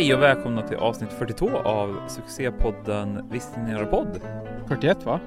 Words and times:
Hej 0.00 0.14
och 0.14 0.22
välkomna 0.22 0.62
till 0.62 0.76
avsnitt 0.76 1.12
42 1.12 1.56
av 1.56 2.08
succépodden 2.08 3.28
Visste 3.30 3.60
ni 3.60 3.72
några 3.72 3.86
podd? 3.86 4.20
41 4.68 5.04
va? 5.04 5.20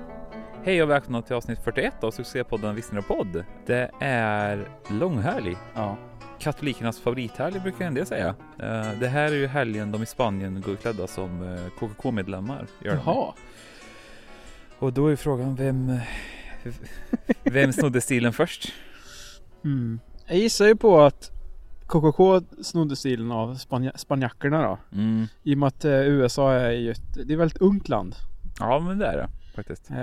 Hej 0.63 0.83
och 0.83 0.89
välkomna 0.89 1.21
till 1.21 1.35
avsnitt 1.35 1.59
41 1.63 2.03
av 2.03 2.11
succépodden 2.11 2.75
Visste 2.75 2.95
ni 2.95 3.01
några 3.01 3.15
podd? 3.23 3.45
Det 3.65 3.91
är 3.99 4.67
långhelg. 4.89 5.55
Ja. 5.75 5.97
Katolikernas 6.39 6.99
favorithelg 6.99 7.59
brukar 7.59 7.85
en 7.85 7.93
del 7.93 8.05
säga. 8.05 8.35
Eh, 8.59 8.99
Det 8.99 9.07
här 9.07 9.31
är 9.31 9.35
ju 9.35 9.47
helgen 9.47 9.91
de 9.91 10.03
i 10.03 10.05
Spanien 10.05 10.61
går 10.61 10.75
klädda 10.75 11.07
som 11.07 11.53
eh, 11.53 11.69
KKK-medlemmar. 11.79 12.67
gör 12.81 12.95
de. 12.95 13.01
Jaha. 13.05 13.33
Och 14.79 14.93
då 14.93 15.07
är 15.07 15.15
frågan 15.15 15.55
vem 15.55 15.99
Vem 17.43 17.73
snodde 17.73 18.01
stilen 18.01 18.33
först? 18.33 18.73
Mm. 19.65 19.99
Jag 20.27 20.37
gissar 20.37 20.65
ju 20.65 20.75
på 20.75 21.01
att 21.01 21.32
KKK 21.93 22.41
snodde 22.63 22.95
stilen 22.95 23.31
av 23.31 23.55
spanja- 23.55 23.97
spanjackerna 23.97 24.61
då. 24.61 24.77
Mm. 24.97 25.27
I 25.43 25.53
och 25.53 25.57
med 25.57 25.67
att 25.67 25.85
eh, 25.85 25.91
USA 25.91 26.53
är 26.53 26.71
ju 26.71 26.91
ett, 26.91 27.13
det 27.27 27.33
är 27.33 27.37
väldigt 27.37 27.57
ungt 27.61 27.89
land. 27.89 28.15
Ja 28.59 28.79
men 28.79 28.97
det 28.97 29.05
är 29.07 29.17
det 29.17 29.29
faktiskt. 29.55 29.89
Eh, 29.89 29.95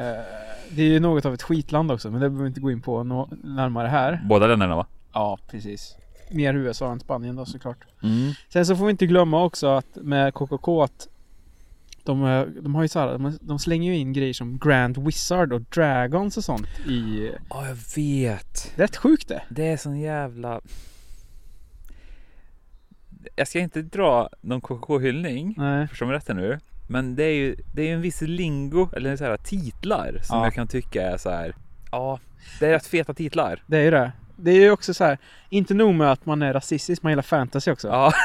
det 0.71 0.83
är 0.83 0.89
ju 0.89 1.01
något 1.01 1.25
av 1.27 1.35
ett 1.35 1.43
skitland 1.43 1.93
också 1.93 2.11
men 2.11 2.21
det 2.21 2.29
behöver 2.31 2.43
vi 2.45 2.49
inte 2.49 2.61
gå 2.61 2.71
in 2.71 2.81
på 2.83 3.05
nå- 3.05 3.29
närmare 3.45 3.89
här. 3.89 4.21
Båda 4.29 4.47
länderna 4.47 4.77
va? 4.77 4.87
Ja, 5.13 5.39
precis. 5.51 5.97
Mer 6.31 6.55
USA 6.55 6.93
än 6.93 7.01
Spanien 7.01 7.37
då 7.37 7.45
såklart. 7.45 7.79
Mm. 8.03 8.33
Sen 8.49 8.67
så 8.67 8.77
får 8.77 8.85
vi 8.85 8.91
inte 8.91 9.07
glömma 9.07 9.45
också 9.45 9.67
att 9.67 9.97
med 9.97 10.35
KKK 10.35 10.83
att 10.83 11.09
de, 12.05 12.25
eh, 12.25 12.43
de 12.63 12.75
har 12.75 12.83
ju 12.83 12.89
så 12.89 12.99
här, 12.99 13.13
de, 13.13 13.39
de 13.41 13.59
slänger 13.59 13.93
ju 13.93 13.99
in 13.99 14.13
grejer 14.13 14.33
som 14.35 14.59
Grand 14.59 14.99
Wizard 14.99 15.53
och 15.53 15.61
Dragons 15.61 16.37
och 16.37 16.45
sånt 16.45 16.67
i... 16.89 17.31
Ja 17.51 17.67
jag 17.67 17.75
vet. 17.97 18.73
Det 18.77 18.83
är 18.83 18.87
rätt 18.87 18.97
sjukt 18.97 19.29
det. 19.29 19.43
Det 19.49 19.69
är 19.69 19.77
sån 19.77 20.01
jävla... 20.01 20.61
Jag 23.37 23.49
ska 23.49 23.59
inte 23.59 23.83
dra 23.83 24.29
någon 24.41 24.61
KKK-hyllning, 24.61 25.55
förstå 25.89 26.07
mig 26.07 26.17
rätt 26.17 26.29
nu. 26.29 26.59
Men 26.89 27.17
det 27.17 27.25
är 27.25 27.35
ju 27.35 27.57
det 27.75 27.91
är 27.91 27.95
en 27.95 28.01
viss 28.01 28.21
lingo, 28.21 28.89
eller 28.97 29.17
så 29.17 29.25
här 29.25 29.37
titlar, 29.37 30.19
som 30.23 30.39
Ja. 30.39 30.45
jag 30.47 30.55
kan 30.55 30.69
tycka 30.69 31.03
är 31.03 31.17
så 31.17 31.31
här. 31.31 31.55
Ja, 31.91 32.19
det 32.61 32.67
är 32.67 32.71
rätt 32.71 32.87
feta 32.87 33.15
titlar. 33.15 33.63
Det 33.67 33.77
är 33.79 33.83
ju 33.83 33.91
det. 33.91 34.13
Det 34.37 34.51
är 34.51 34.61
ju 34.61 34.71
också 34.71 34.95
så 34.95 35.05
här, 35.05 35.19
inte 35.49 35.75
nog 35.75 35.95
med 35.95 36.13
att 36.13 36.27
man 36.27 36.43
är 36.43 36.53
rasistisk, 36.53 37.03
man 37.03 37.13
gillar 37.13 37.23
fantasy 37.23 37.71
också. 37.71 37.89
Ja, 37.89 38.13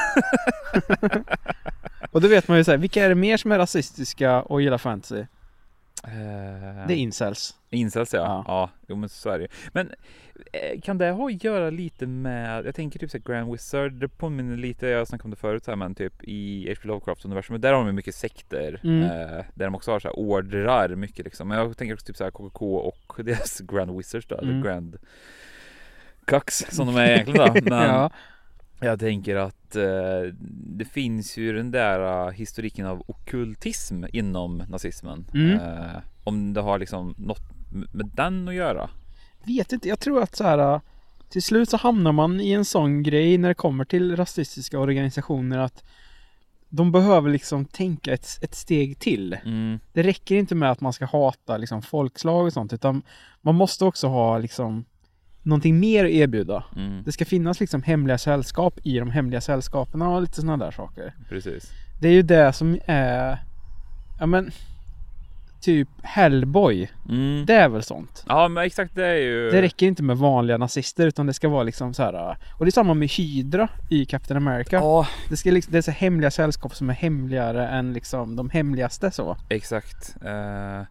Och 2.10 2.20
då 2.20 2.28
vet 2.28 2.48
man 2.48 2.58
ju 2.58 2.64
så 2.64 2.70
här, 2.70 2.78
vilka 2.78 3.04
är 3.04 3.08
det 3.08 3.14
mer 3.14 3.36
som 3.36 3.52
är 3.52 3.58
rasistiska 3.58 4.42
och 4.42 4.62
gillar 4.62 4.78
fantasy? 4.78 5.24
Eh, 6.06 6.86
Det 6.86 6.94
är 6.94 6.96
incels. 6.96 7.54
Incels 7.70 8.14
ja. 8.14 8.20
Ja. 8.20 8.44
ja. 8.46 8.70
jo 8.88 8.96
men 8.96 9.08
så 9.08 9.30
är 9.30 9.38
det 9.38 9.42
ju. 9.44 9.48
Men 9.72 9.90
eh, 10.52 10.80
kan 10.80 10.98
det 10.98 11.10
ha 11.10 11.26
att 11.26 11.44
göra 11.44 11.70
lite 11.70 12.06
med, 12.06 12.66
jag 12.66 12.74
tänker 12.74 12.98
typ 12.98 13.10
så 13.10 13.18
här 13.18 13.24
Grand 13.24 13.52
Wizard, 13.52 13.92
det 13.92 14.08
påminner 14.08 14.56
lite, 14.56 14.86
jag 14.86 15.08
snackade 15.08 15.24
om 15.26 15.30
det 15.30 15.36
förut 15.36 15.64
så 15.64 15.70
här, 15.70 15.76
men 15.76 15.94
typ 15.94 16.12
i 16.24 16.68
H.P. 16.68 16.88
Lovecraft 16.88 17.24
universum, 17.24 17.60
där 17.60 17.72
har 17.72 17.78
de 17.78 17.86
ju 17.86 17.92
mycket 17.92 18.14
sekter. 18.14 18.80
Mm. 18.84 19.02
Eh, 19.02 19.44
där 19.54 19.64
de 19.64 19.74
också 19.74 19.90
har 19.90 20.00
så 20.00 20.08
här 20.08 20.18
ordrar 20.18 20.88
mycket 20.88 21.24
liksom. 21.24 21.48
Men 21.48 21.58
jag 21.58 21.76
tänker 21.76 21.94
också 21.94 22.06
typ 22.06 22.16
så 22.16 22.24
här 22.24 22.30
KKK 22.30 22.76
och 22.76 23.16
deras 23.24 23.60
Grand 23.60 23.96
Wizards 23.96 24.26
då, 24.26 24.38
Mm. 24.38 24.62
Grand 24.62 24.96
Cucks 26.24 26.66
som 26.70 26.86
de 26.86 26.96
är 26.96 27.06
egentligen 27.10 27.54
då. 27.54 27.60
Men 27.70 27.88
ja. 27.88 28.10
jag 28.80 29.00
tänker 29.00 29.36
att 29.36 29.55
eh, 29.74 30.34
det 30.78 30.84
finns 30.84 31.36
ju 31.36 31.52
den 31.52 31.70
där 31.70 32.26
uh, 32.26 32.32
historiken 32.32 32.86
av 32.86 33.02
okultism 33.06 34.04
inom 34.12 34.62
nazismen. 34.68 35.26
Mm. 35.34 35.60
Eh, 35.60 36.00
om 36.24 36.52
det 36.52 36.60
har 36.60 36.78
liksom 36.78 37.14
något 37.18 37.42
med 37.92 38.10
den 38.14 38.48
att 38.48 38.54
göra. 38.54 38.90
Vet 39.44 39.72
inte, 39.72 39.88
jag 39.88 40.00
tror 40.00 40.22
att 40.22 40.36
så 40.36 40.44
här 40.44 40.74
äh, 40.74 40.80
till 41.28 41.42
slut 41.42 41.70
så 41.70 41.76
hamnar 41.76 42.12
man 42.12 42.40
i 42.40 42.52
en 42.52 42.64
sån 42.64 43.02
grej 43.02 43.38
när 43.38 43.48
det 43.48 43.54
kommer 43.54 43.84
till 43.84 44.16
rasistiska 44.16 44.78
organisationer 44.78 45.58
att 45.58 45.84
de 46.68 46.92
behöver 46.92 47.30
liksom 47.30 47.64
tänka 47.64 48.12
ett, 48.12 48.38
ett 48.42 48.54
steg 48.54 48.98
till. 48.98 49.36
Mm, 49.44 49.78
Det 49.92 50.02
räcker 50.02 50.36
inte 50.36 50.54
med 50.54 50.70
att 50.70 50.80
man 50.80 50.92
ska 50.92 51.04
hata 51.04 51.56
liksom 51.56 51.82
folkslag 51.82 52.46
och 52.46 52.52
sånt 52.52 52.72
utan 52.72 53.02
man 53.40 53.54
måste 53.54 53.84
också 53.84 54.06
ha 54.06 54.38
liksom 54.38 54.84
någonting 55.46 55.80
mer 55.80 56.04
att 56.04 56.10
erbjuda. 56.10 56.64
mm, 56.76 57.02
Det 57.04 57.12
ska 57.12 57.24
finnas 57.24 57.60
liksom 57.60 57.82
hemliga 57.82 58.18
sällskap 58.18 58.78
i 58.82 58.98
de 58.98 59.10
hemliga 59.10 59.40
sällskapen 59.40 60.02
och 60.02 60.20
lite 60.20 60.34
sådana 60.40 60.64
där 60.64 60.70
saker. 60.70 61.14
precis. 61.28 61.70
Det 62.00 62.08
är 62.08 62.12
ju 62.12 62.22
det 62.22 62.52
som 62.52 62.78
är, 62.86 63.38
ja 64.20 64.26
men, 64.26 64.50
typ 65.60 65.88
Hellboy. 66.02 66.90
Mm. 67.08 67.46
Det 67.46 67.54
är 67.54 67.68
väl 67.68 67.82
sånt. 67.82 68.24
Ja 68.28 68.48
men 68.48 68.64
exakt 68.64 68.94
det 68.94 69.06
är 69.06 69.14
ju. 69.16 69.50
Det 69.50 69.62
räcker 69.62 69.86
inte 69.86 70.02
med 70.02 70.16
vanliga 70.16 70.58
nazister 70.58 71.06
utan 71.06 71.26
det 71.26 71.34
ska 71.34 71.48
vara 71.48 71.62
liksom 71.62 71.94
så 71.94 72.02
här. 72.02 72.36
Och 72.58 72.64
det 72.64 72.68
är 72.68 72.72
samma 72.72 72.94
med 72.94 73.08
Hydra 73.10 73.68
i 73.90 74.04
Captain 74.04 74.36
America. 74.36 74.76
Ja 74.76 75.06
Det, 75.28 75.36
ska 75.36 75.50
liksom, 75.50 75.72
det 75.72 75.78
är 75.78 75.82
så 75.82 75.90
hemliga 75.90 76.30
sällskap 76.30 76.74
som 76.74 76.90
är 76.90 76.94
hemligare 76.94 77.68
än 77.68 77.92
liksom 77.92 78.36
de 78.36 78.50
hemligaste 78.50 79.10
så. 79.10 79.36
exakt. 79.48 80.16
Eh, 80.24 80.82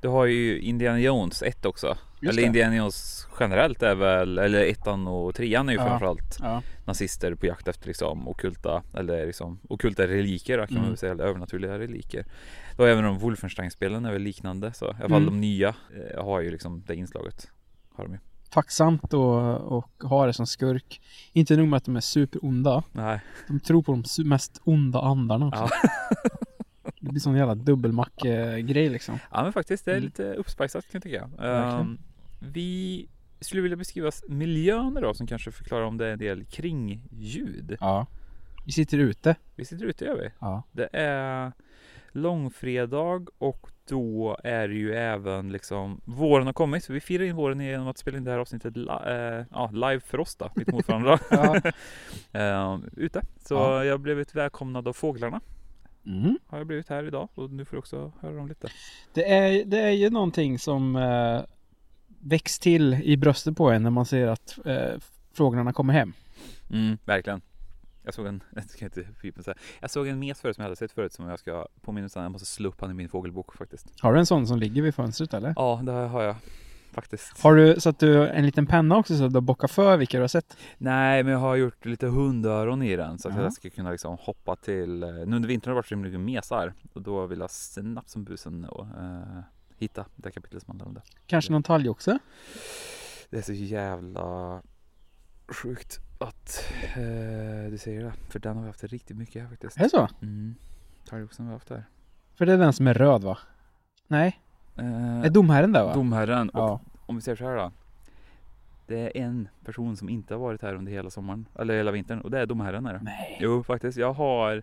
du 0.00 0.08
har 0.08 0.26
ju 0.26 0.60
Indiana 0.60 0.98
Jones 1.00 1.42
1 1.42 1.64
också. 1.66 1.96
Just 2.20 2.32
eller 2.32 2.42
det. 2.42 2.46
Indiana 2.46 2.76
Jones 2.76 3.26
generellt 3.40 3.82
är 3.82 3.94
väl, 3.94 4.38
eller 4.38 4.64
ettan 4.66 5.06
och 5.06 5.34
trean 5.34 5.68
är 5.68 5.72
ju 5.72 5.78
Ja. 5.78 5.86
framförallt 5.86 6.36
Ja. 6.40 6.62
nazister 6.84 7.34
på 7.34 7.46
jakt 7.46 7.68
efter 7.68 7.86
liksom 7.86 8.28
okulta 8.28 8.82
eller 8.94 9.26
liksom 9.26 9.58
okulta 9.68 10.06
reliker 10.06 10.56
kan 10.58 10.66
man 10.70 10.76
Mm. 10.78 10.88
väl 10.88 10.96
säga, 10.98 11.12
eller 11.12 11.24
övernaturliga 11.24 11.78
reliker. 11.78 12.24
Då 12.76 12.84
även 12.84 13.04
de 13.04 13.18
Wolfenstein-spelen 13.18 14.04
är 14.04 14.12
väl 14.12 14.22
liknande 14.22 14.72
så 14.72 14.84
i 14.84 14.88
alla 14.88 14.98
fall 14.98 15.22
Mm. 15.22 15.24
de 15.24 15.40
nya 15.40 15.68
eh, 15.68 16.24
har 16.24 16.40
ju 16.40 16.50
liksom 16.50 16.82
det 16.86 16.94
inslaget. 16.94 17.48
Har 17.94 18.04
de 18.04 18.12
ju. 18.12 18.18
Tacksamt 18.50 19.14
och, 19.14 19.54
och 19.78 19.90
ha 20.02 20.26
det 20.26 20.32
som 20.32 20.46
skurk. 20.46 21.00
Inte 21.32 21.56
nog 21.56 21.68
med 21.68 21.76
att 21.76 21.84
de 21.84 21.96
är 21.96 22.00
superonda. 22.00 22.82
Nej. 22.92 23.20
De 23.48 23.60
tror 23.60 23.82
på 23.82 23.92
de 23.92 24.28
mest 24.28 24.60
onda 24.64 25.00
andarna 25.00 25.46
också. 25.48 25.68
Ja. 25.82 25.90
Det 27.00 27.10
blir 27.10 27.20
sån 27.20 27.36
jävla 27.36 27.54
dubbelmack-grej 27.54 28.88
liksom. 28.88 29.18
ja 29.32 29.42
men 29.42 29.52
faktiskt 29.52 29.84
det 29.84 29.90
är 29.90 29.96
Mm. 29.96 30.04
lite 30.04 30.34
uppspicat 30.34 30.72
kan 30.72 30.80
jag 30.92 31.02
tycka. 31.02 31.30
Ehm, 31.46 31.98
vi 32.40 33.08
skulle 33.40 33.62
vilja 33.62 33.76
beskriva 33.76 34.10
miljön 34.28 34.94
då 35.02 35.14
som 35.14 35.26
kanske 35.26 35.50
förklarar 35.50 35.84
om 35.84 35.96
det 35.98 36.06
är 36.06 36.12
en 36.12 36.18
del 36.18 36.44
kring 36.44 37.02
ljud. 37.10 37.76
Ja. 37.80 38.06
Vi 38.66 38.72
sitter 38.72 38.98
ute. 38.98 39.34
Vi 39.56 39.64
sitter 39.64 39.84
ute 39.84 40.04
gör 40.04 40.16
vi. 40.16 40.28
Ja. 40.38 40.62
Det 40.72 40.88
är 40.92 41.52
långfredag 42.12 43.28
och 43.38 43.70
då 43.88 44.36
är 44.44 44.68
det 44.68 44.74
ju 44.74 44.94
även 44.94 45.52
liksom 45.52 46.00
våren 46.04 46.46
har 46.46 46.52
kommit. 46.52 46.84
Så 46.84 46.92
vi 46.92 47.00
firar 47.00 47.24
in 47.24 47.36
våren 47.36 47.60
genom 47.60 47.88
att 47.88 47.98
spela 47.98 48.18
in 48.18 48.24
det 48.24 48.30
här 48.30 48.38
avsnittet 48.38 48.76
li- 48.76 48.88
eh, 49.06 49.44
ja, 49.50 49.70
live 49.72 50.00
för 50.00 50.20
oss 50.20 50.36
då, 50.36 50.50
mitt 50.54 50.68
emot 50.68 50.88
varandra. 50.88 51.18
Ja. 51.30 51.56
eh, 52.40 52.78
ute. 52.96 53.22
Så 53.44 53.54
Ja. 53.54 53.84
jag 53.84 54.00
blivit 54.00 54.34
välkomnad 54.34 54.88
av 54.88 54.92
fåglarna. 54.92 55.40
Mm. 56.06 56.38
Har 56.46 56.58
jag 56.58 56.66
blivit 56.66 56.88
här 56.88 57.04
idag 57.04 57.28
och 57.34 57.50
nu 57.50 57.64
får 57.64 57.76
du 57.76 57.78
också 57.78 58.12
höra 58.20 58.34
dem 58.34 58.48
lite. 58.48 58.68
Det 59.14 59.32
är, 59.32 59.64
det 59.64 59.78
är 59.80 59.90
ju 59.90 60.10
någonting 60.10 60.58
som 60.58 60.96
eh, 60.96 61.40
väcks 62.20 62.58
till 62.58 62.94
i 62.94 63.16
bröstet 63.16 63.56
på 63.56 63.70
en 63.70 63.82
när 63.82 63.90
man 63.90 64.06
ser 64.06 64.26
att 64.26 64.58
eh, 64.64 65.00
fåglarna 65.32 65.72
kommer 65.72 65.92
hem. 65.92 66.12
Mm, 66.70 66.98
verkligen. 67.04 67.40
Jag 68.04 68.14
såg 68.14 68.26
en, 68.26 68.42
jag 68.54 68.70
ska 68.70 68.84
inte 68.84 69.42
så. 69.42 69.54
Jag 69.80 69.90
såg 69.90 70.08
en 70.08 70.18
mes 70.18 70.40
förut 70.40 70.56
som 70.56 70.62
jag 70.62 70.66
hade 70.66 70.76
sett 70.76 70.92
förut 70.92 71.12
som 71.12 71.28
jag 71.28 71.38
ska 71.38 71.66
påminna 71.80 72.08
om. 72.14 72.22
Jag 72.22 72.32
måste 72.32 72.46
slå 72.46 72.68
upp 72.68 72.80
han 72.80 72.90
i 72.90 72.94
min 72.94 73.08
fågelbok 73.08 73.56
faktiskt. 73.56 74.00
Har 74.00 74.12
du 74.12 74.18
en 74.18 74.26
sån 74.26 74.46
som 74.46 74.58
ligger 74.58 74.82
vid 74.82 74.94
fönstret 74.94 75.34
eller? 75.34 75.52
Ja, 75.56 75.80
det 75.84 75.92
har 75.92 76.22
jag 76.22 76.36
faktiskt. 76.92 77.42
Har 77.42 77.54
du 77.54 77.80
så 77.80 77.88
att 77.88 77.98
du 77.98 78.28
en 78.28 78.46
liten 78.46 78.66
penna 78.66 78.96
också 78.96 79.16
så 79.18 79.24
att 79.24 79.32
du 79.32 79.40
bockar 79.40 79.68
för 79.68 79.96
vilka 79.96 80.16
du 80.16 80.22
har 80.22 80.28
sett? 80.28 80.56
Nej, 80.78 81.22
men 81.22 81.32
jag 81.32 81.40
har 81.40 81.56
gjort 81.56 81.84
lite 81.86 82.06
hundöron 82.06 82.82
i 82.82 82.96
den 82.96 83.18
så 83.18 83.28
att 83.28 83.34
Ja. 83.36 83.42
jag 83.42 83.52
ska 83.52 83.70
kunna 83.70 83.90
liksom 83.90 84.16
hoppa 84.20 84.56
till. 84.56 85.02
eh, 85.02 85.08
Nu 85.08 85.36
under 85.36 85.48
vintern 85.48 85.68
har 85.70 85.74
det 85.74 85.78
varit 85.78 85.86
så 85.86 85.94
himla 85.94 86.08
mycket 86.08 86.20
mesar 86.20 86.74
och 86.92 87.02
då 87.02 87.26
vill 87.26 87.38
jag 87.40 87.50
snabbt 87.50 88.08
som 88.10 88.24
busen 88.24 88.64
och, 88.64 88.86
eh, 88.86 89.40
hitta 89.78 90.04
det 90.16 90.30
kapitlet 90.30 90.62
som 90.62 90.70
handlar 90.70 90.86
om 90.86 90.94
det. 90.94 91.02
Kanske 91.26 91.52
någon 91.52 91.62
talgoxe? 91.62 92.18
Det 93.30 93.38
är 93.38 93.42
så 93.42 93.52
jävla 93.52 94.62
sjukt 95.48 95.98
att 96.18 96.64
eh, 96.96 97.70
du 97.70 97.78
säger 97.80 98.04
det, 98.04 98.12
för 98.30 98.38
den 98.38 98.56
har 98.56 98.62
vi 98.62 98.68
haft 98.68 98.84
riktigt 98.84 99.16
mycket 99.16 99.42
här 99.42 99.48
faktiskt. 99.48 99.76
Är 99.78 99.82
det 99.82 99.90
så? 99.90 100.08
Mm. 100.22 100.54
Talgoxen 101.08 101.44
har 101.46 101.50
vi 101.52 101.54
haft 101.54 101.70
här. 101.70 101.84
För 102.34 102.46
det 102.46 102.52
är 102.52 102.58
den 102.58 102.72
som 102.72 102.86
är 102.86 102.94
röd 102.94 103.24
va? 103.24 103.38
Nej? 104.06 104.40
Eh, 104.76 105.20
Är 105.24 105.30
domherren 105.30 105.72
där 105.72 105.84
va? 105.84 105.94
Domherren 105.94 106.48
och 106.48 106.60
Ja. 106.60 106.80
om 107.06 107.16
vi 107.16 107.22
säger 107.22 107.36
så 107.36 107.44
här 107.44 107.56
då. 107.56 107.72
Det 108.86 109.00
är 109.18 109.22
en 109.22 109.48
person 109.64 109.96
som 109.96 110.08
inte 110.08 110.34
har 110.34 110.38
varit 110.40 110.62
här 110.62 110.74
under 110.74 110.92
hela 110.92 111.10
sommaren, 111.10 111.48
eller 111.58 111.74
hela 111.76 111.90
vintern 111.90 112.20
och 112.20 112.30
det 112.30 112.38
är 112.40 112.46
domherren 112.46 112.86
är 112.86 112.92
det. 112.92 113.00
Nej. 113.02 113.38
Jo, 113.40 113.62
faktiskt. 113.62 113.98
Jag 113.98 114.12
har, 114.12 114.62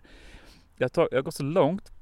jag, 0.76 0.92
tar, 0.92 1.08
jag 1.10 1.18
har 1.18 1.22
gått 1.22 1.34
så 1.34 1.42
långt 1.42 1.92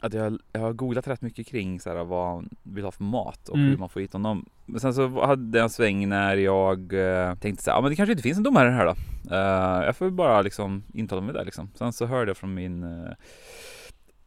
att 0.00 0.14
jag, 0.14 0.38
jag 0.52 0.60
har 0.60 0.72
googlat 0.72 1.08
rätt 1.08 1.22
mycket 1.22 1.46
kring 1.46 1.80
så 1.80 1.90
här, 1.90 2.04
vad 2.04 2.26
han 2.28 2.48
vill 2.62 2.84
ha 2.84 2.90
för 2.90 3.04
mat 3.04 3.48
och 3.48 3.56
Mm. 3.56 3.68
hur 3.70 3.76
man 3.76 3.88
får 3.88 4.00
hit 4.00 4.12
honom. 4.12 4.46
Men 4.66 4.80
sen 4.80 4.94
så 4.94 5.26
hade 5.26 5.58
jag 5.58 5.62
en 5.64 5.70
sväng 5.70 6.08
när 6.08 6.36
jag 6.36 6.92
eh, 6.92 7.34
tänkte 7.34 7.64
så 7.64 7.70
här, 7.70 7.78
ja 7.78 7.80
men 7.80 7.90
det 7.90 7.96
kanske 7.96 8.12
inte 8.12 8.22
finns 8.22 8.36
en 8.38 8.42
domare 8.44 8.70
här 8.70 8.84
då. 8.86 8.94
Eh, 9.34 9.84
jag 9.86 9.96
får 9.96 10.10
bara 10.10 10.42
liksom 10.42 10.82
intala 10.94 11.20
mig 11.22 11.34
där 11.34 11.44
liksom. 11.44 11.70
Sen 11.74 11.92
så 11.92 12.06
hörde 12.06 12.30
jag 12.30 12.36
från 12.36 12.54
min 12.54 12.84
uh, 12.84 13.10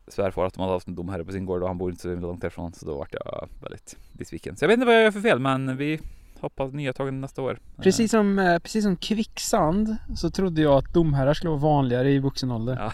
svärfar 0.09 0.45
att 0.45 0.53
de 0.53 0.61
hade 0.61 0.73
haft 0.73 0.87
en 0.87 0.95
domherre 0.95 1.25
på 1.25 1.31
sin 1.31 1.45
gård 1.45 1.61
och 1.61 1.67
han 1.67 1.77
bor 1.77 1.89
inte 1.89 2.01
så 2.01 2.15
långt 2.15 2.41
därifrån. 2.41 2.73
Så 2.73 2.85
då 2.85 2.97
vart 2.97 3.13
jag 3.13 3.49
väldigt 3.61 3.97
besviken. 4.13 4.57
Så 4.57 4.63
jag 4.63 4.67
vet 4.67 4.73
inte 4.73 4.85
vad 4.85 4.95
jag 4.95 5.03
gör 5.03 5.11
för 5.11 5.21
fel 5.21 5.39
men 5.39 5.77
vi 5.77 5.99
hoppas 6.39 6.73
nya 6.73 6.93
tag 6.93 7.13
nästa 7.13 7.41
år. 7.41 7.59
Precis 7.77 8.11
som, 8.11 8.39
eh, 8.39 8.59
precis 8.59 8.83
som 8.83 8.95
kvicksand 8.95 9.95
så 10.15 10.29
trodde 10.29 10.61
jag 10.61 10.73
att 10.73 10.93
domherrar 10.93 11.33
skulle 11.33 11.49
vara 11.49 11.59
vanligare 11.59 12.11
i 12.11 12.19
vuxen 12.19 12.51
ålder. 12.51 12.75
Ja. 12.75 12.91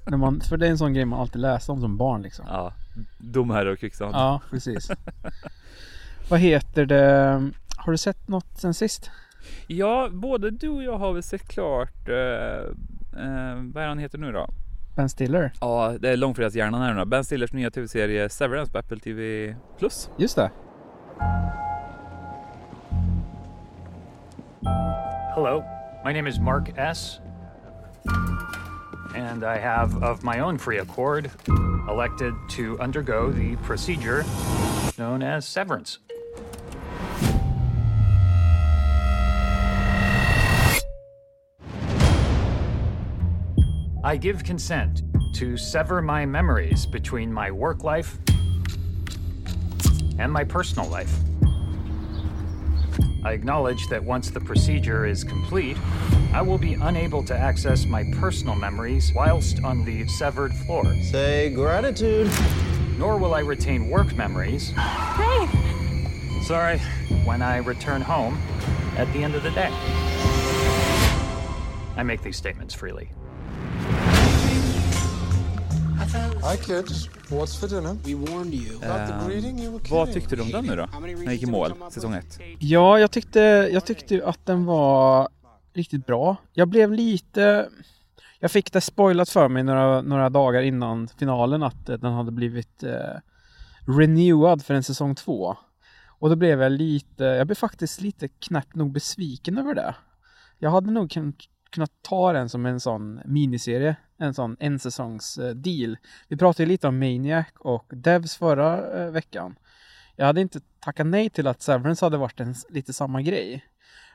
När 0.06 0.16
man, 0.16 0.40
för 0.40 0.56
det 0.56 0.66
är 0.66 0.70
en 0.70 0.78
sån 0.78 0.94
grej 0.94 1.04
man 1.04 1.20
alltid 1.20 1.40
läste 1.40 1.72
om 1.72 1.80
som 1.80 1.96
barn 1.96 2.22
liksom. 2.22 2.44
Ja, 2.48 2.72
domherre 3.18 3.72
och 3.72 3.78
kvicksand. 3.78 4.14
Ja, 4.14 4.40
precis. 4.50 4.90
Vad 6.28 6.40
heter 6.40 6.86
det? 6.86 7.50
Har 7.76 7.92
du 7.92 7.98
sett 7.98 8.28
något 8.28 8.58
sen 8.58 8.74
sist? 8.74 9.10
Ja, 9.66 10.08
både 10.12 10.50
du 10.50 10.68
och 10.68 10.82
jag 10.82 10.98
har 10.98 11.12
väl 11.12 11.22
sett 11.22 11.48
klart, 11.48 12.08
eh, 12.08 12.14
eh, 13.24 13.54
vad 13.72 13.84
är 13.84 13.88
han 13.88 13.98
heter 13.98 14.18
nu 14.18 14.32
då? 14.32 14.48
Ben 14.94 15.08
Stiller? 15.08 15.52
Ja, 15.60 15.96
det 16.00 16.08
är 16.08 16.16
långfredagshjärnan 16.16 16.82
här 16.82 16.94
nu. 16.94 17.04
Ben 17.04 17.24
Stillers 17.24 17.52
nya 17.52 17.70
tv-serie 17.70 18.28
Severance 18.28 18.72
på 18.72 18.78
Apple 18.78 18.98
TV 18.98 19.54
Plus. 19.78 20.10
Just 20.16 20.36
det. 20.36 20.50
Hello, 25.34 25.64
my 26.04 26.12
name 26.12 26.30
is 26.30 26.38
Mark 26.38 26.72
S. 26.76 27.20
And 29.14 29.44
I 29.44 29.58
have, 29.58 30.02
of 30.04 30.22
my 30.22 30.40
own 30.40 30.58
free 30.58 30.78
accord, 30.78 31.30
elected 31.88 32.34
to 32.56 32.78
undergo 32.82 33.32
the 33.32 33.56
procedure 33.66 34.24
known 34.98 35.22
as 35.22 35.46
severance. 35.46 35.98
I 44.04 44.16
give 44.16 44.42
consent 44.42 45.02
to 45.34 45.56
sever 45.56 46.02
my 46.02 46.26
memories 46.26 46.86
between 46.86 47.32
my 47.32 47.50
work 47.52 47.84
life 47.84 48.18
and 50.18 50.32
my 50.32 50.42
personal 50.42 50.88
life. 50.88 51.14
I 53.24 53.32
acknowledge 53.32 53.86
that 53.88 54.02
once 54.02 54.30
the 54.30 54.40
procedure 54.40 55.06
is 55.06 55.22
complete, 55.22 55.76
I 56.32 56.42
will 56.42 56.58
be 56.58 56.74
unable 56.74 57.22
to 57.24 57.36
access 57.36 57.86
my 57.86 58.04
personal 58.14 58.56
memories 58.56 59.12
whilst 59.14 59.62
on 59.62 59.84
the 59.84 60.08
severed 60.08 60.52
floor, 60.52 60.84
Say 61.02 61.50
gratitude. 61.50 62.28
nor 62.98 63.16
will 63.18 63.34
I 63.34 63.40
retain 63.40 63.88
work 63.88 64.16
memories. 64.16 64.70
Hey! 64.72 65.48
Sorry, 66.44 66.78
when 67.24 67.40
I 67.40 67.58
return 67.58 68.02
home 68.02 68.36
at 68.96 69.10
the 69.12 69.22
end 69.22 69.36
of 69.36 69.44
the 69.44 69.50
day. 69.52 69.70
I 71.96 72.02
make 72.02 72.22
these 72.22 72.36
statements 72.36 72.74
freely. 72.74 73.08
Hi 76.44 76.56
kids, 76.56 77.08
what's 77.30 77.60
for 77.60 77.68
dinner? 77.68 77.96
We 78.04 78.14
warned 78.14 78.54
you. 78.54 78.72
Not 78.72 79.06
the 79.08 79.26
greeting 79.26 79.58
you 79.58 79.72
were 79.72 79.80
Vad 79.90 80.08
kidding. 80.08 80.20
tyckte 80.20 80.36
du 80.36 80.42
om 80.42 80.50
den 80.50 80.64
nu 80.64 80.76
då? 80.76 80.88
När 81.00 81.24
den 81.24 81.32
gick 81.32 81.42
i 81.42 81.46
mål, 81.46 81.74
säsong 81.90 82.14
1. 82.14 82.40
Ja, 82.58 82.98
jag 82.98 83.10
tyckte, 83.10 83.40
jag 83.72 83.84
tyckte 83.84 84.26
att 84.26 84.46
den 84.46 84.64
var 84.64 85.28
riktigt 85.72 86.06
bra. 86.06 86.36
Jag 86.52 86.68
blev 86.68 86.92
lite... 86.92 87.68
Jag 88.40 88.50
fick 88.50 88.72
det 88.72 88.80
spoilat 88.80 89.28
för 89.28 89.48
mig 89.48 89.62
några, 89.62 90.00
några 90.00 90.30
dagar 90.30 90.62
innan 90.62 91.08
finalen 91.08 91.62
att 91.62 91.88
eh, 91.88 91.96
den 91.96 92.12
hade 92.12 92.32
blivit 92.32 92.82
eh, 92.82 93.18
renewad 93.86 94.64
för 94.64 94.74
en 94.74 94.82
säsong 94.82 95.14
två. 95.14 95.56
Och 96.08 96.28
då 96.30 96.36
blev 96.36 96.62
jag 96.62 96.72
lite, 96.72 97.24
jag 97.24 97.46
blev 97.46 97.56
faktiskt 97.56 98.00
lite 98.00 98.28
knappt 98.28 98.74
nog 98.74 98.92
besviken 98.92 99.58
över 99.58 99.74
det. 99.74 99.94
Jag 100.58 100.70
hade 100.70 100.90
nog 100.90 101.10
kun, 101.10 101.34
kunnat 101.70 101.90
ta 102.02 102.32
den 102.32 102.48
som 102.48 102.66
en 102.66 102.80
sån 102.80 103.20
miniserie, 103.24 103.96
en 104.22 104.34
sån 104.34 104.56
en 104.60 104.78
säsongs 104.78 105.38
eh, 105.38 105.54
deal. 105.54 105.96
Vi 106.28 106.36
pratade 106.36 106.62
ju 106.62 106.68
lite 106.68 106.88
om 106.88 106.98
Maniac 106.98 107.46
och 107.58 107.84
Devs 107.90 108.36
förra 108.36 109.02
eh, 109.02 109.10
veckan. 109.10 109.56
Jag 110.16 110.26
hade 110.26 110.40
inte 110.40 110.60
tackat 110.80 111.06
nej 111.06 111.30
till 111.30 111.46
att 111.46 111.62
Severance 111.62 112.04
hade 112.04 112.16
varit 112.16 112.40
en, 112.40 112.54
lite 112.68 112.92
samma 112.92 113.22
grej. 113.22 113.64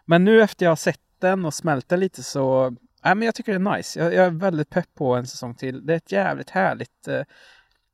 Men 0.05 0.23
nu 0.23 0.41
efter 0.41 0.65
jag 0.65 0.71
har 0.71 0.75
sett 0.75 1.01
den 1.19 1.45
och 1.45 1.53
smält 1.53 1.89
den 1.89 1.99
lite 1.99 2.23
så, 2.23 2.69
nej 3.03 3.15
men 3.15 3.21
jag 3.21 3.35
tycker 3.35 3.59
det 3.59 3.69
är 3.69 3.77
nice. 3.77 3.99
Jag, 3.99 4.13
jag 4.13 4.25
är 4.25 4.29
väldigt 4.29 4.69
pepp 4.69 4.95
på 4.95 5.15
en 5.15 5.27
säsong 5.27 5.55
till. 5.55 5.85
Det 5.85 5.93
är 5.93 5.97
ett 5.97 6.11
jävligt 6.11 6.49
härligt, 6.49 7.07
eh, 7.07 7.21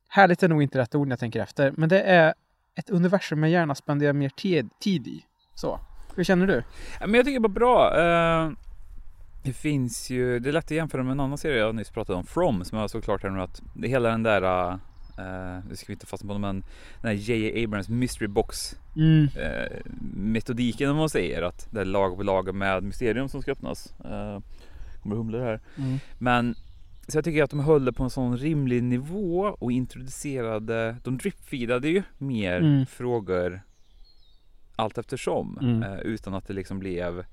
härligt 0.08 0.42
är 0.42 0.48
nog 0.48 0.62
inte 0.62 0.78
rätt 0.78 0.94
ord 0.94 1.08
när 1.08 1.12
jag 1.12 1.20
tänker 1.20 1.40
efter, 1.42 1.72
men 1.76 1.88
det 1.88 2.02
är 2.02 2.34
ett 2.74 2.90
universum 2.90 3.42
jag 3.42 3.50
gärna 3.52 3.74
spenderar 3.74 4.12
mer 4.12 4.28
tid, 4.28 4.70
tid 4.80 5.06
i. 5.06 5.24
Så, 5.54 5.80
hur 6.16 6.24
känner 6.24 6.46
du? 6.46 6.62
Ja, 7.00 7.06
Men 7.06 7.14
jag 7.14 7.24
tycker 7.24 7.40
det 7.40 7.48
var 7.48 7.54
bra. 7.54 7.90
Uh, 7.98 8.52
det 9.44 9.52
finns 9.52 10.10
ju, 10.10 10.38
det 10.38 10.48
är 10.48 10.52
lätt 10.52 10.64
att 10.64 10.70
jämföra 10.70 11.02
med 11.02 11.12
en 11.12 11.20
annan 11.20 11.38
serie 11.38 11.58
jag 11.58 11.74
nyss 11.74 11.90
pratade 11.90 12.18
om, 12.18 12.24
From, 12.26 12.64
som 12.64 12.78
jag 12.78 12.90
såg 12.90 13.04
klart 13.04 13.22
här 13.22 13.30
nu 13.30 13.40
att 13.40 13.62
det 13.74 13.88
hela 13.88 14.08
den 14.08 14.22
där, 14.22 14.42
uh, 14.72 14.78
nu 15.68 15.76
ska 15.76 15.86
vi 15.86 15.92
inte 15.92 16.06
fastna 16.06 16.32
på 16.34 16.38
men 16.38 16.60
den 17.00 17.08
här 17.08 17.12
J.A. 17.12 17.64
Abrams 17.64 17.88
mystery 17.88 18.28
box 18.28 18.76
Mm. 18.96 19.24
eh, 19.24 19.80
metodiken 20.16 20.90
om 20.90 20.96
man 20.96 21.08
säger 21.10 21.42
att 21.42 21.68
det 21.70 21.80
är 21.80 21.84
lag 21.84 22.16
på 22.16 22.22
lag 22.22 22.54
med 22.54 22.82
mysterium 22.82 23.28
som 23.28 23.42
ska 23.42 23.52
öppnas. 23.52 23.94
Eh, 24.04 24.40
kommer 25.02 25.16
humlor 25.16 25.40
här. 25.40 25.60
Mm. 25.78 25.98
Men 26.18 26.54
så 27.08 27.18
jag 27.18 27.24
tycker 27.24 27.42
att 27.42 27.50
de 27.50 27.60
höll 27.60 27.84
det 27.84 27.92
på 27.92 28.02
en 28.02 28.10
sån 28.10 28.36
rimlig 28.38 28.82
nivå 28.82 29.56
och 29.58 29.72
introducerade, 29.72 30.96
de 31.04 31.18
dripfeedade 31.18 31.88
ju 31.88 32.02
mer 32.18 32.56
Mm. 32.60 32.86
frågor 32.86 33.62
allt 34.76 34.98
eftersom. 34.98 35.58
Mm. 35.62 35.82
Eh, 35.82 35.98
utan 36.00 36.34
att 36.34 36.46
det 36.46 36.54
liksom 36.54 36.78
blev 36.78 37.24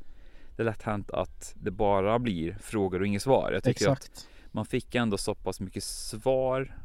det 0.64 0.70
är 0.70 0.72
lätt 0.72 0.84
hänt 0.84 1.12
att 1.12 1.56
det 1.60 1.72
bara 1.72 2.20
blir 2.20 2.58
frågor 2.62 3.00
och 3.00 3.08
inget 3.08 3.22
svar. 3.22 3.52
Jag 3.52 3.64
tycker 3.64 3.90
att 3.92 3.98
Exakt. 3.98 4.28
man 4.52 4.66
fick 4.66 4.96
ändå 4.96 5.18
så 5.18 5.36
pass 5.36 5.60
mycket 5.60 5.84
svar 5.84 6.76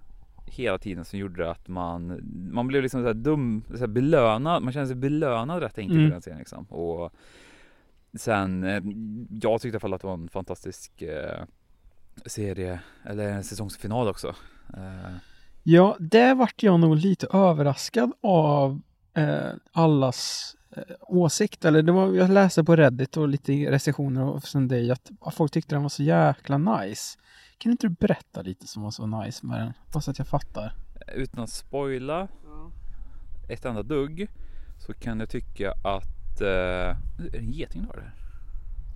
hela 0.46 0.78
tiden 0.78 1.04
som 1.04 1.18
gjorde 1.18 1.50
att 1.50 1.68
man, 1.68 2.20
man 2.52 2.66
blev 2.66 2.82
liksom 2.82 3.00
så 3.02 3.06
här 3.06 3.14
dum, 3.14 3.62
så 3.70 3.78
här 3.78 3.86
belönad, 3.86 4.62
man 4.62 4.72
kände 4.72 4.86
sig 4.86 4.96
belönad 4.96 5.62
rätt 5.62 5.78
enkelt 5.78 5.96
Mm. 5.98 6.06
i 6.06 6.10
den 6.10 6.22
serien 6.22 6.38
liksom. 6.38 6.64
Och 6.64 7.12
sen, 8.14 8.64
eh, 8.64 8.82
jag 9.40 9.60
tyckte 9.60 9.68
i 9.68 9.76
alla 9.76 9.80
fall 9.80 9.94
att 9.94 10.00
det 10.00 10.06
var 10.06 10.14
en 10.14 10.28
fantastisk 10.28 11.02
eh, 11.02 11.42
serie, 12.26 12.80
eller 13.04 13.28
en 13.28 13.44
säsongsfinal 13.44 14.08
också. 14.08 14.28
Eh, 14.76 15.16
Ja, 15.62 15.96
där 16.00 16.34
vart 16.34 16.62
jag 16.62 16.80
nog 16.80 16.96
lite 16.96 17.26
överraskad 17.32 18.12
av 18.20 18.80
eh, 19.14 19.50
allas 19.72 20.55
Eh, 20.76 20.82
åsikt. 21.00 21.64
Eller 21.64 21.82
det 21.82 21.92
var, 21.92 22.14
jag 22.14 22.30
läste 22.30 22.64
på 22.64 22.76
Reddit 22.76 23.16
och 23.16 23.28
lite 23.28 23.52
recensioner 23.52 24.24
och 24.24 24.48
sen 24.48 24.68
dig 24.68 24.90
att 24.90 25.10
folk 25.32 25.52
tyckte 25.52 25.74
den 25.74 25.82
var 25.82 25.88
så 25.88 26.02
jäkla 26.02 26.58
nice. 26.58 27.18
Kan 27.58 27.72
inte 27.72 27.86
du 27.86 27.94
berätta 28.00 28.42
lite 28.42 28.66
som 28.66 28.82
var 28.82 28.90
så 28.90 29.06
nice 29.06 29.46
med 29.46 29.60
den? 29.60 29.72
Bara 29.92 30.00
så 30.00 30.10
att 30.10 30.18
jag 30.18 30.28
fattar. 30.28 30.74
utan 31.14 31.44
att 31.44 31.50
spoila 31.50 32.28
ett 33.48 33.64
enda 33.64 33.82
dugg 33.82 34.28
så 34.86 34.92
kan 34.92 35.20
jag 35.20 35.30
tycka 35.30 35.72
att, 35.72 36.40
eh, 36.40 36.48
är 36.48 37.30
det 37.32 37.38
en 37.38 37.52
geting 37.52 37.82
du 37.82 37.88
har 37.88 37.94
där? 37.96 38.25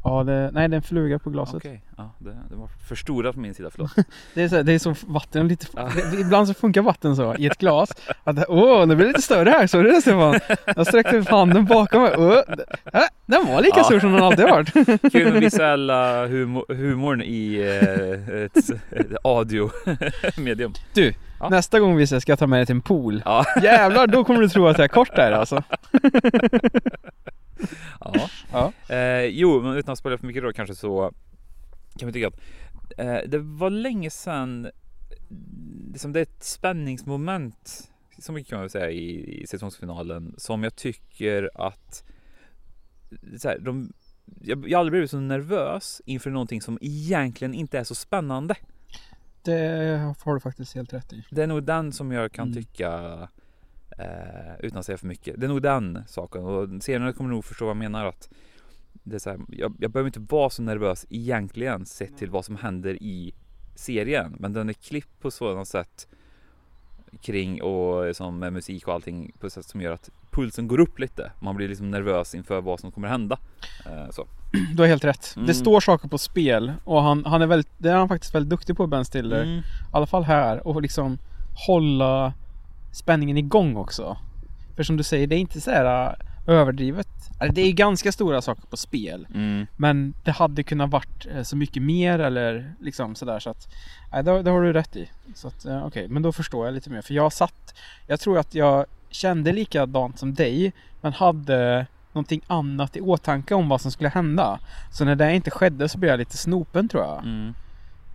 Ja, 0.04 0.25
det, 0.25 0.50
nej 0.52 0.69
det 0.69 0.75
är 0.75 0.76
en 0.76 0.83
fluga 0.83 1.19
på 1.19 1.30
glaset. 1.30 1.54
Okej, 1.57 1.83
ja, 1.97 2.11
det, 2.19 2.30
det 2.50 2.57
var 2.57 2.69
förstorat 2.88 3.35
på 3.35 3.40
min 3.40 3.54
sida, 3.54 3.71
förlåt. 3.73 3.90
Det, 4.35 4.42
är 4.42 4.49
så, 4.49 4.62
det 4.62 4.73
är 4.73 4.78
så 4.78 4.95
vatten 5.07 5.49
lite, 5.49 5.66
det, 6.12 6.21
ibland 6.21 6.49
så 6.49 6.54
funkar 6.54 6.83
vatten 6.83 7.16
så 7.16 7.35
i 7.35 7.47
ett 7.47 7.59
glas. 7.59 7.90
Att, 8.25 8.45
åh, 8.49 8.87
det 8.87 8.97
blir 8.97 9.07
lite 9.07 9.23
större 9.23 9.50
här, 9.50 9.66
såg 9.66 9.85
du 9.85 9.90
det 9.90 10.00
Stefan? 10.00 10.40
Jag 10.76 10.87
sträckte 10.87 11.16
upp 11.16 11.28
handen 11.28 11.64
bakom 11.64 12.02
mig. 12.02 12.14
Åh, 12.19 12.28
det- 12.57 12.64
äh, 12.99 13.00
den 13.26 13.47
var 13.47 13.62
lika 13.62 13.78
Ja. 13.78 13.85
stor 13.85 14.00
som 14.00 14.12
den 14.12 14.23
alltid 14.23 14.45
varit. 14.45 14.73
Kul 15.12 15.33
med 15.33 15.40
visuella 15.42 16.26
humor, 16.26 16.64
humorn 16.75 17.23
i 17.23 17.57
eh, 17.61 18.45
ett, 18.45 18.71
ett 18.90 19.16
audio-medium. 19.25 20.73
Du, 20.95 21.12
Ja. 21.40 21.49
nästa 21.49 21.80
gång 21.80 21.97
vi 21.97 22.02
ses 22.02 22.23
ska 22.23 22.33
jag 22.33 22.38
ta 22.38 22.47
med 22.47 22.59
dig 22.59 22.66
till 22.66 22.75
en 22.75 22.83
pool. 22.83 23.23
Ja, 23.25 23.45
Jävlar, 23.62 24.07
då 24.07 24.25
kommer 24.25 24.40
du 24.40 24.49
tro 24.49 24.66
att 24.66 24.78
jag 24.78 24.85
är 24.85 24.88
kort 24.88 25.16
där 25.16 25.33
alltså. 25.33 25.62
Ja. 28.00 28.31
Ja. 28.52 28.73
Eh, 28.95 29.25
jo, 29.25 29.62
men 29.62 29.76
utan 29.76 29.93
att 29.93 29.99
spoila 29.99 30.19
för 30.19 30.26
mycket 30.26 30.43
då 30.43 30.52
kanske 30.52 30.75
så 30.75 31.12
kan 31.99 32.07
vi 32.07 32.12
tycka 32.12 32.29
att 32.29 32.40
eh, 32.99 33.19
det 33.29 33.38
var 33.38 33.71
länge 33.71 34.11
sedan 34.11 34.71
liksom 35.93 36.12
det 36.12 36.19
är 36.21 36.23
ett 36.23 36.45
spänningsmoment 36.45 37.90
så 38.19 38.33
mycket 38.33 38.50
kan 38.50 38.59
man 38.61 38.71
säga 38.71 38.90
i, 38.90 39.40
i 39.43 39.47
säsongsfinalen 39.47 40.35
som 40.38 40.62
jag 40.62 40.76
tycker 40.76 41.50
att 41.55 42.05
så 43.38 43.49
här, 43.49 43.59
de, 43.59 43.93
jag, 44.40 44.69
jag 44.69 44.79
har 44.79 44.81
aldrig 44.81 44.93
blivit 44.93 45.11
så 45.11 45.21
nervös 45.21 46.02
inför 46.05 46.31
någonting 46.31 46.62
som 46.62 46.79
egentligen 46.81 47.55
inte 47.55 47.79
är 47.79 47.85
så 47.85 47.95
spännande. 47.95 48.55
Det 49.43 50.14
har 50.25 50.35
du 50.35 50.40
faktiskt 50.40 50.75
helt 50.75 50.93
rätt 50.93 51.12
i. 51.12 51.25
Det 51.31 51.43
är 51.43 51.47
nog 51.47 51.62
den 51.62 51.93
som 51.93 52.12
jag 52.12 52.33
kan 52.33 52.49
Mm. 52.49 52.62
tycka 52.62 52.93
eh, 52.93 53.29
utan 54.59 54.78
att 54.78 54.87
säga 54.87 54.99
för 54.99 55.07
mycket. 55.07 55.40
Det 55.40 55.47
är 55.47 55.49
nog 55.49 55.62
den 55.62 56.02
saken 56.07 56.45
och 56.45 56.83
senare 56.83 57.12
kommer 57.12 57.30
du 57.30 57.37
nog 57.37 57.45
förstå 57.45 57.64
vad 57.64 57.71
jag 57.71 57.76
menar 57.76 58.07
att 58.07 58.28
det 58.92 59.14
är 59.14 59.19
så 59.19 59.30
här, 59.30 59.38
jag, 59.49 59.75
jag 59.78 59.90
behöver 59.90 60.09
inte 60.09 60.35
vara 60.35 60.50
så 60.50 60.62
nervös 60.62 61.07
egentligen 61.11 61.87
sett 61.87 62.19
till 62.19 62.30
vad 62.30 62.45
som 62.45 62.57
händer 62.57 63.02
i 63.02 63.35
serien 63.75 64.37
men 64.38 64.52
den 64.52 64.69
är 64.69 64.73
klippt 64.73 65.21
på 65.21 65.30
sådant 65.30 65.69
sätt 65.69 66.09
kring 67.21 67.62
och 67.62 68.16
som 68.16 68.38
med 68.38 68.52
musik 68.52 68.88
och 68.88 68.95
allting 68.95 69.33
på 69.38 69.47
ett 69.47 69.52
sätt 69.52 69.64
som 69.64 69.80
gör 69.80 69.92
att 69.92 70.11
pulsen 70.30 70.69
går 70.69 70.80
upp 70.80 70.99
lite. 70.99 71.33
Man 71.40 71.57
blir 71.57 71.69
liksom 71.69 71.90
nervös 71.90 72.35
inför 72.35 72.61
vad 72.61 72.80
som 72.80 72.92
kommer 72.92 73.09
hända. 73.09 73.38
Eh, 73.87 74.11
så. 74.11 74.26
Du 74.75 74.83
har 74.83 74.87
helt 74.87 75.04
rätt. 75.04 75.33
Mm. 75.37 75.47
Det 75.47 75.54
står 75.54 75.80
saker 75.80 76.09
på 76.09 76.19
spel 76.19 76.73
och 76.85 77.02
han, 77.02 77.25
han 77.25 77.42
är 77.42 77.47
väldigt, 77.47 77.73
det 77.78 77.90
är 77.90 77.97
han 77.97 78.09
faktiskt 78.09 78.35
väldigt 78.35 78.50
duktig 78.50 78.76
på 78.76 78.87
Ben 78.87 79.04
Stiller. 79.04 79.42
Mm. 79.42 79.59
I 79.59 79.62
alla 79.92 80.07
fall 80.07 80.23
här 80.23 80.66
och 80.66 80.83
liksom 80.83 81.19
hålla 81.66 82.33
spänningen 82.92 83.37
igång 83.37 83.76
också. 83.76 84.16
För 84.76 84.82
som 84.82 84.97
du 84.97 85.02
säger, 85.02 85.26
det 85.26 85.37
är 85.37 85.40
inte 85.40 85.61
så 85.61 85.70
här 85.70 86.06
äh, 86.06 86.14
överdrivet 86.47 87.09
Eller, 87.40 87.52
Det 87.52 87.61
är 87.61 87.73
ganska 87.73 88.12
stora 88.12 88.42
saker 88.42 88.66
på 88.66 88.76
spel. 88.76 89.26
Mm. 89.35 89.66
Men 89.76 90.14
det 90.25 90.30
hade 90.30 90.62
kunnat 90.62 90.90
varit 90.90 91.26
eh, 91.26 91.42
så 91.42 91.56
mycket 91.56 91.82
mer 91.82 92.18
eller 92.18 92.75
liksom 92.80 93.14
sådär 93.14 93.38
så 93.38 93.50
att 93.50 93.68
Nej 94.12 94.25
det, 94.25 94.42
det 94.42 94.50
har 94.50 94.62
du 94.62 94.73
rätt 94.73 94.97
i. 94.97 95.11
Så 95.35 95.49
att 95.49 95.64
eh, 95.64 95.87
okej, 95.87 96.09
men 96.09 96.23
då 96.23 96.32
förstår 96.32 96.66
jag 96.66 96.75
lite 96.75 96.90
mer. 96.90 97.02
För 97.02 97.14
jag 97.14 97.32
satt 97.32 97.75
Jag 98.06 98.20
tror 98.20 98.38
att 98.38 98.54
jag 98.54 98.87
kände 99.11 99.52
likadant 99.52 100.18
som 100.18 100.35
dig 100.35 100.73
Men 101.00 101.12
hade 101.12 101.87
någonting 102.12 102.40
annat 102.47 102.97
i 102.97 103.00
åtanke 103.00 103.54
om 103.54 103.68
vad 103.68 103.80
som 103.80 103.90
skulle 103.90 104.09
hända. 104.09 104.59
Så 104.92 105.04
när 105.04 105.14
det 105.14 105.35
inte 105.35 105.50
skedde 105.50 105.88
så 105.88 105.99
blev 105.99 106.11
jag 106.11 106.18
lite 106.18 106.37
snopen 106.37 106.88
tror 106.88 107.02
jag. 107.02 107.18
Mm. 107.18 107.54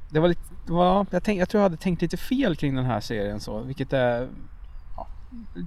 Det 0.09 0.19
var 0.19 0.27
lite, 0.27 0.41
det 0.65 0.73
var, 0.73 1.05
jag, 1.09 1.23
tänk, 1.23 1.41
jag 1.41 1.49
tror 1.49 1.59
jag 1.59 1.69
hade 1.69 1.77
tänkt 1.77 2.01
lite 2.01 2.17
fel 2.17 2.55
kring 2.55 2.75
den 2.75 2.85
här 2.85 2.99
serien 2.99 3.39
så, 3.39 3.59
vilket 3.59 3.93
är 3.93 4.27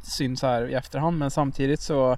synd 0.03 0.39
så 0.39 0.47
här 0.47 0.69
i 0.69 0.75
efterhand 0.75 1.19
men 1.19 1.31
samtidigt 1.31 1.81
så 1.81 2.17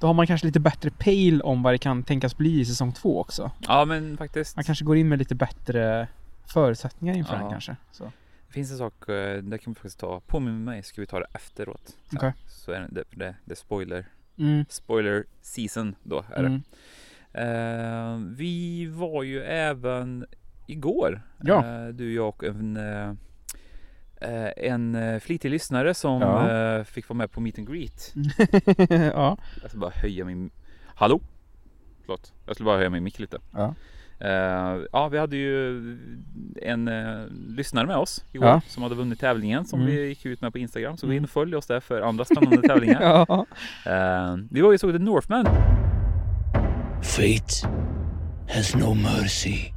då 0.00 0.06
har 0.06 0.14
man 0.14 0.26
kanske 0.26 0.46
lite 0.46 0.60
bättre 0.60 0.90
pejl 0.90 1.42
om 1.42 1.62
vad 1.62 1.74
det 1.74 1.78
kan 1.78 2.02
tänkas 2.02 2.36
bli 2.36 2.60
i 2.60 2.64
säsong 2.64 2.92
två 2.92 3.20
också. 3.20 3.50
Ja 3.60 3.84
men 3.84 4.16
faktiskt. 4.16 4.56
Man 4.56 4.64
kanske 4.64 4.84
går 4.84 4.96
in 4.96 5.08
med 5.08 5.18
lite 5.18 5.34
bättre 5.34 6.08
förutsättningar 6.46 7.14
inför 7.16 7.34
Ja. 7.34 7.40
den 7.40 7.50
kanske. 7.50 7.76
Så. 7.92 8.04
Det 8.46 8.52
finns 8.54 8.70
en 8.72 8.78
sak, 8.78 9.08
eh, 9.08 9.42
det 9.42 9.58
kan 9.58 9.72
vi 9.72 9.74
faktiskt 9.74 9.98
ta, 10.00 10.20
påminn 10.26 10.64
mig, 10.64 10.82
ska 10.82 11.00
vi 11.00 11.06
ta 11.06 11.18
det 11.18 11.26
efteråt. 11.34 11.96
Okej. 12.14 12.32
så 12.46 12.72
är 12.72 12.80
det, 12.80 12.88
det, 12.90 13.04
det, 13.10 13.34
det 13.44 13.52
är 13.52 13.56
spoiler, 13.56 14.06
Mm. 14.38 14.64
spoiler 14.68 15.24
season 15.42 15.94
då 16.02 16.24
är 16.34 16.42
det. 16.42 16.46
Mm. 16.48 16.62
Eh, 17.32 18.16
vi 18.36 18.86
var 18.86 19.22
ju 19.22 19.42
även 19.42 20.26
igår, 20.66 21.22
Ja. 21.42 21.66
eh, 21.66 21.88
du, 21.88 22.14
jag 22.14 22.28
och 22.28 22.44
en, 22.44 22.76
eh, 22.76 23.12
en 24.56 24.94
eh, 24.94 25.18
flitig 25.20 25.50
lyssnare 25.50 25.94
som 25.94 26.20
Ja. 26.20 26.50
eh, 26.78 26.84
fick 26.84 27.08
vara 27.08 27.16
med 27.16 27.30
på 27.32 27.40
meet 27.40 27.58
and 27.58 27.68
greet. 27.72 28.14
ja. 29.14 29.36
Jag 29.62 29.70
ska 29.70 29.78
bara 29.78 29.90
höja 29.94 30.24
min... 30.24 30.50
Hallå? 30.86 31.20
Förlåt, 32.02 32.32
jag 32.46 32.54
skulle 32.56 32.64
bara 32.64 32.76
höja 32.76 32.90
min 32.90 33.04
mick 33.04 33.18
lite. 33.18 33.38
Ja. 33.52 33.74
Eh, 34.20 34.80
ja, 34.92 35.08
vi 35.08 35.18
hade 35.18 35.36
ju 35.36 35.78
en 36.62 36.88
uh, 36.88 37.26
lyssnare 37.48 37.86
med 37.86 37.96
oss 37.96 38.24
igår 38.32 38.48
Ja. 38.48 38.60
som 38.66 38.82
hade 38.82 38.94
vunnit 38.94 39.20
tävlingen 39.20 39.64
som 39.64 39.80
Mm. 39.80 39.92
vi 39.92 40.06
gick 40.08 40.26
ut 40.26 40.40
med 40.40 40.52
på 40.52 40.58
Instagram. 40.58 40.96
Så 40.96 41.06
gå 41.06 41.10
Mm. 41.12 41.16
in 41.16 41.24
och 41.24 41.30
följ 41.30 41.56
oss 41.56 41.66
där 41.66 41.80
för 41.80 42.02
andra 42.02 42.24
spännande 42.24 42.62
tävlingar. 42.68 43.02
ja. 43.02 43.46
Eh, 43.86 44.36
vi 44.50 44.60
var 44.60 44.72
ju 44.72 44.78
såg 44.78 44.92
The 44.92 44.98
Northman. 44.98 45.46
Fate 47.02 47.68
has 48.54 48.74
no 48.74 48.94
mercy. 48.94 49.72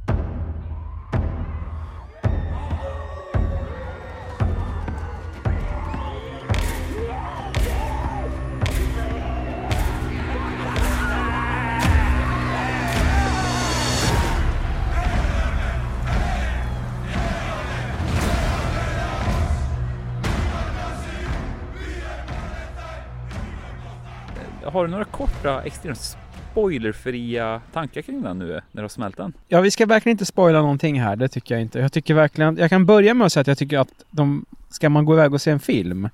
Har 24.72 24.84
du 24.84 24.90
några 24.90 25.04
korta, 25.04 25.62
extremt 25.62 26.16
spoilerfria 26.52 27.60
tankar 27.72 28.02
kring 28.02 28.22
den 28.22 28.38
nu 28.38 28.46
när 28.46 28.60
du 28.72 28.80
har 28.82 28.88
smält 28.88 29.16
den? 29.16 29.32
ja, 29.48 29.60
vi 29.60 29.70
ska 29.70 29.86
verkligen 29.86 30.14
inte 30.14 30.24
spoila 30.24 30.60
någonting 30.60 31.00
här. 31.00 31.16
Det 31.16 31.28
tycker 31.28 31.54
jag 31.54 31.62
inte. 31.62 31.78
Jag 31.78 31.92
tycker 31.92 32.14
verkligen, 32.14 32.56
jag 32.56 32.70
kan 32.70 32.86
börja 32.86 33.14
med 33.14 33.24
att 33.26 33.32
säga 33.32 33.40
att 33.40 33.46
jag 33.46 33.58
tycker 33.58 33.78
att 33.78 34.04
de, 34.10 34.44
ska 34.68 34.90
man 34.90 35.04
gå 35.04 35.14
iväg 35.14 35.34
och 35.34 35.40
se 35.40 35.50
en 35.50 35.60
film 35.60 36.08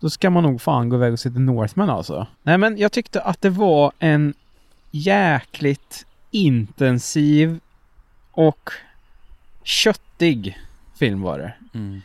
då 0.00 0.10
ska 0.10 0.30
man 0.30 0.42
nog 0.42 0.60
fan 0.60 0.88
gå 0.88 0.96
iväg 0.96 1.12
och 1.12 1.20
se 1.20 1.30
The 1.30 1.38
Northman 1.38 1.90
alltså. 1.90 2.26
Nej 2.42 2.58
men 2.58 2.78
jag 2.78 2.92
tyckte 2.92 3.20
att 3.22 3.40
det 3.40 3.50
var 3.50 3.92
en 3.98 4.34
jäkligt 4.90 6.06
intensiv 6.30 7.60
och 8.32 8.70
köttig 9.62 10.58
film 10.98 11.22
var 11.22 11.38
det. 11.38 11.54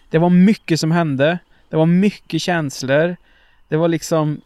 Det 0.10 0.18
var 0.18 0.30
mycket 0.30 0.80
som 0.80 0.92
hände. 0.92 1.40
Det 1.70 1.76
var 1.76 1.86
mycket 1.86 2.42
känslor. 2.42 3.16
Det 3.68 3.78
var 3.78 3.88
liksom... 3.88 4.42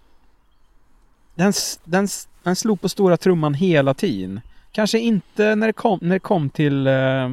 Den, 1.35 1.53
den, 1.83 2.07
den 2.43 2.55
slog 2.55 2.81
på 2.81 2.89
stora 2.89 3.17
trumman 3.17 3.53
hela 3.53 3.93
tiden. 3.93 4.41
Kanske 4.71 4.99
inte 4.99 5.55
när 5.55 5.67
det 5.67 5.73
kom, 5.73 5.99
när 6.01 6.15
det 6.15 6.19
kom 6.19 6.49
till 6.49 6.87
eh, 6.87 7.29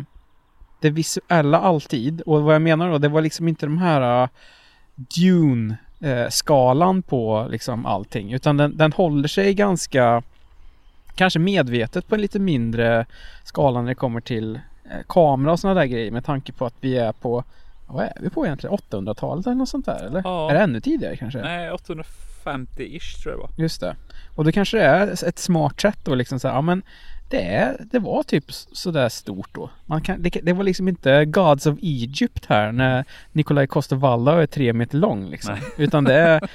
det 0.81 0.91
visuella 0.91 1.59
alltid. 1.59 2.21
Och 2.21 2.43
vad 2.43 2.55
jag 2.55 2.63
menar 2.63 2.91
då, 2.91 2.99
det 2.99 3.09
var 3.09 3.21
liksom 3.21 3.49
inte 3.49 3.67
de 3.67 3.79
här 3.79 4.23
uh, 4.23 4.29
Dune-skalan 4.95 7.03
på 7.03 7.47
liksom 7.51 7.87
allting. 7.87 8.33
Utan 8.33 8.57
den, 8.57 8.77
den 8.77 8.93
håller 8.93 9.29
sig 9.29 9.55
ganska, 9.55 10.23
kanske 11.15 11.39
medvetet 11.39 12.09
på 12.09 12.15
en 12.15 12.21
lite 12.21 12.39
mindre 12.39 13.07
skala 13.45 13.81
när 13.81 13.89
det 13.89 13.95
kommer 13.95 14.21
till 14.21 14.61
eh, 14.85 14.91
kamera 15.09 15.53
och 15.53 15.61
sådana 15.61 15.81
där 15.81 15.87
grejer. 15.87 16.11
Med 16.11 16.25
tanke 16.25 16.53
på 16.53 16.67
att 16.67 16.75
vi 16.81 16.99
är 16.99 17.13
på, 17.13 17.45
vad 17.87 18.05
är 18.05 18.19
vi 18.21 18.31
på 18.31 18.47
egentligen? 18.47 18.77
800-talet 18.77 19.47
eller 19.47 19.57
något 19.57 19.69
sånt 19.69 19.87
där? 19.87 20.07
Eller? 20.07 20.23
Ja. 20.25 20.51
Är 20.51 20.55
det 20.55 20.61
ännu 20.61 20.81
tidigare 20.81 21.17
kanske? 21.17 21.43
Nej, 21.43 21.71
850-ish 22.53 23.23
tror 23.23 23.33
jag 23.33 23.39
det 23.39 23.43
var. 23.43 23.51
Just 23.57 23.81
det. 23.81 23.97
Och 24.35 24.45
då 24.45 24.53
kanske 24.53 24.77
det 24.79 24.85
är 24.85 25.29
ett 25.29 25.39
smart 25.39 25.81
sätt 25.81 25.99
då 26.05 26.15
liksom 26.15 26.41
så 26.41 26.49
här, 26.49 26.55
ja 26.55 26.61
men 26.61 26.83
det, 27.31 27.43
är, 27.43 27.77
det 27.91 27.99
var 27.99 28.23
typ 28.23 28.45
sådär 28.73 29.09
stort 29.09 29.49
då. 29.53 29.71
Man 29.87 30.01
kan, 30.03 30.23
det, 30.23 30.31
det 30.43 30.53
var 30.53 30.65
liksom 30.65 30.89
inte 30.89 31.25
Gods 31.25 31.67
of 31.67 31.79
Egypt 31.83 32.47
här 32.49 32.73
när 32.73 33.05
Nikolaj 33.33 33.67
Coster-Waldau 33.67 34.39
är 34.43 34.47
tre 34.47 34.73
meter 34.73 34.99
lång 34.99 35.31
liksom. 35.31 35.55
Nej. 35.55 35.63
Utan 35.87 36.05
det 36.05 36.15
är 36.15 36.49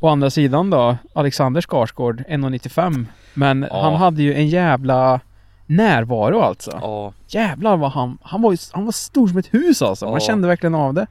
å 0.00 0.08
andra 0.08 0.30
sidan 0.30 0.70
då 0.70 0.96
Alexander 1.14 1.60
Skarsgård 1.60 2.20
1,95. 2.28 3.06
Men 3.34 3.66
Ja. 3.70 3.82
han 3.82 3.94
hade 3.94 4.22
ju 4.22 4.34
en 4.34 4.48
jävla 4.48 5.20
närvaro 5.66 6.40
alltså. 6.40 6.78
Ja, 6.82 7.12
Jävlar 7.28 7.76
vad 7.76 7.90
han, 7.92 8.18
han 8.22 8.42
var 8.42 8.52
ju, 8.52 8.58
han 8.72 8.84
var 8.84 8.92
stor 8.92 9.28
som 9.28 9.38
ett 9.38 9.54
hus 9.54 9.82
alltså. 9.82 10.04
Man 10.04 10.14
Ja. 10.14 10.20
kände 10.20 10.48
verkligen 10.48 10.74
av 10.74 10.94
det. 10.94 11.06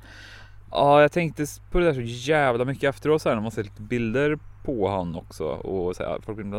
Ja, 0.71 1.01
jag 1.01 1.11
tänkte 1.11 1.45
på 1.71 1.79
det 1.79 1.85
där 1.85 1.93
så 1.93 2.01
jävla 2.01 2.65
mycket 2.65 2.83
efteråt 2.89 3.21
så 3.21 3.29
här 3.29 3.35
när 3.35 3.41
man 3.43 3.51
ser 3.51 3.63
lite 3.63 3.81
bilder 3.81 4.39
på 4.63 4.89
han 4.89 5.15
också 5.15 5.43
och 5.43 5.95
så 5.95 6.03
här, 6.03 6.19
folk. 6.25 6.37
Den 6.37 6.53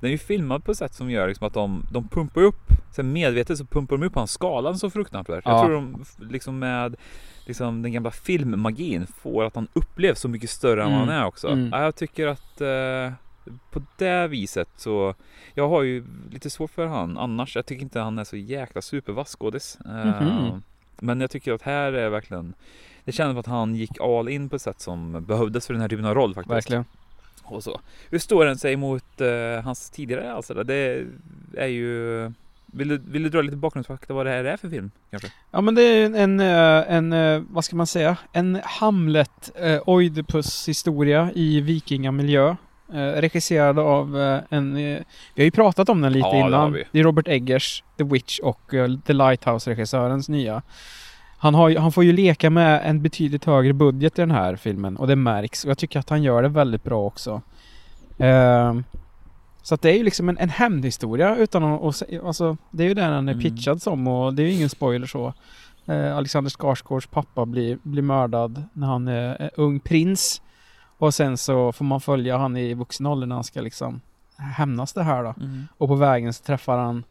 är 0.00 0.08
ju 0.08 0.18
filmad 0.18 0.64
på 0.64 0.70
ett 0.70 0.78
sätt 0.78 0.94
som 0.94 1.10
gör 1.10 1.28
liksom 1.28 1.46
att 1.46 1.54
de, 1.54 1.86
de 1.92 2.08
pumpar 2.08 2.40
upp, 2.42 2.60
så 2.94 3.02
här 3.02 3.08
medvetet 3.08 3.58
så 3.58 3.64
pumpar 3.64 3.96
de 3.96 4.06
upp 4.06 4.14
hans 4.14 4.30
skalan 4.32 4.78
så 4.78 4.90
fruktansvärt. 4.90 5.44
Jag 5.44 5.54
Ja. 5.54 5.64
tror 5.64 5.74
de 5.74 6.04
liksom 6.30 6.58
med 6.58 6.96
liksom 7.46 7.82
den 7.82 7.92
gamla 7.92 8.10
filmmagin 8.10 9.06
får 9.06 9.44
att 9.44 9.54
han 9.54 9.68
upplevs 9.72 10.20
så 10.20 10.28
mycket 10.28 10.50
större 10.50 10.82
än 10.82 10.90
vad 10.92 11.02
Mm. 11.02 11.08
han 11.08 11.18
är 11.22 11.26
också. 11.26 11.48
Mm. 11.48 11.68
Ja, 11.72 11.82
jag 11.82 11.94
tycker 11.96 12.26
att 12.26 12.60
eh, 12.60 13.12
på 13.70 13.82
det 13.96 14.28
viset 14.28 14.68
så 14.76 15.14
jag 15.54 15.68
har 15.68 15.82
ju 15.82 16.04
lite 16.30 16.50
svårt 16.50 16.70
för 16.70 16.86
han 16.86 17.18
annars. 17.18 17.56
Jag 17.56 17.66
tycker 17.66 17.82
inte 17.82 18.00
han 18.00 18.18
är 18.18 18.24
så 18.24 18.36
jäkla 18.36 18.82
supervass 18.82 19.36
skådis. 19.36 19.78
Eh, 19.86 20.22
Mhm. 20.22 20.62
Men 21.00 21.20
jag 21.20 21.30
tycker 21.30 21.52
att 21.52 21.62
här 21.62 21.92
är 21.92 22.08
verkligen 22.08 22.54
det 23.08 23.12
kändes 23.12 23.32
som 23.32 23.40
att 23.40 23.58
han 23.58 23.74
gick 23.74 24.00
all 24.00 24.28
in 24.28 24.48
på 24.48 24.56
ett 24.56 24.62
sätt 24.62 24.80
som 24.80 25.24
behövdes 25.24 25.66
för 25.66 25.74
den 25.74 25.80
här 25.80 25.88
typen 25.88 26.04
av 26.04 26.14
roll 26.14 26.34
faktiskt. 26.34 26.54
Verkligen. 26.56 26.84
Och 27.44 27.64
så. 27.64 27.80
Hur 28.10 28.18
står 28.18 28.44
den 28.44 28.58
sig 28.58 28.76
mot 28.76 29.20
eh, 29.20 29.64
hans 29.64 29.90
tidigare 29.90 30.32
alster? 30.32 30.64
Det 30.64 31.06
är 31.56 31.66
ju... 31.66 32.32
Vill 32.66 32.88
du, 32.88 32.98
vill 32.98 33.22
du 33.22 33.28
dra 33.28 33.42
lite 33.42 33.56
bakgrundsfakta 33.56 34.14
vad 34.14 34.26
det 34.26 34.30
här 34.30 34.44
är 34.44 34.56
för 34.56 34.68
film? 34.68 34.90
Kanske? 35.10 35.32
Ja 35.50 35.60
men 35.60 35.74
det 35.74 35.82
är 35.82 36.06
en, 36.06 36.14
en, 36.14 36.40
eh, 36.40 36.94
en 36.96 37.12
eh, 37.12 37.42
vad 37.50 37.64
ska 37.64 37.76
man 37.76 37.86
säga, 37.86 38.16
en 38.32 38.60
Hamlet 38.64 39.50
eh, 39.54 39.80
Oidipus 39.86 40.68
historia 40.68 41.30
i 41.34 41.60
vikingamiljö. 41.60 42.56
Eh, 42.92 43.20
regisserad 43.20 43.78
av 43.78 44.20
eh, 44.20 44.40
en, 44.50 44.74
vi 44.74 45.04
har 45.36 45.44
ju 45.44 45.50
pratat 45.50 45.88
om 45.88 46.00
den 46.00 46.12
lite 46.12 46.26
Ja, 46.26 46.32
det 46.32 46.38
innan. 46.38 46.72
vi. 46.72 46.84
Det 46.92 46.98
är 46.98 47.04
Robert 47.04 47.28
Eggers, 47.28 47.84
The 47.98 48.04
Witch 48.04 48.38
och 48.38 48.74
eh, 48.74 48.90
The 49.06 49.12
Lighthouse-regissörens 49.12 50.28
nya. 50.28 50.62
Han, 51.38 51.54
har, 51.54 51.76
han 51.76 51.92
får 51.92 52.04
ju 52.04 52.12
leka 52.12 52.50
med 52.50 52.80
en 52.84 53.02
betydligt 53.02 53.44
högre 53.44 53.72
budget 53.72 54.18
i 54.18 54.22
den 54.22 54.30
här 54.30 54.56
filmen 54.56 54.96
och 54.96 55.06
det 55.06 55.16
märks. 55.16 55.64
Och 55.64 55.70
jag 55.70 55.78
tycker 55.78 55.98
att 56.00 56.10
han 56.10 56.22
gör 56.22 56.42
det 56.42 56.48
väldigt 56.48 56.84
bra 56.84 57.04
också. 57.06 57.42
Ehm, 58.18 58.84
så 59.62 59.74
att 59.74 59.82
det 59.82 59.90
är 59.90 59.96
ju 59.96 60.02
liksom 60.02 60.28
en, 60.28 60.38
en 60.38 60.48
hämndhistoria 60.48 61.36
utan 61.36 61.62
att, 61.64 61.80
sä- 61.80 62.26
alltså, 62.26 62.56
det 62.70 62.84
är 62.84 62.88
ju 62.88 62.94
den 62.94 63.12
han 63.12 63.28
är 63.28 63.32
Mm. 63.32 63.42
pitchad 63.44 63.82
som 63.82 64.08
och 64.08 64.34
det 64.34 64.42
är 64.42 64.46
ju 64.46 64.52
ingen 64.52 64.68
spoiler 64.68 65.06
så. 65.06 65.32
Eh, 65.86 66.16
Alexander 66.16 66.50
Skarsgårds 66.50 67.06
pappa 67.06 67.46
blir, 67.46 67.78
blir 67.82 68.02
mördad 68.02 68.62
när 68.72 68.86
han 68.86 69.08
är, 69.08 69.50
ung 69.56 69.80
prins. 69.80 70.42
Och 70.98 71.14
sen 71.14 71.36
så 71.36 71.72
får 71.72 71.84
man 71.84 72.00
följa 72.00 72.38
han 72.38 72.56
i 72.56 72.74
vuxen 72.74 73.06
ålder 73.06 73.26
när 73.26 73.34
han 73.34 73.44
ska 73.44 73.60
liksom 73.60 74.00
hämnas 74.36 74.92
det 74.92 75.02
här 75.02 75.24
då. 75.24 75.34
Och 75.78 75.88
på 75.88 75.94
vägen 75.94 76.32
så 76.32 76.44
träffar 76.44 76.78
han 76.78 77.04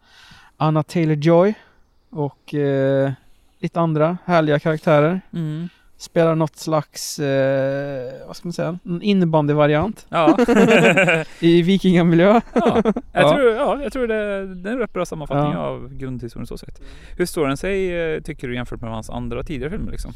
Anna 0.57 0.81
Taylor-Joy 0.81 1.53
och 2.09 2.53
eh, 2.53 3.11
lite 3.59 3.79
andra 3.79 4.17
härliga 4.25 4.59
karaktärer. 4.59 5.21
Mm. 5.33 5.69
Spelar 5.99 6.35
något 6.35 6.55
slags, 6.57 7.19
eh, 7.19 8.27
vad 8.27 8.35
ska 8.35 8.47
man 8.47 8.53
säga, 8.53 8.79
en 8.85 9.01
innebandyvariant 9.01 10.05
Ja. 10.09 10.37
i 11.39 11.61
vikingamiljö. 11.61 12.41
ja. 12.53 12.81
Jag, 12.83 12.93
Ja. 13.13 13.31
Tror, 13.33 13.51
ja, 13.51 13.79
jag 13.83 13.93
tror 13.93 14.07
det, 14.07 14.55
det 14.55 14.69
är 14.69 14.73
en 14.73 14.79
rätt 14.79 14.93
bra 14.93 15.05
sammanfattning 15.05 15.53
Ja. 15.53 15.59
av 15.59 15.93
grundhistorien 15.93 16.47
så 16.47 16.57
sett. 16.57 16.81
Hur 17.17 17.25
står 17.25 17.47
den 17.47 17.57
sig 17.57 18.01
eh, 18.15 18.21
tycker 18.21 18.47
du 18.47 18.55
jämfört 18.55 18.81
med 18.81 18.89
hans 18.91 19.09
andra 19.09 19.43
tidigare 19.43 19.71
filmer 19.71 19.91
liksom? 19.91 20.11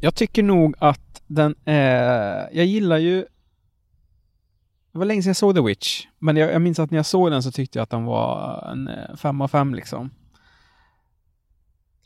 Jag 0.00 0.14
tycker 0.14 0.42
nog 0.42 0.74
att 0.78 1.22
den 1.26 1.54
är, 1.64 2.48
jag 2.52 2.64
gillar 2.66 2.98
ju 2.98 3.20
Det 4.92 4.98
var 4.98 5.04
länge 5.04 5.22
sedan 5.22 5.28
jag 5.30 5.36
såg 5.36 5.54
The 5.54 5.62
Witch. 5.62 6.06
Men 6.18 6.36
jag, 6.36 6.52
jag 6.52 6.62
minns 6.62 6.78
att 6.78 6.90
när 6.90 6.98
jag 6.98 7.06
såg 7.06 7.30
den 7.30 7.42
så 7.42 7.52
tyckte 7.52 7.78
jag 7.78 7.82
att 7.82 7.90
den 7.90 8.04
var 8.04 8.64
en 8.72 8.88
eh, 8.88 9.16
fem 9.16 9.40
av 9.40 9.48
fem 9.48 9.74
liksom. 9.74 10.10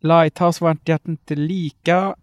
Lighthouse 0.01 0.65
var 0.65 0.77
jag 0.85 1.01
inte 1.05 1.35
lika 1.35 2.15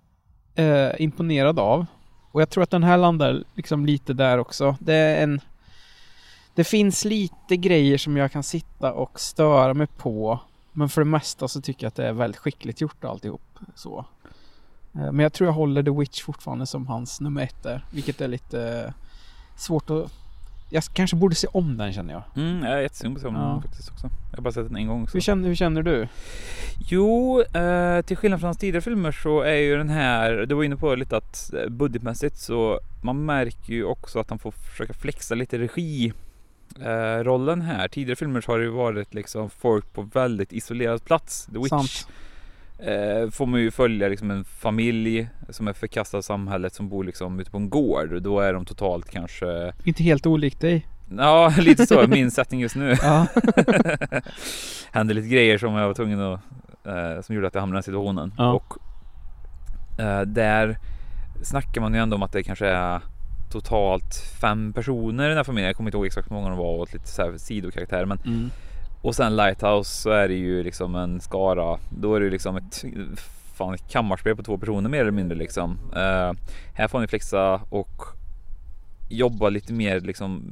eh, 0.56 1.02
imponerad 1.02 1.60
av. 1.60 1.86
Och 2.32 2.42
jag 2.42 2.50
tror 2.50 2.64
att 2.64 2.70
den 2.70 2.84
här 2.84 2.98
landar 2.98 3.44
liksom 3.54 3.86
lite 3.86 4.14
där 4.14 4.38
också. 4.38 4.78
Det 4.80 4.94
är 4.94 5.24
en... 5.24 5.42
Det 6.56 6.64
finns 6.64 7.06
lite 7.06 7.58
grejer 7.58 7.98
som 7.98 8.18
jag 8.18 8.32
kan 8.32 8.44
sitta 8.44 8.94
och 8.94 9.20
störa 9.20 9.74
mig 9.74 9.88
på. 9.88 10.40
Men 10.72 10.90
för 10.90 11.02
det 11.02 11.06
mesta 11.06 11.48
så 11.48 11.62
tycker 11.62 11.86
jag 11.86 11.88
att 11.88 11.96
det 11.96 12.08
är 12.08 12.14
väldigt 12.14 12.40
skickligt 12.40 12.82
gjort 12.82 13.04
alltihop. 13.04 13.42
Så. 13.76 14.06
Eh, 14.94 15.12
men 15.12 15.20
jag 15.20 15.34
tror 15.34 15.48
jag 15.48 15.54
håller 15.54 15.84
The 15.84 15.92
Witch 15.92 16.22
fortfarande 16.22 16.66
som 16.66 16.88
hans 16.88 17.22
nummer 17.22 17.42
ett 17.42 17.64
där. 17.64 17.86
Vilket 17.92 18.22
är 18.22 18.28
lite 18.28 18.84
eh, 18.86 18.94
svårt 19.58 19.90
att... 19.90 20.12
Jag 20.76 20.84
kanske 20.94 21.16
borde 21.16 21.36
se 21.36 21.48
om 21.48 21.78
den 21.78 21.94
känner 21.94 22.14
jag. 22.14 22.24
Mm, 22.36 22.64
jag 22.64 22.74
är 22.74 22.82
jättesugen 22.82 23.14
på 23.14 23.18
att 23.18 23.22
se 23.22 23.28
om 23.28 23.36
Ja. 23.36 23.42
den 23.42 23.62
faktiskt 23.62 23.92
också. 23.92 24.10
Jag 24.32 24.38
har 24.38 24.44
bara 24.44 24.52
sett 24.54 24.68
den 24.68 24.76
en 24.78 24.88
gång 24.88 25.04
också. 25.04 25.14
Hur 25.18 25.22
känner, 25.22 25.48
hur 25.48 25.56
känner 25.56 25.82
du? 25.84 26.08
Jo, 26.90 27.42
eh, 27.42 28.02
till 28.02 28.18
skillnad 28.18 28.40
från 28.40 28.48
hans 28.48 28.58
tidigare 28.58 28.82
filmer 28.82 29.12
så 29.12 29.42
är 29.42 29.56
ju 29.56 29.78
den 29.78 29.90
här, 29.90 30.46
du 30.46 30.56
var 30.56 30.64
inne 30.64 30.76
på 30.76 30.96
lite 30.96 31.18
att 31.18 31.54
eh, 31.54 31.70
budgetmässigt 31.70 32.38
så 32.38 32.80
man 33.04 33.26
märker 33.26 33.74
ju 33.74 33.84
också 33.84 34.20
att 34.20 34.30
han 34.30 34.40
får 34.40 34.52
försöka 34.52 34.94
flexa 34.94 35.36
lite 35.36 35.58
regi 35.58 36.14
eh, 36.82 37.24
rollen 37.24 37.62
här. 37.62 37.88
Tidigare 37.88 38.16
filmer 38.16 38.42
så 38.42 38.52
har 38.52 38.60
det 38.60 38.66
ju 38.66 38.72
varit 38.72 39.14
liksom 39.14 39.50
folk 39.50 39.94
på 39.94 40.02
väldigt 40.02 40.54
isolerad 40.54 41.06
plats. 41.06 41.46
The 41.46 41.58
Witch 41.58 41.70
Sant. 41.70 42.08
Eh, 42.80 43.30
får 43.32 43.46
man 43.46 43.60
ju 43.60 43.72
följa 43.72 44.08
liksom 44.08 44.32
en 44.32 44.46
familj 44.46 45.30
som 45.50 45.68
är 45.68 45.74
förkastad 45.74 46.18
av 46.18 46.22
samhället 46.22 46.74
som 46.74 46.90
bor 46.90 47.04
liksom 47.04 47.40
ute 47.40 47.52
på 47.52 47.58
en 47.58 47.70
gård 47.70 48.14
och 48.14 48.22
då 48.22 48.40
är 48.40 48.54
de 48.54 48.66
totalt 48.66 49.10
kanske, 49.12 49.74
Inte 49.84 50.04
helt 50.04 50.26
olikt 50.26 50.62
dig. 50.62 50.88
ja 51.18 51.54
lite 51.60 51.88
så, 51.88 52.08
min 52.08 52.32
setting 52.32 52.60
just 52.60 52.76
nu. 52.76 52.96
Ja. 53.02 53.28
hände 54.92 55.14
lite 55.14 55.28
grejer 55.28 55.58
som 55.58 55.74
jag 55.74 55.88
var 55.88 55.94
tvungen 55.94 56.20
att, 56.22 56.40
eh, 56.86 57.22
som 57.22 57.36
gjorde 57.36 57.48
att 57.48 57.54
jag 57.54 57.62
hamnade 57.62 57.76
i 57.76 57.80
den 57.80 57.84
situationen. 57.84 58.34
Ja. 58.38 58.52
Och 58.54 58.74
eh, 60.00 60.22
där 60.22 60.78
snackar 61.44 61.82
man 61.82 61.94
ju 61.94 62.00
ändå 62.00 62.16
om 62.16 62.24
att 62.24 62.32
det 62.32 62.44
kanske 62.44 62.68
är 62.68 63.02
totalt 63.52 64.16
fem 64.42 64.74
personer 64.74 65.26
i 65.26 65.28
den 65.28 65.38
här 65.38 65.44
familjen. 65.44 65.68
Jag 65.68 65.76
kommer 65.76 65.88
inte 65.90 65.98
ihåg 65.98 66.06
exakt 66.06 66.32
hur 66.32 66.36
många 66.36 66.50
de 66.50 66.58
var 66.58 66.78
och 66.80 66.94
lite 66.94 67.08
så 67.08 67.22
här 67.22 67.38
sidokaraktärer. 67.38 68.06
Men, 68.06 68.20
Mm. 68.26 68.50
Och 69.06 69.16
sen 69.16 69.36
Lighthouse 69.36 70.02
så 70.02 70.10
är 70.10 70.28
det 70.28 70.34
ju 70.34 70.64
liksom 70.64 70.96
en 70.96 71.22
skara. 71.22 71.80
Då 71.90 72.16
är 72.16 72.20
det 72.20 72.24
ju 72.24 72.32
liksom 72.32 72.56
ett, 72.58 72.86
fan, 73.54 73.74
ett 73.74 73.90
kammarspel 73.90 74.36
på 74.36 74.44
två 74.44 74.58
personer 74.58 74.90
mer 74.90 75.02
eller 75.02 75.12
mindre 75.12 75.38
liksom. 75.38 75.78
Eh, 75.96 76.34
här 76.74 76.88
får 76.88 77.00
ni 77.00 77.08
flexa 77.08 77.62
och 77.70 78.02
jobba 79.10 79.50
lite 79.50 79.74
mer 79.74 80.00
liksom 80.00 80.44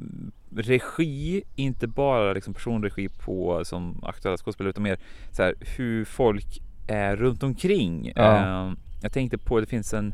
regi, 0.56 1.44
inte 1.56 1.88
bara 1.88 2.34
liksom 2.34 2.54
personregi 2.54 3.10
på 3.10 3.66
som 3.66 4.04
aktuella 4.04 4.38
skådespelare 4.38 4.70
utan 4.70 4.84
mer 4.84 5.00
så 5.32 5.44
här 5.44 5.56
hur 5.78 6.06
folk 6.06 6.62
är 6.88 7.16
runt 7.16 7.44
omkring. 7.44 8.12
Ja. 8.16 8.38
Eh, 8.38 8.74
jag 9.02 9.12
tänkte 9.12 9.38
på 9.38 9.60
det 9.60 9.66
finns 9.66 9.94
en 9.94 10.14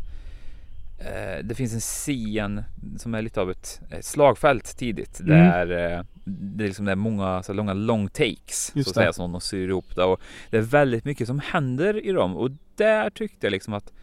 det 1.43 1.55
finns 1.55 1.73
en 1.73 1.79
scen 1.79 2.63
som 2.97 3.15
är 3.15 3.21
lite 3.21 3.41
av 3.41 3.51
ett 3.51 3.81
eh, 3.91 3.99
slagfält 4.01 4.77
tidigt 4.77 5.19
Mm. 5.19 5.29
där 5.37 5.71
eh, 5.97 6.03
det, 6.25 6.63
är 6.63 6.67
liksom 6.67 6.85
det 6.85 6.91
är 6.91 6.95
många 6.95 7.43
så 7.43 7.53
långa 7.53 7.73
long 7.73 8.07
takes 8.07 8.71
Just 8.75 8.75
så 8.75 8.79
att 8.91 8.95
säga 8.95 9.13
som 9.13 9.31
de 9.31 9.41
syr 9.41 9.67
ihop 9.69 9.95
det 9.95 10.03
och 10.03 10.19
det 10.49 10.57
är 10.57 10.61
väldigt 10.61 11.05
mycket 11.05 11.27
som 11.27 11.39
händer 11.39 12.05
i 12.05 12.11
dem 12.11 12.35
och 12.37 12.51
där 12.75 13.09
tyckte 13.09 13.45
jag 13.47 13.51
liksom 13.51 13.73
att 13.73 13.93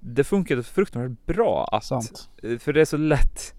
det 0.00 0.24
funkade 0.24 0.62
fruktansvärt 0.62 1.26
bra 1.26 1.68
att 1.72 1.84
Sant. 1.84 2.28
Eh, 2.42 2.58
För 2.58 2.72
det 2.72 2.80
är 2.80 2.84
så 2.84 2.96
lätt. 2.96 3.54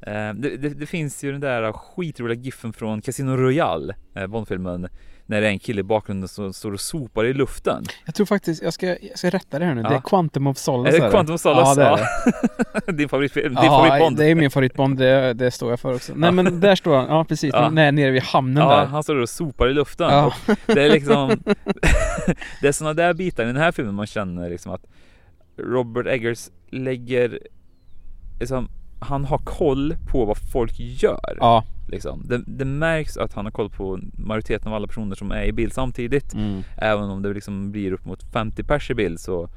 Eh, 0.00 0.34
Det, 0.34 0.56
det, 0.56 0.68
det 0.68 0.86
finns 0.86 1.24
ju 1.24 1.32
den 1.32 1.40
där 1.40 1.72
skitroliga 1.72 2.40
giffen 2.40 2.72
från 2.72 3.02
Casino 3.02 3.36
Royale, 3.36 3.94
eh, 4.14 4.26
Bondfilmen, 4.26 4.88
när 5.26 5.40
det 5.40 5.46
är 5.46 5.50
en 5.50 5.58
kille 5.58 5.80
i 5.80 5.82
bakgrunden 5.84 6.28
som 6.28 6.52
står 6.52 6.72
och 6.72 6.80
sopar 6.80 7.24
i 7.24 7.34
luften. 7.34 7.84
Jag 8.06 8.14
tror 8.14 8.26
faktiskt, 8.26 8.62
jag 8.62 8.72
ska, 8.72 8.86
jag 8.86 9.18
ska 9.18 9.30
rätta 9.30 9.58
det 9.58 9.64
här 9.64 9.74
nu. 9.74 9.80
Ja. 9.82 9.88
Det 9.88 9.94
är 9.94 10.00
Quantum 10.00 10.46
of 10.46 10.56
Solace. 10.58 10.96
Är 10.96 11.00
det 11.00 11.10
Quantum 11.10 11.34
of 11.34 11.40
Solace? 11.40 11.80
Ja, 11.82 11.96
det 11.96 12.02
är 12.02 12.08
Ja. 12.74 12.80
det. 12.86 12.92
Din 12.98 13.08
favoritfilm, 13.08 13.54
din 13.54 13.64
Ja, 13.64 13.70
favoritbond. 13.84 14.16
det 14.16 14.26
är 14.26 14.34
min 14.34 14.50
favoritbond. 14.50 14.98
Det, 14.98 15.32
det 15.32 15.50
står 15.50 15.70
jag 15.70 15.80
för 15.80 15.94
också. 15.94 16.12
Nej 16.16 16.32
men 16.32 16.60
där 16.60 16.74
står 16.76 16.96
han. 16.96 17.06
Ja 17.08 17.24
precis. 17.24 17.50
Ja. 17.54 17.70
Nej, 17.70 17.92
nere 17.92 18.10
vid 18.10 18.22
hamnen 18.22 18.62
Ja, 18.62 18.76
där. 18.76 18.86
han 18.86 19.02
står 19.02 19.16
och 19.16 19.28
sopar 19.28 19.68
i 19.68 19.74
luften. 19.74 20.10
Ja. 20.10 20.32
Det 20.66 20.82
är 20.82 20.90
liksom 20.90 21.28
Det 22.60 22.68
är 22.68 22.72
sådana 22.72 22.94
där 22.94 23.14
bitar 23.14 23.42
i 23.42 23.46
den 23.46 23.56
här 23.56 23.72
filmen 23.72 23.94
man 23.94 24.06
känner 24.06 24.50
liksom 24.50 24.72
att 24.72 24.84
Robert 25.58 26.06
Eggers 26.06 26.48
lägger 26.70 27.38
liksom, 28.40 28.68
Han 29.02 29.24
har 29.24 29.38
koll 29.38 29.94
på 30.06 30.24
vad 30.24 30.36
folk 30.52 30.72
gör. 30.78 31.36
Ja. 31.40 31.64
Liksom. 31.88 32.22
Det, 32.28 32.42
det 32.46 32.64
märks 32.64 33.16
att 33.16 33.32
han 33.34 33.44
har 33.44 33.52
koll 33.52 33.70
på 33.70 33.98
majoriteten 34.12 34.68
av 34.68 34.74
alla 34.74 34.86
personer 34.86 35.16
som 35.16 35.32
är 35.32 35.44
i 35.44 35.52
bild 35.52 35.72
samtidigt. 35.72 36.34
Mm. 36.34 36.62
Även 36.76 37.10
om 37.10 37.22
det 37.22 37.34
liksom 37.34 37.72
blir 37.72 37.92
upp 37.92 38.04
mot 38.04 38.22
50 38.32 38.62
pers 38.64 38.90
i 38.90 38.94
bild 38.94 39.20
så 39.20 39.48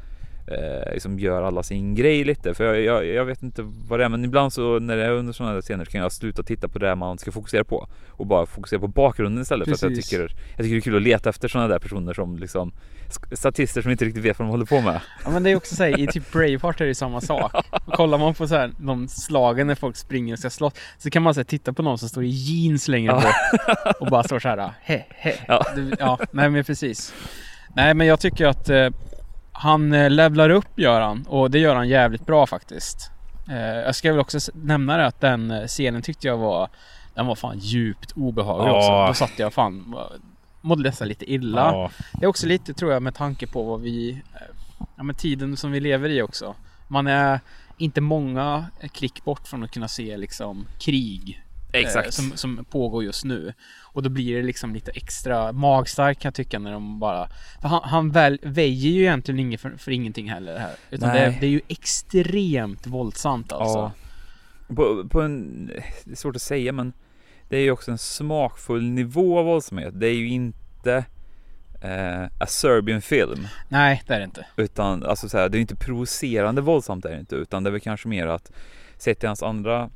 eh, 0.47 0.93
liksom 0.93 1.19
gör 1.19 1.43
alla 1.43 1.63
sin 1.63 1.95
grej 1.95 2.23
lite. 2.23 2.53
För 2.53 2.63
jag, 2.63 2.81
jag, 2.81 3.05
jag 3.05 3.25
vet 3.25 3.43
inte 3.43 3.62
vad 3.88 3.99
det 3.99 4.05
är 4.05 4.10
men 4.10 4.25
ibland 4.25 4.53
så 4.53 4.79
när 4.79 4.97
det 4.97 5.05
är 5.05 5.12
under 5.12 5.34
sådana 5.34 5.62
scener 5.62 5.86
så 5.86 5.91
kan 5.91 6.01
jag 6.01 6.12
sluta 6.12 6.43
titta 6.43 6.67
på 6.67 6.79
det 6.79 6.95
man 6.95 7.17
ska 7.17 7.31
fokusera 7.31 7.63
på. 7.63 7.88
Och 8.10 8.25
bara 8.27 8.45
fokusera 8.45 8.79
på 8.79 8.88
bakgrunden 8.88 9.41
istället. 9.41 9.67
För 9.67 9.73
att 9.73 9.81
jag 9.81 9.91
Precis. 9.91 10.10
tycker, 10.10 10.21
jag 10.21 10.58
tycker 10.58 10.69
det 10.75 10.77
är 10.77 10.81
kul 10.81 10.95
att 10.95 11.01
leta 11.01 11.29
efter 11.29 11.47
sådana 11.47 11.67
där 11.67 11.79
personer 11.79 12.13
som 12.13 12.38
liksom 12.38 12.71
Statister 13.31 13.81
som 13.81 13.91
inte 13.91 14.05
riktigt 14.05 14.23
vet 14.23 14.39
vad 14.39 14.47
de 14.47 14.51
håller 14.51 14.65
på 14.65 14.81
med. 14.81 15.01
Ja 15.25 15.29
men 15.29 15.43
det 15.43 15.49
är 15.49 15.55
också 15.55 15.75
så 15.75 15.84
här, 15.84 15.99
i 15.99 16.08
typ 16.08 16.31
Braveheart 16.31 16.81
är 16.81 16.86
det 16.86 16.95
samma 16.95 17.21
sak. 17.21 17.51
Kollar 17.88 18.17
man 18.17 18.34
på 18.34 18.47
så 18.47 18.55
här, 18.55 18.71
de 18.77 19.08
slagen 19.08 19.67
när 19.67 19.75
folk 19.75 19.95
springer 19.95 20.34
och 20.34 20.39
ska 20.39 20.49
slåss 20.49 20.73
så 20.97 21.10
kan 21.10 21.23
man 21.23 21.34
så 21.34 21.39
här, 21.39 21.45
titta 21.45 21.73
på 21.73 21.81
någon 21.84 21.97
som 21.97 22.10
står 22.10 22.23
i 22.23 22.27
jeans 22.27 22.88
längre 22.88 23.12
Ja. 23.12 23.21
bort 23.21 23.95
och 23.99 24.08
bara 24.08 24.23
står 24.23 24.39
så 24.39 24.47
här 24.49 24.71
he 24.81 25.03
he. 25.10 25.34
Ja. 25.47 25.65
Du, 25.75 25.91
ja, 25.99 26.19
nej 26.31 26.49
men 26.49 26.63
precis. 26.63 27.13
Nej 27.75 27.93
men 27.93 28.08
jag 28.08 28.19
tycker 28.19 28.47
att 28.47 28.69
eh, 28.69 28.89
han 29.57 29.93
eh, 29.93 30.09
levlar 30.09 30.49
upp 30.49 30.79
gör 30.79 31.01
han 31.01 31.25
och 31.27 31.51
det 31.51 31.59
gör 31.59 31.75
han 31.75 31.87
jävligt 31.89 32.25
bra 32.25 32.45
faktiskt. 32.47 33.11
Eh, 33.49 33.57
jag 33.59 33.95
ska 33.95 34.11
väl 34.11 34.19
också 34.19 34.39
nämna 34.53 34.97
det 34.97 35.05
att 35.05 35.21
den 35.21 35.51
eh, 35.51 35.63
scenen 35.67 36.01
tyckte 36.01 36.27
jag 36.27 36.37
var 36.37 36.69
den 37.13 37.25
var 37.27 37.35
fan 37.35 37.57
djupt 37.59 38.11
obehaglig 38.15 38.69
Ja. 38.69 38.77
också. 38.77 39.07
Då 39.07 39.27
satt 39.27 39.39
jag 39.39 39.53
fan 39.53 39.95
mådde 40.61 40.83
nästan 40.83 41.07
lite 41.07 41.31
illa. 41.31 41.89
Det 42.13 42.25
är 42.25 42.27
också 42.27 42.47
lite 42.47 42.73
tror 42.73 42.93
jag 42.93 43.03
med 43.03 43.15
tanke 43.15 43.47
på 43.47 43.63
vad 43.63 43.81
vi, 43.81 44.21
ja 44.95 45.03
men 45.03 45.15
tiden 45.15 45.57
som 45.57 45.71
vi 45.71 45.79
lever 45.79 46.09
i 46.09 46.21
också. 46.21 46.55
Man 46.87 47.07
är 47.07 47.39
inte 47.77 48.01
många 48.01 48.65
klick 48.93 49.23
bort 49.25 49.47
från 49.47 49.63
att 49.63 49.71
kunna 49.71 49.87
se 49.87 50.17
liksom 50.17 50.65
krig 50.79 51.41
eh, 51.75 51.81
Exakt. 51.81 52.13
som, 52.13 52.31
som 52.35 52.65
pågår 52.65 53.03
just 53.03 53.25
nu. 53.25 53.53
Och 53.81 54.03
då 54.03 54.09
blir 54.09 54.35
det 54.35 54.43
liksom 54.43 54.73
lite 54.73 54.91
extra 54.91 55.51
magstarkt 55.51 56.21
kan 56.21 56.29
jag 56.29 56.35
tycka 56.35 56.59
när 56.59 56.71
de 56.71 56.99
bara... 56.99 57.29
För 57.61 57.67
han, 57.67 57.81
han 57.83 58.11
väl, 58.11 58.39
väjer 58.43 58.91
ju 58.91 59.01
egentligen 59.01 59.39
inget 59.39 59.61
för, 59.61 59.77
för 59.77 59.91
ingenting 59.91 60.29
heller 60.29 60.57
här. 60.57 60.73
Utan 60.89 61.09
det, 61.09 61.38
det 61.39 61.45
är 61.45 61.51
ju 61.51 61.61
extremt 61.67 62.88
våldsamt 62.88 63.51
alltså. 63.51 63.77
Ja. 63.77 63.91
På, 64.75 65.07
på 65.09 65.21
en, 65.21 65.65
det 66.03 66.11
är 66.11 66.15
svårt 66.15 66.35
att 66.35 66.41
säga 66.41 66.71
men 66.71 66.93
det 67.49 67.57
är 67.57 67.61
ju 67.61 67.71
också 67.71 67.91
en 67.91 67.97
smakfull 67.97 68.83
nivå 68.83 69.39
av 69.39 69.45
våldsamhet. 69.45 69.99
Det 69.99 70.07
är 70.07 70.13
ju 70.13 70.29
inte 70.29 71.05
eh, 71.81 72.23
a 72.23 72.45
Serbian 72.47 73.01
film. 73.01 73.47
Nej, 73.69 74.03
det 74.07 74.13
är 74.13 74.19
det 74.19 74.25
inte. 74.25 74.45
Utan 74.55 75.03
alltså 75.03 75.29
så 75.29 75.38
här, 75.38 75.49
det 75.49 75.55
är 75.55 75.59
ju 75.59 75.61
inte 75.61 75.75
provocerande 75.75 76.61
våldsamt 76.61 77.05
är 77.05 77.09
det 77.09 77.19
inte. 77.19 77.35
Utan 77.35 77.63
det 77.63 77.69
är 77.69 77.71
väl 77.71 77.81
kanske 77.81 78.07
mer 78.07 78.27
att 78.27 78.51
sett 78.97 79.19
till 79.19 79.29
hans 79.29 79.43
andra 79.43 79.89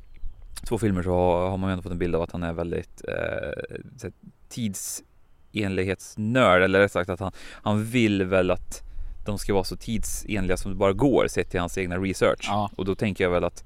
två 0.68 0.78
filmer 0.78 1.02
så 1.02 1.10
har, 1.48 1.56
man 1.56 1.70
ju 1.70 1.72
ändå 1.72 1.82
fått 1.82 1.92
en 1.92 1.98
bild 1.98 2.14
av 2.14 2.22
att 2.22 2.32
han 2.32 2.42
är 2.42 2.52
väldigt 2.52 3.02
eh, 3.08 4.04
tidsenlighetsnörd. 4.48 6.62
Eller 6.62 6.80
rätt 6.80 6.92
sagt 6.92 7.10
att 7.10 7.20
han, 7.20 7.32
han 7.62 7.84
vill 7.84 8.24
väl 8.24 8.50
att 8.50 8.82
de 9.26 9.38
ska 9.38 9.54
vara 9.54 9.64
så 9.64 9.76
tidsenliga 9.76 10.56
som 10.56 10.70
det 10.72 10.76
bara 10.76 10.92
går 10.92 11.26
sett 11.28 11.50
till 11.50 11.60
hans 11.60 11.78
egna 11.78 11.96
research. 11.96 12.44
Ja. 12.48 12.70
Och 12.76 12.84
då 12.84 12.94
tänker 12.94 13.24
jag 13.24 13.30
väl 13.30 13.44
att 13.44 13.64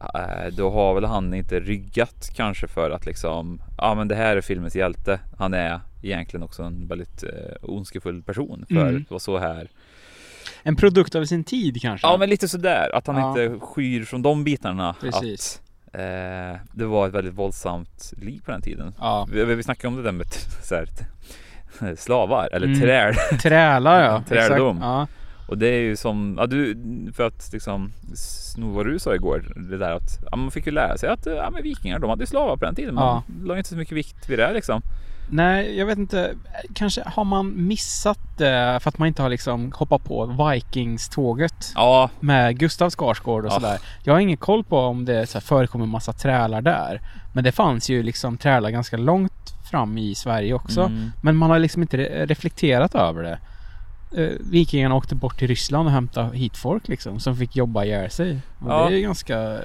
eh, 0.00 0.46
då 0.56 0.70
har 0.70 0.94
väl 0.94 1.04
han 1.04 1.34
inte 1.34 1.60
ryggat 1.60 2.30
kanske 2.34 2.68
för 2.68 2.90
att 2.90 3.06
liksom 3.06 3.62
ja 3.78 3.94
men 3.94 4.08
det 4.08 4.14
här 4.14 4.36
är 4.36 4.40
filmens 4.40 4.76
hjälte. 4.76 5.20
Han 5.38 5.54
är 5.54 5.80
egentligen 6.02 6.42
också 6.44 6.62
en 6.62 6.86
väldigt 6.88 7.22
eh, 7.22 7.30
ondskefull 7.62 8.22
person 8.22 8.64
för 8.68 8.74
Mm. 8.88 9.02
att 9.02 9.10
vara 9.10 9.20
så 9.20 9.38
här 9.38 9.70
En 10.62 10.76
produkt 10.76 11.14
av 11.14 11.24
sin 11.24 11.44
tid 11.44 11.82
kanske? 11.82 12.06
Ja 12.06 12.16
men 12.16 12.28
lite 12.28 12.48
sådär, 12.48 12.90
att 12.94 13.06
han 13.06 13.16
Ja. 13.16 13.28
inte 13.42 13.66
skyr 13.66 14.04
från 14.04 14.22
de 14.22 14.44
bitarna. 14.44 14.94
Precis. 15.00 15.60
Att 15.63 15.63
eh, 15.94 16.56
det 16.72 16.84
var 16.84 17.06
ett 17.08 17.14
väldigt 17.14 17.34
våldsamt 17.34 18.12
liv 18.16 18.40
på 18.44 18.50
den 18.50 18.62
tiden. 18.62 18.94
Ja. 18.98 19.28
Vi, 19.32 19.44
vi 19.44 19.62
snackade 19.62 19.88
om 19.88 19.96
det 19.96 20.02
där 20.02 20.12
med 20.12 20.26
så 20.62 20.74
här, 20.74 20.88
slavar 21.96 22.48
eller 22.52 22.66
Mm. 22.66 22.80
träl. 22.80 23.14
Trälar 23.42 24.02
ja. 24.02 24.22
Träldom. 24.28 24.78
Ja. 24.82 25.06
Och 25.48 25.58
det 25.58 25.66
är 25.68 25.80
ju 25.80 25.96
som, 25.96 26.34
ja 26.40 26.46
du, 26.46 26.76
för 27.16 27.26
att 27.26 27.50
liksom 27.52 27.92
sno 28.14 28.70
vad 28.72 28.86
du 28.86 28.98
sa 28.98 29.14
igår, 29.14 29.52
det 29.70 29.76
där 29.78 29.90
att 29.90 30.18
ja, 30.30 30.36
man 30.36 30.50
fick 30.50 30.66
ju 30.66 30.72
lära 30.72 30.98
sig 30.98 31.08
att 31.08 31.26
ja, 31.26 31.50
men 31.50 31.62
vikingar 31.62 31.98
de 31.98 32.10
hade 32.10 32.26
slavar 32.26 32.56
på 32.56 32.64
den 32.64 32.74
tiden. 32.74 32.94
Man 32.94 33.04
Ja. 33.04 33.22
la 33.46 33.56
inte 33.58 33.68
så 33.68 33.76
mycket 33.76 33.96
vikt 33.96 34.28
vid 34.30 34.38
det 34.38 34.52
liksom. 34.52 34.82
Nej, 35.30 35.78
jag 35.78 35.86
vet 35.86 35.98
inte. 35.98 36.34
Kanske 36.74 37.02
har 37.06 37.24
man 37.24 37.66
missat 37.66 38.18
det 38.38 38.78
för 38.82 38.88
att 38.88 38.98
man 38.98 39.08
inte 39.08 39.22
har 39.22 39.28
liksom 39.28 39.72
hoppat 39.74 40.04
på 40.04 40.26
Vikings-tåget 40.26 41.72
Ja, 41.74 42.10
med 42.20 42.58
Gustav 42.58 42.90
Skarsgård 42.90 43.44
och 43.44 43.50
Ja. 43.50 43.54
sådär. 43.54 43.78
Jag 44.02 44.12
har 44.12 44.20
ingen 44.20 44.36
koll 44.36 44.64
på 44.64 44.78
om 44.78 45.04
det 45.04 45.26
så 45.26 45.38
här 45.38 45.42
förekommer 45.42 45.86
massa 45.86 46.12
trälar 46.12 46.60
där. 46.62 47.00
Men 47.32 47.44
det 47.44 47.52
fanns 47.52 47.90
ju 47.90 48.02
liksom 48.02 48.36
trälar 48.36 48.70
ganska 48.70 48.96
långt 48.96 49.54
fram 49.70 49.98
i 49.98 50.14
Sverige 50.14 50.54
också. 50.54 50.80
Mm. 50.82 51.10
Men 51.22 51.36
man 51.36 51.50
har 51.50 51.58
liksom 51.58 51.82
inte 51.82 51.96
re- 51.96 52.26
reflekterat 52.26 52.94
över 52.94 53.22
det. 53.22 53.38
Uh, 54.18 54.30
vikingarna 54.50 54.94
åkte 54.94 55.14
bort 55.14 55.38
till 55.38 55.48
Ryssland 55.48 55.86
och 55.86 55.92
hämtade 55.92 56.36
hit 56.36 56.56
folk 56.56 56.88
liksom 56.88 57.20
som 57.20 57.36
fick 57.36 57.56
jobba 57.56 57.84
ihjäl 57.84 58.10
sig. 58.10 58.38
Och 58.58 58.70
Ja. 58.72 58.88
det 58.90 58.96
är 58.98 59.00
ganska... 59.00 59.58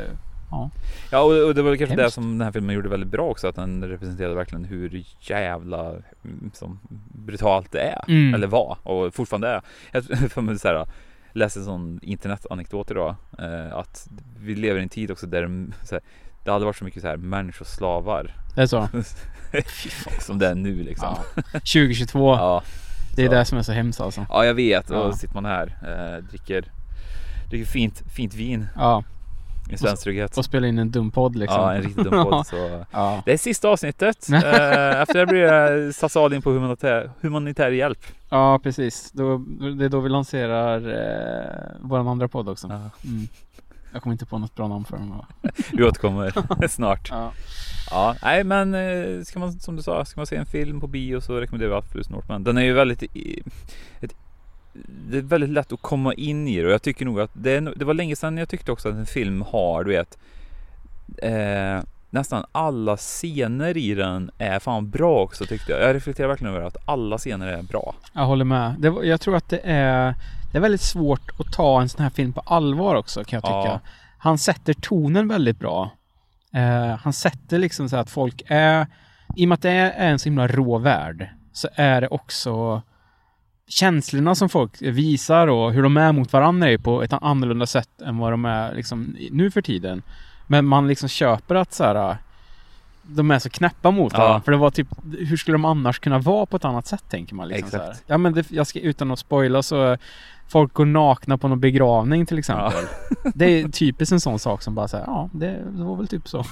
Ja. 0.52 0.70
Ja 1.12 1.20
och, 1.22 1.48
och 1.48 1.56
det 1.56 1.62
var 1.62 1.76
kanske 1.76 1.96
det 1.96 2.02
Hemskt. 2.02 2.16
som 2.16 2.38
den 2.38 2.42
här 2.46 2.52
filmen 2.52 2.76
gjorde 2.76 2.90
väldigt 2.90 3.10
bra 3.10 3.26
också 3.30 3.48
att 3.48 3.56
den 3.56 3.84
representerade 3.84 4.36
verkligen 4.36 4.66
hur 4.66 5.04
jävla 5.20 5.90
mm, 6.26 6.52
som 6.54 6.80
brutalt 7.26 7.72
det 7.72 7.82
är. 7.82 8.04
Mm. 8.08 8.34
Eller 8.34 8.48
var 8.48 8.78
och 8.84 9.14
fortfarande 9.16 9.48
är. 9.48 9.62
Jag 9.92 10.06
för 10.32 10.42
mig 10.42 10.60
så 10.60 10.68
här, 10.68 10.86
läste 11.34 11.60
en 11.60 11.66
sån 11.66 12.00
internetanekdot 12.04 12.92
idag. 12.92 13.16
Eh, 13.40 13.76
att 13.78 14.10
vi 14.40 14.56
lever 14.56 14.80
i 14.80 14.84
en 14.84 14.90
tid 14.90 15.12
också 15.12 15.28
där 15.28 15.42
de- 15.42 15.74
så 15.84 15.96
här, 15.96 16.02
det 16.44 16.52
hade 16.52 16.66
varit 16.66 16.76
så 16.76 16.86
mycket 16.86 17.02
så 17.02 17.08
här 17.08 17.18
människoslavar 17.18 18.36
Det 18.56 18.62
är 18.62 18.66
så. 18.66 18.88
som 20.20 20.40
det 20.40 20.48
är 20.48 20.56
nu 20.56 20.84
liksom. 20.84 21.16
Ja. 21.36 21.42
2022. 21.60 22.34
Ja, 22.36 22.64
det 23.16 23.22
är 23.24 23.28
så. 23.28 23.34
det 23.34 23.46
som 23.46 23.58
är 23.58 23.62
så 23.62 23.72
hemskt 23.72 24.02
alltså. 24.02 24.26
ja 24.30 24.46
jag 24.46 24.54
vet 24.54 24.90
och 24.90 24.98
Ja. 24.98 25.14
sitter 25.14 25.34
man 25.34 25.46
här 25.46 25.78
eh, 25.84 26.24
dricker 26.30 26.72
dricker 27.50 27.66
fint, 27.66 28.04
fint 28.16 28.34
vin 28.34 28.68
Ja. 28.76 29.04
I 29.70 29.78
svensk 29.78 30.04
trygghet. 30.04 30.38
Och 30.38 30.46
spela 30.46 30.68
in 30.68 30.80
en 30.80 30.92
dum 30.92 31.12
podd 31.12 31.36
liksom. 31.36 31.62
Ja, 31.62 31.74
en 31.74 31.82
riktigt 31.82 32.04
dum 32.04 32.24
podd. 32.24 32.48
Så. 32.48 32.86
ja. 32.92 33.22
Det 33.26 33.34
är 33.34 33.38
sista 33.38 33.70
avsnittet. 33.70 34.28
Eh, 34.34 35.02
Efter 35.02 35.14
det 35.20 35.26
blir 35.26 35.42
det 35.42 35.94
satsa 35.94 36.36
in 36.36 36.42
på 36.42 36.52
humanitär, 36.52 37.12
humanitär 37.22 37.72
hjälp. 37.72 38.00
ja, 38.30 38.60
precis. 38.64 39.12
Då, 39.12 39.38
det 39.78 39.86
är 39.86 39.90
då 39.90 40.00
vi 40.00 40.10
lanserar 40.10 40.78
eh, 40.90 41.78
vår 41.82 42.12
andra 42.12 42.28
podd 42.28 42.50
också. 42.50 42.68
Ja. 42.68 42.76
Mm. 43.10 43.28
Jag 43.94 44.02
kommer 44.02 44.12
inte 44.14 44.26
på 44.26 44.38
något 44.38 44.56
bra 44.56 44.68
namn 44.68 44.86
för 44.86 44.98
den. 44.98 45.14
Vi 45.72 45.84
återkommer 45.88 46.68
snart. 46.68 47.08
Ja. 47.12 47.32
Ja, 47.92 48.16
nej 48.24 48.44
men 48.44 48.76
eh, 48.76 49.22
ska 49.24 49.40
man 49.40 49.52
som 49.60 49.76
du 49.76 49.82
sa, 49.82 50.06
ska 50.06 50.20
man 50.20 50.26
se 50.28 50.36
en 50.36 50.46
film 50.46 50.80
på 50.82 50.88
bio 50.88 51.22
så 51.22 51.34
rekommenderar 51.42 51.70
vi 51.70 51.76
absolut 51.76 52.10
Northman. 52.10 52.44
Den 52.44 52.58
är 52.58 52.62
ju 52.62 52.74
väldigt 52.74 53.04
ett, 54.02 54.16
det 54.88 55.18
är 55.18 55.22
väldigt 55.22 55.50
lätt 55.50 55.72
att 55.72 55.82
komma 55.82 56.14
in 56.14 56.48
i 56.48 56.62
det 56.62 56.66
och 56.66 56.72
jag 56.72 56.82
tycker 56.82 57.06
nog 57.06 57.20
att 57.20 57.32
det, 57.34 57.60
det 57.60 57.86
var 57.86 57.94
länge 57.94 58.16
sedan 58.16 58.38
jag 58.38 58.50
tyckte 58.50 58.72
också 58.72 58.90
att 58.90 58.96
en 58.96 59.06
film 59.06 59.42
har, 59.42 59.84
du 59.84 59.92
vet, 59.92 60.18
eh, 61.18 61.84
nästan 62.10 62.46
alla 62.52 62.98
scener 62.98 63.78
i 63.78 63.96
den 63.96 64.32
är 64.38 64.60
fan 64.60 64.90
bra 64.90 65.20
också 65.20 65.46
tyckte 65.46 65.72
jag. 65.72 65.82
Jag 65.82 65.96
reflekterar 65.96 66.28
verkligen 66.28 66.54
över 66.54 66.68
att 66.68 66.78
alla 66.86 67.18
scener 67.18 67.48
är 67.48 67.62
bra. 67.64 67.96
Jag 68.14 68.26
håller 68.26 68.46
med. 68.46 68.76
Det, 68.80 68.88
jag 69.04 69.22
tror 69.22 69.36
att 69.36 69.50
det 69.50 69.62
är, 69.64 70.16
det 70.52 70.58
är 70.58 70.62
väldigt 70.62 70.82
svårt 70.82 71.40
att 71.40 71.54
ta 71.54 71.82
en 71.82 71.90
sån 71.90 72.04
här 72.04 72.10
film 72.10 72.34
på 72.34 72.42
allvar 72.46 72.96
också 72.96 73.24
kan 73.24 73.38
jag 73.38 73.44
tycka. 73.44 73.72
Ja. 73.74 73.80
Han 74.18 74.38
sätter 74.38 74.74
tonen 74.74 75.28
väldigt 75.28 75.60
bra. 75.60 75.92
Eh, 76.54 76.96
han 76.98 77.14
sätter 77.14 77.58
liksom 77.58 77.90
så 77.90 77.98
att 77.98 78.10
folk 78.10 78.42
är, 78.48 78.88
i 79.36 79.46
och 79.46 79.50
med 79.50 79.56
att 79.56 79.62
det 79.62 79.72
är 79.72 80.10
en 80.10 80.20
så 80.20 80.30
himla 80.30 80.48
rå 80.48 80.78
värld, 80.78 81.30
så 81.54 81.68
är 81.76 82.02
det 82.02 82.08
också 82.08 82.82
känslorna 83.70 84.36
som 84.36 84.50
folk 84.50 84.82
visar 84.82 85.48
och 85.48 85.74
hur 85.74 85.84
de 85.84 85.98
är 85.98 86.12
mot 86.12 86.34
varandra 86.34 86.72
är 86.72 86.78
på 86.78 87.04
ett 87.04 87.14
annorlunda 87.14 87.66
sätt 87.66 88.02
än 88.02 88.18
vad 88.18 88.34
de 88.34 88.46
är 88.46 88.76
liksom 88.76 89.16
nu 89.32 89.52
för 89.52 89.62
tiden. 89.62 90.02
Men 90.48 90.66
man 90.66 90.88
liksom 90.88 91.10
köper 91.10 91.56
att 91.56 91.74
så 91.74 91.84
här, 91.84 92.18
de 93.04 93.32
är 93.32 93.40
så 93.40 93.50
knäppa 93.50 93.92
mot 93.92 94.14
Ja. 94.14 94.20
varandra. 94.20 94.42
För 94.42 94.52
det 94.52 94.58
var 94.58 94.72
typ, 94.72 94.88
hur 95.20 95.38
skulle 95.38 95.56
de 95.56 95.66
annars 95.66 96.00
kunna 96.00 96.20
vara 96.20 96.46
på 96.46 96.58
ett 96.58 96.66
annat 96.66 96.88
sätt 96.88 97.04
tänker 97.10 97.36
man 97.36 97.48
liksom 97.48 97.68
Exakt. 97.68 97.84
så 97.86 97.92
här. 97.92 97.98
Ja 98.08 98.18
men 98.18 98.34
det, 98.34 98.52
jag 98.52 98.68
ska 98.68 98.80
utan 98.80 99.12
att 99.12 99.20
spoila 99.20 99.64
så 99.64 99.98
Folk 100.52 100.74
går 100.74 100.86
nakna 100.86 101.38
på 101.38 101.48
någon 101.48 101.60
begravning 101.60 102.26
till 102.26 102.38
exempel. 102.40 102.84
Det 103.34 103.46
är 103.62 103.68
typiskt 103.70 104.12
en 104.14 104.20
sån 104.20 104.40
sak 104.40 104.62
som 104.62 104.76
bara 104.76 104.88
säger 104.88 105.06
ja 105.08 105.30
det, 105.34 105.58
det 105.78 105.84
var 105.84 105.96
väl 105.96 106.08
typ 106.08 106.28
så. 106.28 106.46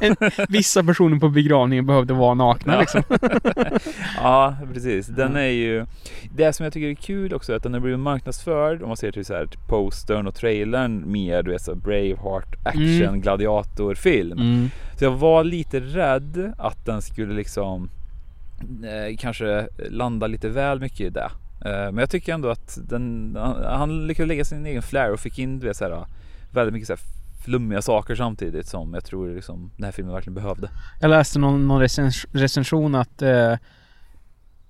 En- 0.00 0.16
Vissa 0.48 0.82
personer 0.84 1.18
på 1.18 1.28
begravningen 1.28 1.86
behövde 1.86 2.14
vara 2.14 2.34
nakna 2.34 2.72
Ja. 2.74 2.80
liksom. 2.80 3.02
Ja, 4.22 4.54
precis. 4.74 5.06
Den 5.06 5.36
är 5.36 5.42
ju... 5.48 5.86
Det 6.36 6.52
som 6.52 6.64
jag 6.64 6.72
tycker 6.72 6.88
är 6.88 6.94
kul 6.94 7.34
också 7.34 7.52
är 7.52 7.56
att 7.56 7.62
den 7.62 7.72
har 7.74 7.80
blivit 7.80 8.00
marknadsförd, 8.00 8.82
om 8.82 8.88
man 8.88 8.96
ser 8.96 9.12
till 9.12 9.24
så 9.24 9.34
här 9.34 9.48
postern 9.68 10.26
och 10.26 10.34
trailern, 10.34 11.12
mer 11.12 11.42
du 11.42 11.50
vet 11.50 11.62
så 11.62 11.74
Braveheart, 11.74 12.54
action, 12.64 12.84
Mm. 13.08 13.20
gladiatorfilm. 13.20 14.38
Mm. 14.38 14.70
Så 14.98 15.04
jag 15.04 15.10
var 15.10 15.44
lite 15.44 15.80
rädd 15.80 16.52
att 16.58 16.86
den 16.86 17.02
skulle 17.02 17.34
liksom 17.34 17.90
eh, 18.84 19.16
kanske 19.18 19.68
landa 19.90 20.26
lite 20.26 20.48
väl 20.48 20.80
mycket 20.80 21.00
i 21.00 21.10
det. 21.10 21.30
Eh, 21.64 21.70
men 21.70 21.98
jag 21.98 22.10
tycker 22.10 22.34
ändå 22.34 22.48
att 22.48 22.78
den, 22.82 23.36
han, 23.64 24.06
lyckades 24.06 24.28
lägga 24.28 24.44
sin 24.44 24.66
egen 24.66 24.82
flair 24.82 25.12
och 25.12 25.20
fick 25.20 25.38
in 25.38 25.58
vet, 25.58 25.76
så 25.76 25.84
här, 25.84 26.06
väldigt 26.50 26.72
mycket 26.72 26.86
så 26.86 26.92
här 26.92 27.00
flummiga 27.44 27.82
saker 27.82 28.14
samtidigt 28.14 28.66
som 28.68 28.94
jag 28.94 29.04
tror 29.04 29.34
liksom, 29.34 29.70
den 29.76 29.84
här 29.84 29.92
filmen 29.92 30.14
verkligen 30.14 30.34
behövde. 30.34 30.70
Jag 31.00 31.08
läste 31.08 31.38
någon, 31.38 31.68
någon 31.68 31.80
recens, 31.80 32.26
recension 32.32 32.94
att 32.94 33.22
eh, 33.22 33.54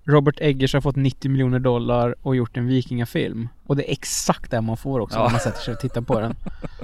Robert 0.06 0.40
Eggers 0.40 0.74
har 0.74 0.80
fått 0.80 0.96
90 0.96 1.30
miljoner 1.30 1.58
dollar 1.58 2.14
och 2.22 2.36
gjort 2.36 2.56
en 2.56 2.66
vikingafilm. 2.66 3.48
Och 3.66 3.76
det 3.76 3.90
är 3.90 3.92
exakt 3.92 4.50
det 4.50 4.60
man 4.60 4.76
får 4.76 5.00
också 5.00 5.18
Ja. 5.18 5.24
när 5.24 5.30
man 5.30 5.40
sätter 5.40 5.60
sig 5.60 5.74
och 5.74 5.80
tittar 5.80 6.00
på 6.00 6.20
den. 6.20 6.36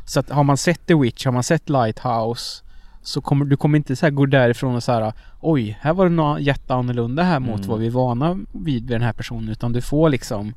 Så 0.05 0.21
att 0.21 0.31
har 0.31 0.45
man 0.45 0.57
sett 0.57 0.87
The 0.87 0.95
Witch, 0.95 1.25
har 1.25 1.33
man 1.33 1.43
sett 1.43 1.69
Lighthouse 1.69 2.65
så 3.03 3.21
kommer 3.21 3.45
du 3.45 3.57
kommer 3.57 3.77
inte 3.79 3.97
så 3.97 4.07
här 4.07 4.11
gå 4.11 4.27
därifrån 4.27 4.75
och 4.75 4.83
så 4.83 4.93
här 4.93 5.13
oj, 5.41 5.79
här 5.81 5.93
var 5.95 6.05
det 6.05 6.11
något 6.15 6.41
jätteannorlunda 6.41 7.23
här 7.23 7.41
mot 7.41 7.57
Mm. 7.57 7.69
vad 7.69 7.79
vi 7.81 7.87
är 7.87 7.91
vana 7.91 8.35
vid 8.35 8.47
vid 8.53 8.83
den 8.83 9.03
här 9.03 9.13
personen. 9.13 9.49
Utan 9.49 9.73
du 9.73 9.81
får 9.83 10.09
liksom 10.11 10.55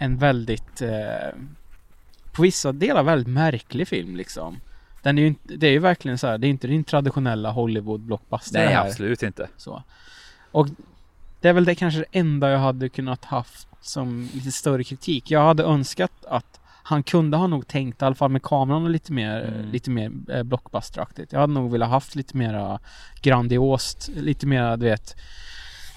en 0.00 0.18
väldigt 0.18 0.82
eh, 0.82 1.34
på 2.32 2.42
vissa 2.42 2.72
delar 2.72 3.02
väldigt 3.02 3.28
märklig 3.28 3.88
film 3.88 4.16
liksom. 4.16 4.56
Den 5.02 5.18
är 5.18 5.22
ju 5.22 5.28
inte, 5.28 5.54
det 5.56 5.66
är 5.66 5.70
ju 5.70 5.78
verkligen 5.78 6.18
så 6.18 6.26
här, 6.26 6.38
det 6.38 6.46
är 6.46 6.48
inte 6.48 6.66
din 6.66 6.84
traditionella 6.84 7.50
Hollywood 7.50 8.00
blockbuster 8.00 8.58
Nej, 8.64 8.74
här. 8.74 8.86
absolut 8.86 9.22
inte. 9.22 9.48
Så. 9.56 9.82
Och 10.50 10.68
det 11.40 11.48
är 11.48 11.52
väl 11.52 11.64
det 11.64 11.74
kanske 11.74 12.00
det 12.00 12.18
enda 12.18 12.50
jag 12.50 12.58
hade 12.58 12.88
kunnat 12.88 13.24
haft 13.24 13.68
som 13.80 14.28
lite 14.34 14.52
större 14.52 14.84
kritik. 14.84 15.30
Jag 15.30 15.44
hade 15.44 15.62
önskat 15.64 16.24
att 16.28 16.59
han 16.82 17.02
kunde 17.02 17.36
ha 17.36 17.46
nog 17.46 17.66
tänkt, 17.66 18.02
i 18.02 18.04
alla 18.04 18.14
fall 18.14 18.30
med 18.30 18.42
kameran 18.42 18.82
och 18.84 18.90
lite 18.90 19.12
mer, 19.12 19.40
Mm. 19.40 19.70
lite 19.70 19.90
mer 19.90 20.12
eh, 20.28 20.42
blockbusteraktigt. 20.42 21.32
Jag 21.32 21.40
hade 21.40 21.52
nog 21.52 21.72
velat 21.72 21.88
haft 21.88 22.14
lite 22.14 22.36
mera 22.36 22.80
grandiost, 23.22 24.10
lite 24.16 24.46
mera 24.46 24.76
du 24.76 24.86
vet 24.86 25.16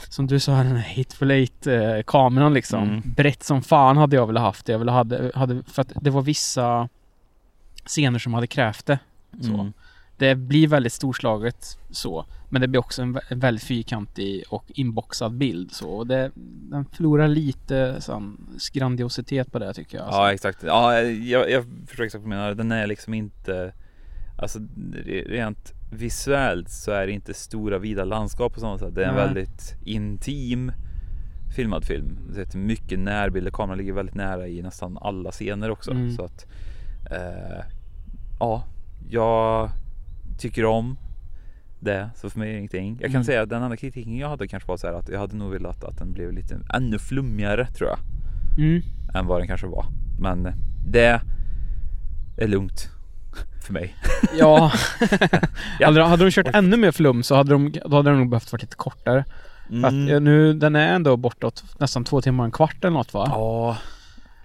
som 0.10 0.28
du 0.28 0.40
sa, 0.40 0.52
den 0.52 0.76
här 0.76 0.98
Hateful 0.98 1.32
Eight 1.32 1.68
eh, 1.68 2.02
kameran 2.08 2.54
liksom. 2.54 2.84
Mm. 2.84 3.02
Brett 3.06 3.44
som 3.44 3.62
fan 3.62 3.98
hade 3.98 4.16
jag 4.16 4.28
velat 4.28 4.44
haft 4.44 4.66
det. 4.66 4.72
Jag 4.72 4.80
ville 4.80 4.92
hade, 4.92 5.32
hade, 5.36 5.64
för 5.64 5.82
att 5.82 5.92
det 6.02 6.10
var 6.10 6.22
vissa 6.22 6.90
scener 7.86 8.20
som 8.20 8.34
hade 8.34 8.48
krävt 8.48 8.86
det. 8.86 9.00
Så. 9.42 9.54
Mm. 9.54 9.74
Det 10.18 10.36
blir 10.36 10.68
väldigt 10.68 10.94
storslaget 10.94 11.78
så. 11.92 12.26
Men 12.54 12.62
det 12.62 12.68
blir 12.68 12.80
också 12.80 13.02
en, 13.02 13.16
vä- 13.18 13.22
en 13.30 13.40
väldigt 13.40 13.64
fyrkantig 13.64 14.44
och 14.50 14.64
inboxad 14.68 15.38
bild 15.38 15.72
så. 15.72 15.90
Och 15.90 16.08
det, 16.08 16.32
den 16.72 16.86
förlorar 16.86 17.28
lite 17.28 18.02
sån 18.02 18.50
grandiositet 18.74 19.52
på 19.52 19.60
det 19.60 19.74
tycker 19.74 19.98
jag. 19.98 20.06
alltså. 20.06 20.20
Ja 20.22 20.34
exakt. 20.34 20.64
Ja, 20.64 21.00
jag, 21.02 21.52
jag 21.52 21.66
förstår 21.88 22.04
exakt 22.04 22.22
vad 22.24 22.32
du 22.32 22.36
menar. 22.36 22.54
Den 22.54 22.72
är 22.72 22.88
liksom 22.88 23.14
inte 23.14 23.74
Alltså 24.38 24.60
re- 24.60 25.28
rent 25.30 25.74
visuellt 25.92 26.70
så 26.70 26.92
är 26.92 27.06
det 27.08 27.12
inte 27.14 27.34
stora 27.34 27.78
vida 27.80 28.04
landskap 28.06 28.54
på 28.54 28.60
samma 28.60 28.78
sätt. 28.78 28.96
Det 28.96 29.04
är 29.06 29.10
en 29.10 29.16
Nej. 29.16 29.26
väldigt 29.26 29.76
intim 29.86 30.72
filmad 31.56 31.86
film. 31.86 32.18
Det 32.36 32.54
är 32.56 32.58
mycket 32.58 33.00
närbilder. 33.00 33.52
Kameran 33.52 33.78
ligger 33.78 33.94
väldigt 33.94 34.16
nära 34.16 34.48
i 34.48 34.62
nästan 34.62 34.98
alla 35.02 35.32
scener 35.32 35.70
också. 35.72 35.92
Mm. 35.92 36.12
Så 36.12 36.24
att 36.26 36.46
eh, 37.12 37.66
Ja, 38.40 38.64
jag 39.10 39.70
tycker 40.40 40.66
om 40.66 40.98
det. 41.84 42.10
Så 42.16 42.30
för 42.30 42.40
mig 42.40 42.50
är 42.50 42.54
det 42.54 42.58
ingenting. 42.58 42.92
Jag 43.02 43.08
kan 43.12 43.16
Mm. 43.16 43.24
säga 43.24 43.42
att 43.42 43.50
den 43.50 43.64
enda 43.64 43.78
kritiken 43.78 44.18
jag 44.18 44.30
hade 44.30 44.48
kanske 44.48 44.68
var 44.70 44.78
så 44.78 44.88
här 44.88 44.94
att 44.94 45.10
jag 45.10 45.20
hade 45.20 45.36
nog 45.36 45.52
velat 45.52 45.84
att 45.84 45.98
den 45.98 46.14
blev 46.14 46.34
lite 46.34 46.60
ännu 46.74 47.00
flummigare 47.00 47.66
tror 47.68 47.90
jag 47.90 48.00
Mm. 48.58 48.82
än 49.16 49.28
vad 49.28 49.40
den 49.42 49.48
kanske 49.48 49.68
var. 49.68 49.86
Men 50.20 50.52
det 50.88 51.22
är 52.38 52.48
lugnt 52.48 52.90
för 53.66 53.74
mig. 53.74 53.96
Ja. 54.40 54.72
Ja. 55.80 55.86
hade, 55.88 56.00
de, 56.00 56.10
hade 56.10 56.24
de 56.26 56.32
kört 56.32 56.48
ännu 56.56 56.78
mer 56.78 56.92
flum 56.92 57.24
så 57.24 57.36
hade 57.36 57.52
de, 57.52 57.72
då 57.86 57.96
hade 57.96 58.10
de 58.10 58.20
nog 58.20 58.30
behövt 58.30 58.52
vara 58.52 58.60
lite 58.62 58.76
kortare. 58.76 59.26
För 59.70 59.78
att, 59.88 59.92
Mm. 59.92 60.10
eh, 60.14 60.20
nu, 60.22 60.54
den 60.54 60.76
är 60.76 60.96
ändå 60.96 61.18
bortåt 61.18 61.64
nästan 61.80 62.04
två 62.04 62.22
timmar, 62.22 62.46
en 62.46 62.52
kvart 62.52 62.78
eller 62.84 62.94
något 62.94 63.14
va? 63.14 63.26
Ja, 63.30 63.78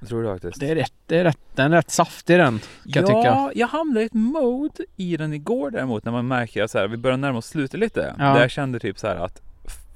jag 0.00 0.08
tror 0.08 0.22
det 0.22 0.28
faktiskt. 0.32 0.60
Det 0.60 0.70
är 0.70 0.74
rätt, 0.74 0.92
det 1.06 1.18
är 1.18 1.24
rätt, 1.24 1.38
den 1.54 1.72
är 1.72 1.76
rätt 1.76 1.90
saftig 1.90 2.38
den. 2.38 2.58
Kan 2.58 2.68
jag 2.92 3.06
tycka. 3.06 3.18
ja, 3.24 3.52
jag 3.54 3.66
hamnade 3.66 4.02
i 4.02 4.06
ett 4.06 4.12
mode 4.14 4.84
i 4.96 5.16
den 5.16 5.32
igår 5.32 5.70
däremot 5.70 6.04
när 6.04 6.12
man 6.12 6.28
märker 6.28 6.62
att 6.62 6.70
så 6.70 6.78
här, 6.78 6.88
vi 6.88 6.96
börjar 6.96 7.16
närma 7.16 7.38
oss 7.38 7.46
slutet 7.46 7.80
lite. 7.80 8.14
Ja. 8.18 8.24
Där 8.24 8.40
jag 8.40 8.50
kände 8.50 8.78
typ 8.78 8.98
så 8.98 9.06
här 9.06 9.16
att 9.16 9.42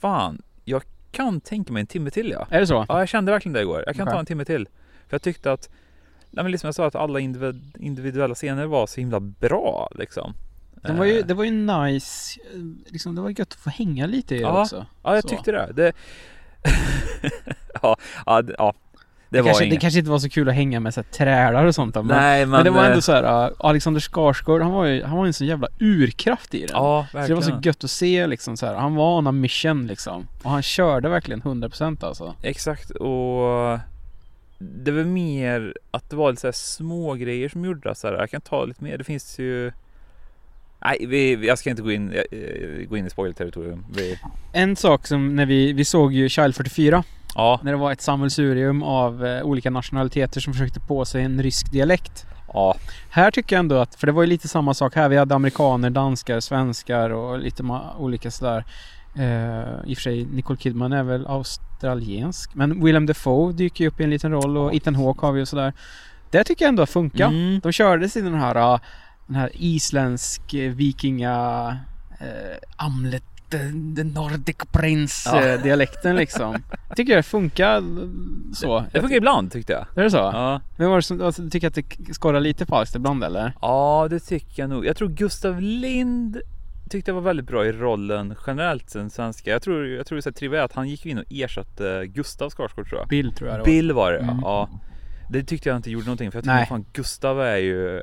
fan, 0.01 0.43
jag 0.65 0.83
kan 1.13 1.41
tänka 1.41 1.73
mig 1.73 1.81
en 1.81 1.87
timme 1.87 2.11
till 2.11 2.31
ja. 2.31 2.47
Är 2.51 2.61
det 2.61 2.67
så? 2.67 2.87
Ja, 2.89 2.99
jag 2.99 3.09
kände 3.09 3.33
verkligen 3.33 3.53
det 3.53 3.61
igår. 3.61 3.85
Jag 3.87 3.97
kan 3.97 4.03
Okej. 4.03 4.13
ta 4.15 4.21
en 4.21 4.27
timme 4.27 4.45
till. 4.45 4.69
För 5.09 5.15
jag 5.15 5.23
tyckte 5.23 5.53
att, 5.53 5.69
nej 6.31 6.43
men 6.45 6.53
liksom 6.53 6.67
jag 6.69 6.75
sa 6.75 6.87
att 6.87 6.95
alla 6.95 7.21
individ, 7.21 7.73
individuella 7.79 8.35
scener 8.35 8.67
var 8.67 8.87
så 8.87 9.01
himla 9.01 9.21
bra 9.21 9.89
liksom. 9.95 10.35
De 10.83 10.97
var 10.97 11.05
ju, 11.05 11.19
Eh. 11.19 11.27
det 11.27 11.35
var 11.35 11.45
ju 11.45 11.51
nice, 11.51 12.41
liksom, 12.87 13.15
det 13.15 13.21
var 13.21 13.31
gött 13.31 13.41
att 13.41 13.55
få 13.55 13.71
hänga 13.71 14.07
lite 14.07 14.35
i 14.35 14.39
det 14.39 14.43
Ja, 14.45 14.61
också. 14.63 14.87
Ja, 15.03 15.15
jag 15.15 15.23
Så. 15.23 15.29
tyckte 15.29 15.53
det. 15.53 15.73
det... 15.73 15.93
ja, 17.83 17.97
ja, 18.27 18.43
det, 18.43 18.55
ja, 18.59 18.75
det, 19.33 19.39
Det, 19.39 19.45
kanske, 19.45 19.65
det 19.65 19.77
kanske 19.77 19.99
inte 19.99 20.11
var 20.11 20.19
så 20.19 20.29
kul 20.29 20.49
att 20.49 20.55
hänga 20.55 20.81
med 20.81 20.95
så 20.95 21.01
här, 21.01 21.09
trälar 21.13 21.65
och 21.65 21.75
sånt 21.75 21.95
men, 21.95 22.07
Nej, 22.07 22.41
men, 22.41 22.51
men 22.51 22.65
det 22.65 22.71
var 22.71 22.83
eh, 22.83 22.89
ändå 22.89 23.01
så 23.01 23.13
här. 23.13 23.47
uh, 23.47 23.53
Alexander 23.59 24.01
Skarsgård, 24.01 24.63
han 24.63 24.73
var 24.73 24.85
ju, 24.85 25.05
han 25.05 25.17
var 25.17 25.25
ju 25.25 25.29
en 25.29 25.33
så 25.35 25.45
jävla 25.45 25.69
urkraft 25.81 26.55
i 26.55 26.61
den. 26.61 26.69
Ja, 26.73 27.07
så 27.11 27.17
verkligen. 27.17 27.41
det 27.41 27.47
var 27.47 27.61
så 27.61 27.69
gött 27.69 27.85
att 27.85 27.91
se 27.91 28.27
liksom 28.27 28.57
så 28.57 28.67
här. 28.67 28.75
han 28.75 28.95
var 28.95 29.19
on 29.19 29.27
a 29.27 29.33
mission 29.33 29.87
liksom. 29.87 30.27
Och 30.43 30.51
han 30.51 30.63
körde 30.63 31.09
verkligen 31.09 31.43
100% 31.43 32.05
alltså. 32.05 32.35
Exakt 32.43 32.91
och 32.91 33.79
det 34.59 34.91
var 34.91 35.05
mer 35.05 35.75
att 35.91 36.11
det 36.11 36.17
var 36.17 36.31
lite 36.31 36.41
så 36.41 36.47
här 36.47 36.53
små 36.53 37.15
grejer 37.15 37.49
som 37.49 37.65
gjorde 37.65 37.89
det 37.89 37.95
så 37.95 38.07
här. 38.09 38.15
Jag 38.15 38.31
kan 38.31 38.41
ta 38.41 38.65
lite 38.65 38.85
mer. 38.85 38.99
Det 38.99 39.05
finns 39.05 39.39
ju 39.39 39.73
Nej, 40.85 41.07
vi, 41.09 41.37
vi- 41.37 41.47
jag 41.47 41.59
ska 41.59 41.71
inte 41.71 41.83
gå 41.83 41.93
in, 41.93 42.13
eh, 42.13 42.89
gå 42.89 42.97
in 42.97 43.07
i 43.07 43.11
spoilerterritorium. 43.11 43.85
Vi, 43.97 44.19
En 44.53 44.77
sak 44.77 45.07
som 45.07 45.37
när 45.37 45.47
vi, 45.47 45.73
vi 45.73 45.85
såg 45.85 46.13
ju 46.13 46.29
Child 46.29 46.57
44 46.57 47.05
ja, 47.35 47.61
när 47.63 47.73
det 47.73 47.79
var 47.79 47.93
ett 47.93 48.01
sammelsurium 48.01 48.83
av 48.83 49.27
eh, 49.27 49.43
olika 49.43 49.71
nationaliteter 49.71 50.41
som 50.41 50.53
försökte 50.53 50.81
på 50.81 51.05
sig 51.05 51.23
en 51.23 51.43
rysk 51.43 51.73
dialekt. 51.73 52.27
ja, 52.53 52.77
Här 53.11 53.31
tycker 53.31 53.57
jag 53.57 53.61
ändå 53.61 53.77
att, 53.77 53.95
för 53.95 54.07
det 54.07 54.13
var 54.13 54.23
ju 54.23 54.29
lite 54.29 54.49
samma 54.49 54.75
sak 54.75 54.95
här. 54.95 55.09
Vi 55.09 55.17
hade 55.17 55.35
amerikaner, 55.35 55.91
danskar, 55.91 56.41
svenskar 56.41 57.11
och 57.11 57.39
lite 57.39 57.81
olika 57.99 58.31
sådär. 58.31 58.65
Uh, 59.19 59.91
I 59.91 59.93
och 59.93 59.97
för 59.97 60.03
sig, 60.03 60.25
Nicole 60.25 60.59
Kidman 60.59 60.93
är 60.93 61.03
väl 61.03 61.27
australiensk. 61.27 62.55
Men 62.55 62.85
Willem 62.85 63.07
Dafoe 63.07 63.53
dyker 63.53 63.85
ju 63.85 63.89
upp 63.89 64.01
i 64.01 64.05
en 64.05 64.11
liten 64.11 64.33
roll 64.33 64.57
och 64.57 64.75
Ethan 64.75 64.95
Hawke 64.95 65.27
har 65.27 65.33
vi 65.33 65.43
och 65.43 65.49
sådär. 65.49 65.73
Det 66.31 66.45
tycker 66.45 66.65
jag 66.65 66.69
ändå 66.69 66.87
funkar. 66.87 67.29
Mm. 67.29 67.61
De 67.61 67.73
körde 67.73 68.09
sin 68.09 68.25
den 68.25 68.35
här, 68.35 68.75
uh, 68.75 68.81
den 69.27 69.37
här 69.37 69.51
isländsk 69.55 70.55
eh, 70.55 70.73
vikinga 70.73 71.67
uh, 72.21 72.57
Amlet 72.77 73.32
the, 73.53 73.59
the 73.97 74.05
Nordic 74.05 74.57
Prince 74.73 75.31
Ja. 75.33 75.43
eh, 75.47 75.63
dialekten 75.63 76.17
liksom. 76.17 76.57
Jag 76.89 76.97
tycker 76.97 77.17
det 77.17 77.23
funkar 77.23 77.83
så. 78.55 78.85
det 78.93 79.01
funkar 79.01 79.17
ibland 79.17 79.53
tyckte 79.53 79.73
jag. 79.73 79.87
Är 79.99 80.03
det 80.03 80.11
så? 80.11 80.17
Ja, 80.17 80.61
Men 80.77 80.89
var 80.89 80.97
det 80.97 81.03
som, 81.03 81.23
alltså, 81.23 81.43
du 81.43 81.51
tycker 81.51 81.69
att 81.69 81.75
det 81.75 82.15
skorrar 82.15 82.41
lite 82.41 82.67
falskt 82.67 82.97
ibland 82.97 83.25
eller? 83.25 83.53
ja, 83.61 84.07
det 84.11 84.21
tycker 84.21 84.63
jag 84.63 84.71
nog. 84.71 84.87
Jag 84.87 84.97
tror 84.97 85.09
Gustav 85.09 85.61
Lind 85.61 86.41
tyckte 86.91 87.11
jag 87.11 87.15
var 87.15 87.23
väldigt 87.23 87.47
bra 87.47 87.67
i 87.67 87.73
rollen 87.73 88.35
generellt 88.47 88.91
sen 88.91 89.11
svenska. 89.11 89.51
Jag 89.51 89.63
tror, 89.63 89.87
jag 89.87 90.07
tror 90.07 90.17
det 90.17 90.21
är 90.21 90.23
så 90.23 90.29
här 90.29 90.35
trivia 90.35 90.65
att 90.65 90.73
han 90.73 90.89
gick 90.89 91.07
in 91.07 91.19
och 91.19 91.25
ersatte 91.31 92.07
Gustav 92.07 92.51
Skarsgård 92.51 92.89
tror 92.89 93.01
jag. 93.01 93.09
Bill 93.09 93.33
tror 93.33 93.49
jag 93.51 93.57
det 93.57 93.61
var. 93.61 93.65
Bill 93.67 93.93
var 93.93 94.13
det 94.13 94.19
Mm. 94.19 94.39
ja. 94.43 94.69
Det 95.31 95.43
tyckte 95.45 95.69
jag 95.69 95.77
inte 95.77 95.91
gjorde 95.91 96.07
någonting 96.07 96.31
för 96.31 96.39
jag 96.39 96.45
tycker 96.45 96.65
fan 96.65 96.85
Gustav 96.93 97.41
är 97.41 97.57
ju 97.57 98.03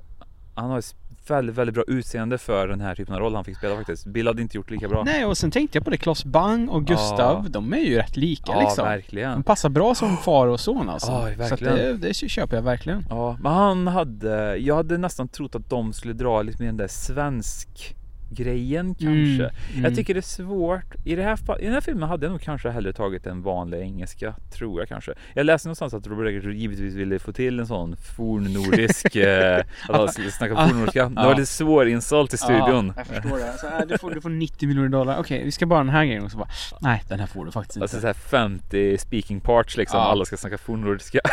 Han 0.56 0.70
har 0.70 0.78
ju 0.78 0.82
väldigt, 1.30 1.56
väldigt 1.56 1.74
bra 1.74 1.84
utseende 1.88 2.38
för 2.38 2.68
den 2.68 2.82
här 2.82 2.96
typen 2.96 3.14
av 3.16 3.20
roll 3.20 3.36
han 3.36 3.44
fick 3.46 3.58
spela 3.58 3.76
faktiskt. 3.76 4.06
Bill 4.06 4.28
hade 4.28 4.42
inte 4.42 4.58
gjort 4.58 4.72
lika 4.72 4.88
bra. 4.88 5.04
Nej 5.04 5.26
och 5.26 5.38
sen 5.38 5.52
tänkte 5.52 5.78
jag 5.78 5.86
på 5.86 5.90
det, 5.92 5.98
Klas 5.98 6.26
Bang 6.26 6.70
och 6.70 6.86
Gustav, 6.86 7.42
Ja. 7.44 7.50
de 7.50 7.74
är 7.74 7.78
ju 7.78 7.98
rätt 7.98 8.18
lika 8.18 8.52
ja, 8.52 8.60
liksom. 8.60 8.86
De 8.86 8.90
verkligen. 8.92 9.44
passar 9.44 9.70
bra 9.70 9.96
som 9.96 10.18
far 10.18 10.48
och 10.48 10.60
son 10.60 10.90
alltså. 10.90 11.12
Ja, 11.12 11.30
så 11.34 11.38
verkligen. 11.38 11.76
det, 11.76 11.94
det 11.94 12.14
köper 12.14 12.56
jag 12.56 12.64
verkligen. 12.64 13.06
Ja, 13.10 13.38
men 13.42 13.52
han 13.52 13.88
hade, 13.88 14.58
jag 14.58 14.76
hade 14.76 14.98
nästan 14.98 15.28
trott 15.28 15.56
att 15.56 15.70
de 15.70 15.94
skulle 15.94 16.14
dra 16.14 16.42
lite 16.42 16.62
mer 16.64 16.68
den 16.68 16.78
där 16.78 16.88
svensk 16.88 17.96
grejen 18.30 18.96
kanske. 18.96 19.50
Mm, 19.74 19.84
Jag 19.84 19.96
tycker 19.96 20.14
det 20.14 20.20
är 20.20 20.22
svårt. 20.22 20.96
I, 21.06 21.16
det 21.16 21.24
här, 21.24 21.62
I 21.62 21.66
den 21.66 21.74
här 21.74 21.82
filmen 21.82 22.10
hade 22.10 22.26
jag 22.26 22.32
nog 22.32 22.42
kanske 22.42 22.70
hellre 22.70 22.94
tagit 22.94 23.26
en 23.26 23.42
vanlig 23.42 23.80
engelska, 23.80 24.36
tror 24.52 24.82
jag 24.82 24.90
kanske. 24.90 25.14
Jag 25.34 25.46
läste 25.46 25.68
någonstans 25.68 25.94
att 25.94 26.08
Robert 26.08 26.28
Eggers 26.28 26.56
givetvis 26.56 26.96
ville 26.96 27.20
få 27.20 27.32
till 27.32 27.60
en 27.60 27.68
sån 27.68 27.96
fornnordisk, 28.18 29.16
eh, 29.16 29.60
att 29.90 29.96
han 29.96 30.10
skulle 30.10 30.32
snacka 30.32 30.68
fornnordiska. 30.68 31.10
Det 31.10 31.16
var 31.16 31.36
lite 31.36 31.46
svårinsålt 31.46 32.34
i 32.34 32.38
studion. 32.38 32.94
Ja, 32.96 32.98
jag 32.98 33.08
förstår 33.08 33.38
det. 33.38 33.54
Så, 33.58 33.68
äh, 33.68 33.88
du, 33.88 33.98
får, 33.98 34.12
du 34.12 34.22
får 34.22 34.30
90 34.30 34.68
miljoner 34.68 34.90
dollar. 34.90 35.20
Okej, 35.20 35.44
vi 35.44 35.52
ska 35.52 35.66
bara 35.66 35.80
den 35.80 35.90
här 35.90 36.06
grejen 36.06 36.24
och 36.24 36.32
så 36.32 36.38
bara, 36.38 36.50
nej 36.82 37.04
den 37.08 37.20
här 37.20 37.28
får 37.28 37.46
du 37.46 37.52
faktiskt 37.52 37.78
inte. 37.78 37.84
Alltså 37.84 38.00
såhär 38.00 38.14
50 38.14 38.98
speaking 38.98 39.42
parts 39.42 39.78
liksom, 39.78 40.00
alla 40.00 40.26
ska 40.26 40.38
snacka 40.38 40.58
fornnordiska. 40.58 41.20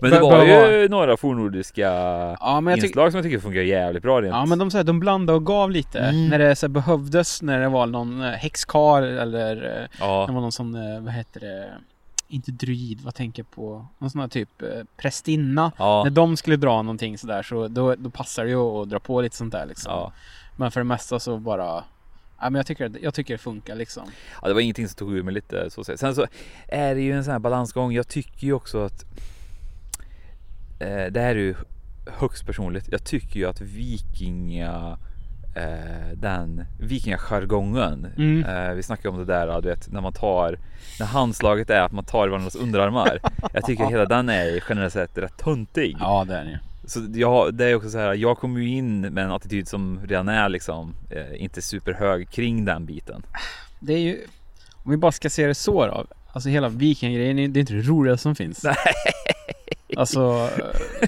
men 0.00 0.10
det 0.10 0.20
var 0.20 0.44
ju 0.44 0.88
några 0.88 1.16
fornnordiska 1.16 1.90
inslag 2.76 3.12
som 3.12 3.18
jag 3.18 3.24
tycker 3.24 3.38
funkar 3.38 3.60
jävligt 3.60 4.02
bra 4.02 4.22
rent. 4.22 4.34
Ja 4.34 4.46
men 4.46 4.58
de, 4.58 4.70
så 4.70 4.82
de 4.86 5.00
blandade 5.00 5.36
och 5.36 5.46
gav 5.46 5.70
lite 5.70 5.98
Mm. 5.98 6.28
när 6.28 6.38
det 6.38 6.56
så 6.56 6.68
behövdes 6.68 7.42
när 7.42 7.60
det 7.60 7.68
var 7.68 7.86
någon 7.86 8.22
eh, 8.22 8.30
häxkar 8.30 9.02
eller 9.02 9.80
eh, 9.82 9.88
Ja. 10.00 10.24
det 10.28 10.32
var 10.32 10.40
någon 10.40 10.52
sån, 10.52 10.74
eh, 10.74 11.00
vad 11.00 11.12
heter 11.12 11.40
det, 11.40 11.72
inte 12.28 12.52
druid, 12.52 13.00
vad 13.00 13.14
tänker 13.14 13.42
jag 13.42 13.50
på? 13.50 13.86
Någon 13.98 14.10
sån 14.10 14.20
här 14.20 14.28
typ 14.28 14.48
prästinna. 14.96 15.72
Ja. 15.78 16.02
När 16.04 16.10
de 16.10 16.36
skulle 16.36 16.56
dra 16.56 16.82
någonting 16.82 17.18
sådär 17.18 17.42
så 17.42 17.68
då, 17.68 17.94
då 17.94 18.10
passar 18.10 18.44
det 18.44 18.50
ju 18.50 18.56
att 18.82 18.90
dra 18.90 18.98
på 18.98 19.20
lite 19.20 19.36
sånt 19.36 19.52
där 19.52 19.66
liksom. 19.66 19.92
Ja. 19.92 20.12
Men 20.56 20.70
för 20.70 20.80
det 20.80 20.84
mesta 20.84 21.20
så 21.20 21.38
bara 21.38 21.84
Ja 22.40 22.50
men 22.50 22.54
jag 22.54 22.66
tycker, 22.66 22.92
jag 23.02 23.14
tycker 23.14 23.34
det 23.34 23.38
funkar 23.38 23.74
liksom. 23.74 24.02
ja, 24.42 24.48
det 24.48 24.54
var 24.54 24.60
ingenting 24.60 24.88
som 24.88 24.96
tog 24.96 25.12
ur 25.16 25.22
mig 25.22 25.34
lite 25.34 25.70
så. 25.70 25.84
Sen 25.84 26.14
så 26.14 26.26
är 26.68 26.94
det 26.94 27.00
ju 27.00 27.12
en 27.12 27.24
sån 27.24 27.32
här 27.32 27.38
balansgång. 27.38 27.92
Jag 27.92 28.08
tycker 28.08 28.46
ju 28.46 28.52
också 28.52 28.84
att 28.84 29.04
eh, 30.78 31.06
det 31.12 31.20
här 31.20 31.30
är 31.30 31.34
ju 31.34 31.54
högst 32.06 32.46
personligt. 32.46 32.88
Jag 32.90 33.04
tycker 33.04 33.40
ju 33.40 33.46
att 33.46 33.60
vikinga 33.60 34.98
eh, 35.56 36.16
den 36.16 36.64
vikingajargongen. 36.80 38.06
Mm. 38.16 38.44
Eh, 38.44 38.74
vi 38.74 38.82
snackade 38.82 39.08
om 39.08 39.18
det 39.18 39.24
där, 39.24 39.60
du 39.62 39.68
vet, 39.68 39.92
när 39.92 40.00
man 40.00 40.12
tar 40.12 40.58
när 40.98 41.06
handslaget 41.06 41.70
är 41.70 41.80
att 41.80 41.92
man 41.92 42.04
tar 42.04 42.28
varandras 42.28 42.56
underarmar. 42.56 43.20
Jag 43.52 43.64
tycker 43.64 43.84
hela 43.84 44.04
den 44.04 44.28
är 44.28 44.64
generellt 44.68 44.92
sett 44.92 45.18
rätt 45.18 45.38
töntig. 45.38 45.96
Ja 46.00 46.24
det 46.24 46.36
är 46.36 46.44
ju. 46.44 46.58
Så 46.86 47.00
jag, 47.14 47.54
det 47.54 47.64
är 47.64 47.74
också 47.74 47.90
så 47.90 47.98
här, 47.98 48.14
jag 48.14 48.38
kommer 48.38 48.60
ju 48.60 48.68
in 48.68 49.00
med 49.00 49.24
en 49.24 49.32
attityd 49.32 49.68
som 49.68 50.00
redan 50.06 50.28
är 50.28 50.48
liksom 50.48 50.94
eh, 51.10 51.42
inte 51.42 51.62
superhög 51.62 52.30
kring 52.30 52.64
den 52.64 52.86
biten. 52.86 53.22
Det 53.80 53.92
är 53.92 53.98
ju, 53.98 54.18
om 54.84 54.90
vi 54.90 54.96
bara 54.96 55.12
ska 55.12 55.30
se 55.30 55.46
det 55.46 55.54
så 55.54 55.86
då. 55.86 56.06
Alltså 56.32 56.48
hela 56.48 56.68
vikingagrejen, 56.68 57.36
det 57.36 57.58
är 57.58 57.60
inte 57.60 57.72
det 57.72 57.82
roligaste 57.82 58.22
som 58.22 58.34
finns. 58.34 58.64
Nej. 58.64 58.76
Alltså, 59.96 60.50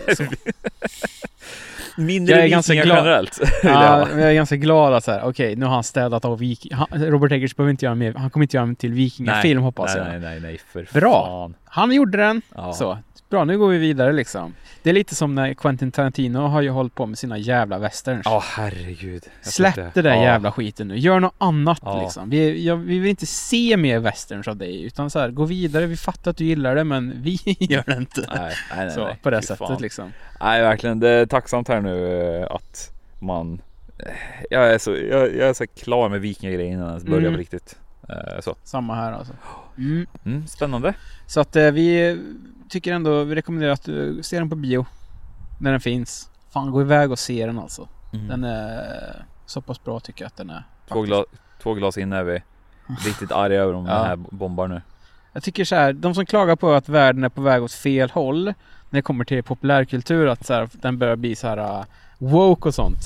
eh, 0.09 0.15
så, 0.15 0.25
Mindre 2.03 2.35
Jag 2.35 2.45
är 2.45 2.49
ganska 2.49 2.75
glad. 2.75 2.99
generellt. 2.99 3.41
Ja, 3.63 4.09
jag 4.11 4.21
är 4.31 4.35
ganska 4.35 4.57
glad 4.57 4.95
att 4.95 5.05
så 5.05 5.11
här, 5.13 5.21
okej, 5.25 5.57
nu 5.57 5.67
har 5.67 5.75
han 5.75 5.85
städat 5.85 6.25
av 6.25 6.39
viking... 6.39 6.73
Han, 6.75 6.87
Robert 7.07 7.33
Eggers 7.33 7.57
behöver 7.57 7.71
inte 7.71 7.85
göra 7.85 7.95
mer, 7.95 8.15
han 8.15 8.31
kommer 8.31 8.45
inte 8.45 8.57
göra 8.57 8.67
en 8.67 8.77
till 8.77 8.93
vikingafilm 8.93 9.63
hoppas 9.63 9.95
nej, 9.95 10.05
jag. 10.05 10.21
Nej, 10.21 10.21
nej, 10.21 10.41
nej, 10.41 10.61
för 10.73 11.01
Bra. 11.01 11.27
fan. 11.27 11.55
Han 11.65 11.93
gjorde 11.93 12.19
den, 12.19 12.43
Ja. 12.55 12.73
så. 12.73 12.99
Bra, 13.31 13.45
nu 13.45 13.59
går 13.59 13.69
vi 13.69 13.79
vidare 13.79 14.13
liksom. 14.13 14.55
Det 14.83 14.91
är 14.91 14.95
lite 14.95 15.15
som 15.15 15.35
när 15.35 15.55
Quentin 15.55 15.93
Tarantino 15.93 16.39
har 16.39 16.61
ju 16.63 16.71
hållit 16.71 16.95
på 16.95 17.07
med 17.07 17.19
sina 17.19 17.39
jävla 17.39 17.79
westerns. 17.79 18.23
Ja, 18.25 18.43
herregud. 18.47 19.23
Jag 19.45 19.53
Släpp 19.53 19.75
det 19.95 20.03
där 20.03 20.15
ja. 20.15 20.23
jävla 20.23 20.53
skiten 20.53 20.89
nu. 20.89 20.99
Gör 20.99 21.21
något 21.21 21.35
annat 21.39 21.79
Ja. 21.83 22.03
liksom. 22.03 22.31
Vi, 22.31 22.65
jag, 22.67 22.77
vi 22.77 22.99
vill 22.99 23.11
inte 23.11 23.27
se 23.27 23.77
mer 23.77 23.99
westerns 23.99 24.49
av 24.49 24.57
dig. 24.57 24.83
Utan 24.83 25.11
så 25.11 25.19
här, 25.19 25.31
gå 25.31 25.45
vidare. 25.45 25.87
Vi 25.87 25.97
fattar 25.97 26.31
att 26.31 26.37
du 26.37 26.45
gillar 26.45 26.75
det 26.75 26.85
men 26.85 27.23
vi 27.23 27.39
gör 27.59 27.83
det 27.87 27.97
inte. 27.97 28.21
Nej, 28.29 28.39
nej, 28.39 28.87
nej, 28.87 28.91
så, 28.91 29.05
nej. 29.05 29.19
på 29.23 29.31
det 29.31 29.41
Fy 29.41 29.47
sättet 29.47 29.69
fan. 29.69 29.79
liksom. 29.83 30.13
Nej, 30.41 30.63
verkligen. 30.63 31.01
Det 31.01 31.09
är 31.09 31.27
tacksamt 31.27 31.69
här 31.69 31.81
nu 31.81 32.23
eh, 32.41 32.47
att 32.51 32.91
man... 33.19 33.61
eh, 33.99 34.13
Jag 34.51 34.75
är 34.75 34.79
så, 34.79 34.91
jag, 34.97 35.23
jag 35.37 35.49
är 35.49 35.55
så 35.55 35.67
klar 35.67 36.09
med 36.09 36.21
vikingagrejen 36.21 36.73
innan 36.73 36.85
jag 36.85 36.91
ens 36.93 37.05
börjar 37.05 37.21
Mm. 37.21 37.33
på 37.33 37.39
riktigt. 37.39 37.79
Eh, 38.09 38.41
Så. 38.41 38.57
Samma 38.65 38.95
här 38.95 39.13
alltså. 39.13 39.33
Mm. 39.79 40.07
Mm, 40.27 40.47
spännande. 40.47 40.95
Så 41.27 41.41
att 41.41 41.57
vi 41.57 42.19
tycker 42.69 42.93
ändå, 42.93 43.25
vi 43.25 43.35
rekommenderar 43.35 43.73
att 43.73 43.85
du 43.85 44.23
ser 44.23 44.39
den 44.39 44.51
på 44.51 44.57
bio. 44.57 44.87
När 45.61 45.71
den 45.71 45.81
finns. 45.81 46.31
Fan, 46.51 46.71
gå 46.71 46.81
iväg 46.81 47.13
och 47.13 47.19
se 47.19 47.47
den 47.47 47.59
alltså. 47.59 47.89
Mm. 48.13 48.29
Den 48.29 48.45
är 48.45 49.23
så 49.47 49.61
pass 49.61 49.85
bra 49.85 50.01
tycker 50.01 50.23
jag 50.23 50.27
att 50.27 50.37
den 50.37 50.51
är. 50.51 50.63
Två, 50.89 51.03
glas, 51.03 51.25
två 51.63 51.75
glas 51.75 51.99
in 51.99 52.13
är 52.13 52.23
vi 52.25 52.43
riktigt 53.07 53.33
arga 53.33 53.61
över 53.61 53.75
om 53.75 53.87
Ja. 53.87 53.95
den 53.95 54.05
här 54.05 54.17
bombar 54.17 54.69
nu. 54.69 54.83
Jag 55.33 55.43
tycker 55.43 55.65
så 55.65 55.75
här, 55.75 55.93
de 55.93 56.15
som 56.15 56.27
klagar 56.27 56.57
på 56.57 56.73
att 56.73 56.89
världen 56.89 57.25
är 57.25 57.29
på 57.29 57.41
väg 57.41 57.63
åt 57.63 57.73
fel 57.73 58.11
håll 58.11 58.45
när 58.91 58.99
det 58.99 59.03
kommer 59.03 59.25
till 59.25 59.43
populärkultur, 59.43 60.27
att 60.27 60.47
så 60.47 60.55
här, 60.55 60.69
den 60.73 60.99
börjar 60.99 61.17
bli 61.17 61.37
så 61.37 61.49
här 61.49 61.59
uh, 61.81 61.85
woke 62.19 62.69
och 62.69 62.75
sånt. 62.75 63.01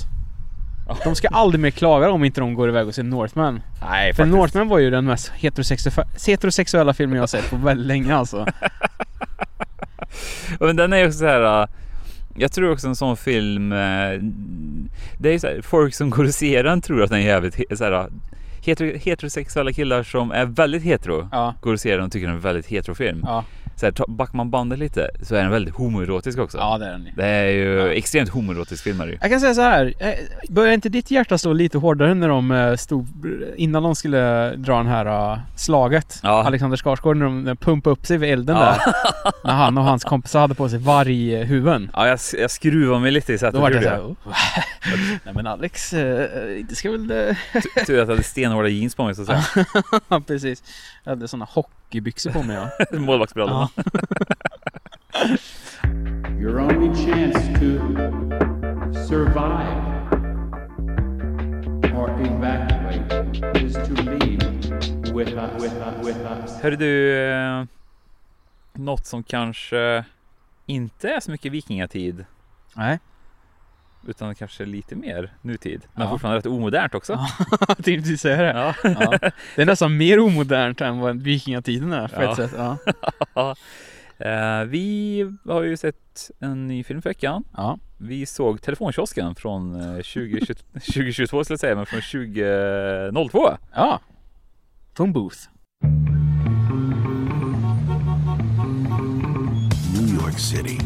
De 1.04 1.14
ska 1.14 1.28
aldrig 1.28 1.60
mer 1.60 1.70
klaga 1.70 2.10
om 2.10 2.24
inte 2.24 2.40
de 2.40 2.54
går 2.54 2.68
iväg 2.68 2.88
och 2.88 2.94
ser 2.94 3.02
Northman. 3.02 3.62
Nej, 3.80 4.12
För 4.14 4.22
faktiskt. 4.22 4.36
Northman 4.36 4.68
var 4.68 4.78
ju 4.78 4.90
den 4.90 5.04
mest 5.04 5.28
heterosexuella, 5.28 6.08
heterosexuella 6.26 6.94
filmen 6.94 7.18
jag 7.18 7.28
sett 7.28 7.50
på 7.50 7.56
väldigt 7.56 7.86
länge 7.86 8.14
alltså. 8.16 8.46
Men 10.60 10.76
den 10.76 10.92
är 10.92 11.06
också 11.06 11.18
så 11.18 11.26
här. 11.26 11.62
äh, 11.62 11.68
Jag 12.36 12.52
tror 12.52 12.72
också 12.72 12.88
en 12.88 12.96
sån 12.96 13.16
film. 13.16 13.72
äh, 13.72 13.78
Det 15.18 15.34
är 15.34 15.38
så 15.38 15.46
här, 15.46 15.60
folk 15.62 15.94
som 15.94 16.10
går 16.10 16.24
och 16.24 16.34
ser 16.34 16.64
den 16.64 16.80
tror 16.80 17.02
att 17.02 17.10
den 17.10 17.18
är 17.18 17.22
jävligt 17.26 17.78
så 17.78 17.84
här, 17.84 17.92
äh, 17.92 18.06
hetero, 18.66 18.98
heterosexuella 18.98 19.72
killar 19.72 20.02
som 20.02 20.30
är 20.30 20.44
väldigt 20.44 20.82
hetero. 20.82 21.28
Ja, 21.32 21.54
Går 21.60 21.72
och 21.72 21.80
ser 21.80 21.96
den 21.96 22.06
och 22.06 22.12
tycker 22.12 22.26
den 22.26 22.32
är 22.34 22.36
en 22.36 22.42
väldigt 22.42 22.66
heterofilm. 22.66 23.22
ja. 23.26 23.44
Så 23.76 23.86
här, 23.86 23.94
backar 24.08 24.36
man 24.36 24.50
bandet 24.50 24.78
lite 24.78 25.10
så 25.22 25.34
är 25.34 25.42
den 25.42 25.50
väldigt 25.50 25.74
homoerotisk 25.74 26.38
också. 26.38 26.58
Ja, 26.58 26.78
det 26.78 26.86
är 26.86 26.90
den 26.92 27.04
ju. 27.06 27.12
Det 27.16 27.26
är 27.26 27.48
ju 27.50 27.88
extremt 27.90 28.28
homoerotisk 28.28 28.84
film 28.84 29.00
är 29.00 29.06
det 29.06 29.12
ju. 29.12 29.18
Jag 29.20 29.30
kan 29.30 29.40
säga 29.40 29.54
så 29.54 29.60
här. 29.60 29.94
eh, 29.98 30.08
Börjar 30.48 30.72
inte 30.72 30.88
ditt 30.88 31.10
hjärta 31.10 31.38
slå 31.38 31.52
lite 31.52 31.78
hårdare 31.78 32.14
när 32.14 32.28
de 32.28 32.50
eh, 32.50 32.76
stod 32.76 33.06
innan 33.56 33.82
de 33.82 33.94
skulle 33.94 34.50
dra 34.56 34.76
den 34.76 34.86
här 34.86 35.32
eh, 35.32 35.38
slaget? 35.56 36.20
Ja. 36.22 36.44
Alexander 36.44 36.76
Skarsgård 36.76 37.16
när 37.16 37.26
de 37.44 37.56
pumpade 37.56 37.92
upp 37.92 38.06
sig 38.06 38.18
vid 38.18 38.30
elden 38.32 38.56
Ja. 38.56 38.62
där. 38.64 39.32
När 39.44 39.52
han 39.52 39.78
och 39.78 39.84
hans 39.84 40.04
kompisar 40.04 40.40
hade 40.40 40.54
på 40.54 40.68
sig 40.68 40.78
varghuvuden. 40.78 41.90
Ja, 41.94 42.08
jag, 42.08 42.18
jag 42.38 42.50
skruvar 42.50 42.98
mig 42.98 43.10
lite 43.10 43.32
i 43.32 43.38
sätet. 43.38 43.54
Då 43.54 43.60
var 43.60 43.70
jag. 43.70 43.80
här. 43.80 44.00
"Oh." 44.00 44.14
Nej 45.24 45.34
men 45.34 45.46
Alex, 45.46 45.90
det 45.90 46.74
ska 46.76 46.90
väl... 46.90 47.08
Tur- 47.08 47.36
att 47.82 47.88
jag 47.88 48.06
hade 48.06 48.22
stenhårda 48.22 48.68
jeans 48.68 48.94
på 48.94 49.04
mig 49.04 49.14
så 49.14 49.22
att 49.22 49.26
säga. 49.26 49.66
Ja 50.08 50.20
precis. 50.26 50.62
Jag 51.04 51.10
hade 51.10 51.28
såna 51.28 51.44
hockeybyxor 51.50 52.30
på 52.30 52.42
mig 52.42 52.56
ja. 52.56 53.61
Your 56.40 56.60
only 56.60 57.04
chance 57.06 57.38
to 57.58 57.78
survive 59.08 59.82
or 61.94 62.10
evacuate 62.20 63.12
is 63.62 63.74
to 63.74 63.94
leave 63.94 64.42
with 65.12 65.28
us. 65.28 65.62
With 65.62 65.72
us. 65.72 66.04
With 66.06 66.26
us. 66.26 66.60
Hörru 66.62 66.76
du, 66.76 67.22
eh, 67.22 67.64
något 68.72 69.06
som 69.06 69.22
kanske 69.22 70.04
inte 70.66 71.10
är 71.10 71.20
så 71.20 71.30
mycket 71.30 71.52
vikingatid 71.52 72.24
Nej. 72.74 72.98
Utan 74.08 74.34
kanske 74.34 74.64
lite 74.64 74.96
mer 74.96 75.32
nutid. 75.42 75.80
Men 75.94 76.04
Ja. 76.04 76.10
fortfarande 76.10 76.38
rätt 76.38 76.46
omodernt 76.46 76.94
också. 76.94 77.12
Ja, 77.12 77.26
jag 77.68 77.84
tänkte 77.84 78.16
säga 78.16 78.36
det. 78.42 78.58
Ja. 78.60 78.74
Ja. 79.00 79.30
Det 79.56 79.62
är 79.62 79.66
nästan 79.66 79.96
mer 79.96 80.18
omodernt 80.20 80.80
än 80.80 80.98
vad 80.98 81.22
vikingatiden 81.22 81.92
är 81.92 82.08
på 82.08 82.22
Ja. 82.22 82.30
ett 82.30 82.36
sätt. 82.36 82.52
Ja. 83.34 83.54
Eh, 84.18 84.64
vi 84.64 85.26
har 85.48 85.62
ju 85.62 85.76
sett 85.76 86.30
en 86.40 86.66
ny 86.66 86.84
film 86.84 87.02
för 87.02 87.10
veckan. 87.10 87.44
Ja. 87.56 87.78
Vi 87.98 88.26
såg 88.26 88.62
Telefonkiosken 88.62 89.34
från 89.34 89.74
eh, 89.80 89.96
2020, 89.96 90.54
2022 90.72 91.44
skulle 91.44 91.54
jag 91.54 91.60
säga, 91.60 91.74
men 91.76 91.86
från 91.86 92.00
2002. 92.00 93.56
ja. 93.74 94.00
Phone 94.94 95.12
booth. 95.12 95.36
New 99.94 100.14
York 100.14 100.38
City. 100.38 100.78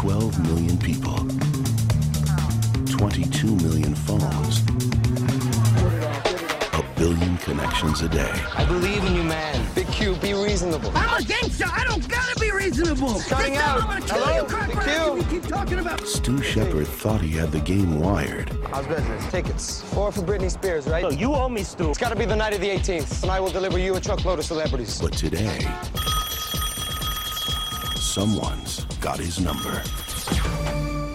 12 0.00 0.40
million 0.48 0.78
people. 0.78 1.14
22 2.90 3.54
million 3.56 3.94
phones. 3.94 4.60
A 6.72 6.82
billion 6.96 7.36
connections 7.38 8.00
a 8.00 8.08
day. 8.08 8.32
I 8.56 8.64
believe 8.64 9.04
in 9.04 9.14
you, 9.14 9.22
man. 9.22 9.62
Big 9.74 9.86
Q, 9.88 10.14
be 10.16 10.32
reasonable. 10.32 10.90
I'm 10.94 11.22
a 11.22 11.24
gangster. 11.26 11.66
I 11.70 11.84
don't 11.84 12.08
gotta 12.08 12.40
be 12.40 12.50
reasonable. 12.50 13.20
Cutting 13.28 13.56
out. 13.56 13.82
I'm 13.82 13.88
gonna 13.88 14.00
kill 14.00 14.24
Hello? 14.24 14.36
you, 14.36 14.66
Big 14.66 14.72
Q? 14.72 14.80
after 14.80 15.12
we 15.12 15.24
keep 15.24 15.46
talking 15.46 15.78
about. 15.80 16.06
Stu 16.08 16.42
Shepard 16.42 16.86
thought 16.86 17.20
he 17.20 17.30
had 17.32 17.52
the 17.52 17.60
game 17.60 18.00
wired, 18.00 18.48
How's 18.70 18.86
business? 18.86 19.30
Tickets. 19.30 19.82
Four 19.92 20.12
for 20.12 20.22
Britney 20.22 20.50
Spears, 20.50 20.86
right? 20.86 21.12
you 21.18 21.34
owe 21.34 21.48
me, 21.50 21.62
Stu. 21.62 21.90
It's 21.90 21.98
gotta 21.98 22.16
be 22.16 22.24
the 22.24 22.36
night 22.36 22.54
of 22.54 22.60
the 22.62 22.68
18th, 22.70 23.22
and 23.22 23.30
I 23.30 23.38
will 23.38 23.50
deliver 23.50 23.78
you 23.78 23.94
a 23.96 24.00
truckload 24.00 24.38
of 24.38 24.46
celebrities. 24.46 24.98
but 24.98 25.12
today, 25.12 25.58
someone's 28.10 28.84
got 29.00 29.18
his 29.20 29.38
number. 29.38 29.82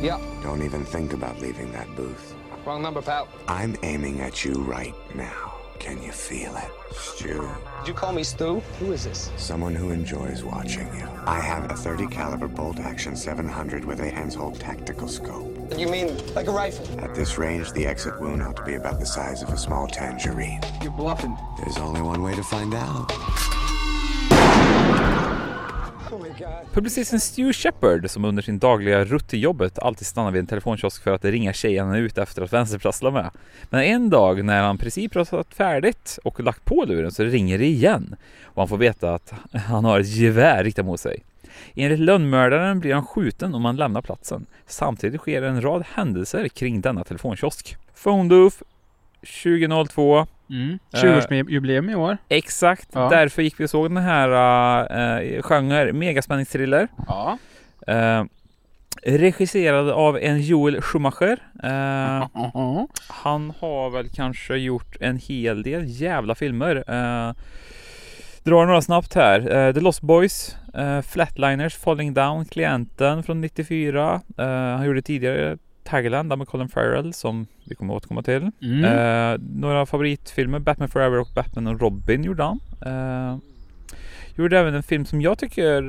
Yeah. 0.01 0.17
Don't 0.41 0.61
even 0.63 0.85
think 0.85 1.11
about 1.11 1.39
leaving 1.41 1.71
that 1.73 1.93
booth. 1.95 2.33
Wrong 2.65 2.81
number, 2.81 3.01
pal. 3.01 3.27
I'm 3.49 3.75
aiming 3.83 4.21
at 4.21 4.45
you 4.45 4.53
right 4.53 4.95
now. 5.13 5.51
Can 5.77 6.01
you 6.01 6.13
feel 6.13 6.55
it? 6.55 6.71
Stu, 6.95 7.49
Did 7.81 7.87
you 7.89 7.93
call 7.93 8.13
me 8.13 8.23
Stu? 8.23 8.61
Who 8.79 8.93
is 8.93 9.03
this? 9.03 9.29
someone 9.35 9.75
who 9.75 9.89
enjoys 9.91 10.41
watching 10.43 10.87
you. 10.95 11.07
I 11.25 11.41
have 11.41 11.69
a 11.69 11.73
30 11.75 12.07
caliber 12.07 12.47
bolt 12.47 12.79
action 12.79 13.15
700 13.17 13.83
with 13.83 13.99
a 13.99 14.09
hands-hold 14.09 14.57
tactical 14.59 15.09
scope. 15.09 15.51
You 15.77 15.87
mean 15.89 16.15
like 16.33 16.47
a 16.47 16.51
rifle? 16.51 16.87
At 17.01 17.13
this 17.13 17.37
range, 17.37 17.73
the 17.73 17.85
exit 17.85 18.19
wound 18.21 18.41
ought 18.41 18.55
to 18.55 18.63
be 18.63 18.75
about 18.75 19.01
the 19.01 19.05
size 19.05 19.43
of 19.43 19.49
a 19.49 19.57
small 19.57 19.85
tangerine. 19.87 20.61
You're 20.81 20.91
bluffing. 20.93 21.37
There's 21.59 21.77
only 21.77 22.01
one 22.01 22.23
way 22.23 22.33
to 22.35 22.43
find 22.43 22.73
out. 22.73 23.11
Publicisten 26.73 27.19
Stu 27.19 27.53
Shepard 27.53 28.09
som 28.09 28.25
under 28.25 28.43
sin 28.43 28.59
dagliga 28.59 29.05
rutt 29.05 29.27
till 29.27 29.43
jobbet 29.43 29.79
alltid 29.79 30.07
stannar 30.07 30.31
vid 30.31 30.39
en 30.39 30.47
telefonkiosk 30.47 31.03
för 31.03 31.11
att 31.11 31.25
ringa 31.25 31.53
tjejen 31.53 31.87
han 31.87 31.95
är 31.95 31.99
ute 31.99 32.21
efter 32.21 32.41
att 32.41 32.53
vänsterprassla 32.53 33.11
med. 33.11 33.29
Men 33.69 33.83
en 33.83 34.09
dag 34.09 34.45
när 34.45 34.61
han 34.61 34.77
precis 34.77 35.11
pratat 35.11 35.53
färdigt 35.53 36.19
och 36.23 36.39
lagt 36.39 36.65
på 36.65 36.85
luren 36.85 37.11
så 37.11 37.23
ringer 37.23 37.57
det 37.57 37.65
igen 37.65 38.15
och 38.43 38.61
han 38.61 38.67
får 38.67 38.77
veta 38.77 39.13
att 39.13 39.33
han 39.67 39.85
har 39.85 39.99
ett 39.99 40.15
gevär 40.15 40.63
riktat 40.63 40.85
mot 40.85 40.99
sig. 40.99 41.23
Enligt 41.75 41.99
lönnmördaren 41.99 42.79
blir 42.79 42.93
han 42.93 43.05
skjuten 43.05 43.55
om 43.55 43.65
han 43.65 43.75
lämnar 43.75 44.01
platsen. 44.01 44.45
Samtidigt 44.65 45.21
sker 45.21 45.41
en 45.41 45.61
rad 45.61 45.83
händelser 45.93 46.47
kring 46.47 46.81
denna 46.81 47.03
telefonkiosk. 47.03 47.77
Phone 48.03 48.29
2002 49.25 50.27
Mm. 50.49 50.79
Eh. 50.93 50.99
20-årsjubileum 51.03 51.91
i 51.91 51.95
år. 51.95 52.17
Exakt, 52.29 52.89
Ja. 52.93 53.09
därför 53.09 53.41
gick 53.41 53.59
vi 53.59 53.65
och 53.65 53.69
såg 53.69 53.89
den 53.89 53.97
här 53.97 54.29
uh, 55.25 55.41
genre, 55.41 55.93
megaspänningsthriller. 55.93 56.87
Ja. 57.07 57.37
Eh, 57.87 58.23
regisserad 59.03 59.89
av 59.89 60.17
en 60.17 60.41
Joel 60.41 60.81
Schumacher. 60.81 61.37
Eh, 61.63 61.69
Ja. 62.53 62.87
han 63.09 63.53
har 63.59 63.89
väl 63.89 64.09
kanske 64.09 64.55
gjort 64.57 64.95
en 64.99 65.17
hel 65.17 65.63
del 65.63 65.83
jävla 66.01 66.35
filmer. 66.35 66.75
Uh, 66.75 67.33
drar 68.43 68.65
några 68.65 68.81
snabbt 68.81 69.13
här. 69.15 69.55
Eh, 69.67 69.73
The 69.73 69.79
Lost 69.79 70.01
Boys, 70.01 70.55
eh, 70.73 71.01
Flatliners, 71.01 71.75
Falling 71.75 72.13
Down, 72.13 72.45
Klienten 72.45 73.23
från 73.23 73.41
94. 73.41 74.21
Eh, 74.37 74.45
han 74.47 74.85
gjorde 74.85 75.01
tidigare 75.01 75.57
Taggerland 75.85 76.29
där 76.29 76.35
med 76.35 76.47
Colin 76.47 76.69
Farrell 76.69 77.13
som 77.13 77.47
vi 77.65 77.75
kommer 77.75 77.93
återkomma 77.93 78.21
till. 78.23 78.51
Mm. 78.61 78.83
Eh, 78.85 79.39
några 79.61 79.85
favoritfilmer, 79.85 80.59
Batman 80.59 80.89
Forever 80.89 81.19
och 81.19 81.27
Batman 81.35 81.67
och 81.67 81.81
Robin 81.81 82.23
gjorde 82.23 82.43
han. 82.43 82.59
Eh, 82.85 83.37
gjorde 84.35 84.59
även 84.59 84.73
en 84.75 84.83
film 84.83 85.05
som 85.05 85.21
jag 85.21 85.37
tycker, 85.37 85.81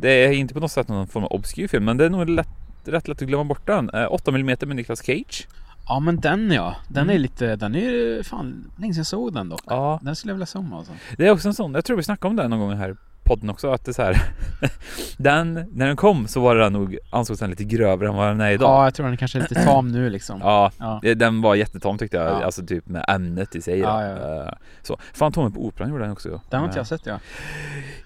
det 0.00 0.24
är 0.24 0.32
inte 0.32 0.54
på 0.54 0.60
något 0.60 0.72
sätt 0.72 0.88
någon 0.88 1.06
form 1.06 1.24
av 1.24 1.32
obskyr 1.32 1.68
film, 1.68 1.84
men 1.84 1.96
det 1.96 2.04
är 2.04 2.10
nog 2.10 2.28
lätt, 2.30 2.48
rätt 2.84 3.08
lätt 3.08 3.22
att 3.22 3.28
glömma 3.28 3.44
bort 3.44 3.66
den. 3.66 3.90
Eh, 3.90 4.06
8 4.12 4.30
mm 4.30 4.56
med 4.66 4.76
Nicolas 4.76 5.02
Cage. 5.06 5.46
ja 5.88 6.00
men 6.00 6.20
den 6.20 6.50
ja. 6.50 6.76
Den 6.88 7.02
Mm. 7.02 7.14
är 7.14 7.18
lite, 7.18 7.56
den 7.56 7.74
är 7.74 7.80
ju 7.80 8.22
fan 8.22 8.70
länge 8.78 8.92
sedan 8.94 9.00
jag 9.00 9.06
såg 9.06 9.34
den 9.34 9.48
dock. 9.48 9.62
Ja, 9.66 10.00
Den 10.02 10.16
skulle 10.16 10.30
jag 10.30 10.34
vilja 10.36 10.46
se 10.46 10.58
om 10.58 10.72
alltså. 10.72 10.92
det 11.16 11.26
är 11.26 11.30
också 11.30 11.48
en 11.48 11.54
sån, 11.54 11.74
jag 11.74 11.84
tror 11.84 11.96
vi 11.96 12.02
snackade 12.02 12.30
om 12.30 12.36
den 12.36 12.50
någon 12.50 12.60
gång 12.60 12.72
här 12.76 12.96
podden 13.26 13.50
också, 13.50 13.70
att 13.72 13.84
det 13.84 13.90
är 13.90 13.92
så 13.92 14.02
här. 14.02 14.22
den, 15.16 15.54
när 15.72 15.86
den 15.86 15.96
kom 15.96 16.28
så 16.28 16.40
var 16.40 16.56
den 16.56 16.72
nog, 16.72 16.98
ansågs 17.10 17.40
den 17.40 17.50
lite 17.50 17.64
grövre 17.64 18.08
än 18.08 18.14
vad 18.14 18.28
den 18.28 18.40
är 18.40 18.50
idag. 18.50 18.70
Ja, 18.70 18.84
jag 18.84 18.94
tror 18.94 19.04
den 19.04 19.12
är 19.12 19.16
kanske 19.16 19.38
lite 19.38 19.54
tam 19.54 19.88
nu 19.88 20.10
liksom. 20.10 20.40
Ja, 20.40 20.70
Ja. 20.78 21.00
den 21.14 21.42
var 21.42 21.54
jättetom 21.54 21.98
tyckte 21.98 22.16
jag, 22.16 22.26
Ja. 22.26 22.44
alltså 22.44 22.66
typ 22.66 22.88
med 22.88 23.04
ämnet 23.08 23.56
i 23.56 23.62
sig. 23.62 23.78
Ja, 23.78 24.04
ja. 24.04 24.42
Eh, 24.44 24.52
Så, 24.82 24.96
Fantomen 25.14 25.52
på 25.52 25.66
Operan 25.66 25.90
gjorde 25.90 26.02
den 26.02 26.12
också. 26.12 26.40
Den 26.50 26.60
har 26.60 26.66
inte 26.66 26.76
Eh, 26.76 26.80
jag 26.80 26.86
sett 26.86 27.06
ja. 27.06 27.18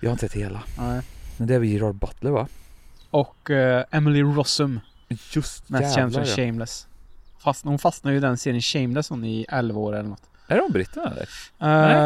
Jag 0.00 0.08
har 0.10 0.12
inte 0.12 0.28
sett 0.28 0.36
hela. 0.42 0.62
Nej. 0.78 1.00
Men 1.36 1.46
det 1.48 1.54
är 1.54 1.58
väl 1.58 1.68
Gerard 1.68 1.94
Butler 1.94 2.30
va? 2.30 2.46
Och 3.10 3.50
eh, 3.50 3.84
Emily 3.90 4.22
Rossum. 4.22 4.80
Just 5.32 5.68
Mest 5.68 5.94
känd 5.94 6.14
ja. 6.14 6.24
Shameless. 6.24 6.86
Fast, 7.38 7.64
hon 7.64 7.78
fastnade 7.78 8.14
ju 8.14 8.18
i 8.18 8.20
den 8.20 8.38
serien 8.38 8.62
Shameless 8.62 9.10
hon 9.10 9.24
i 9.24 9.46
11 9.48 9.80
år 9.80 9.96
eller 9.96 10.08
något. 10.08 10.22
Är 10.48 10.56
de 10.56 10.72
britterna 10.72 11.10
eller? 11.10 11.22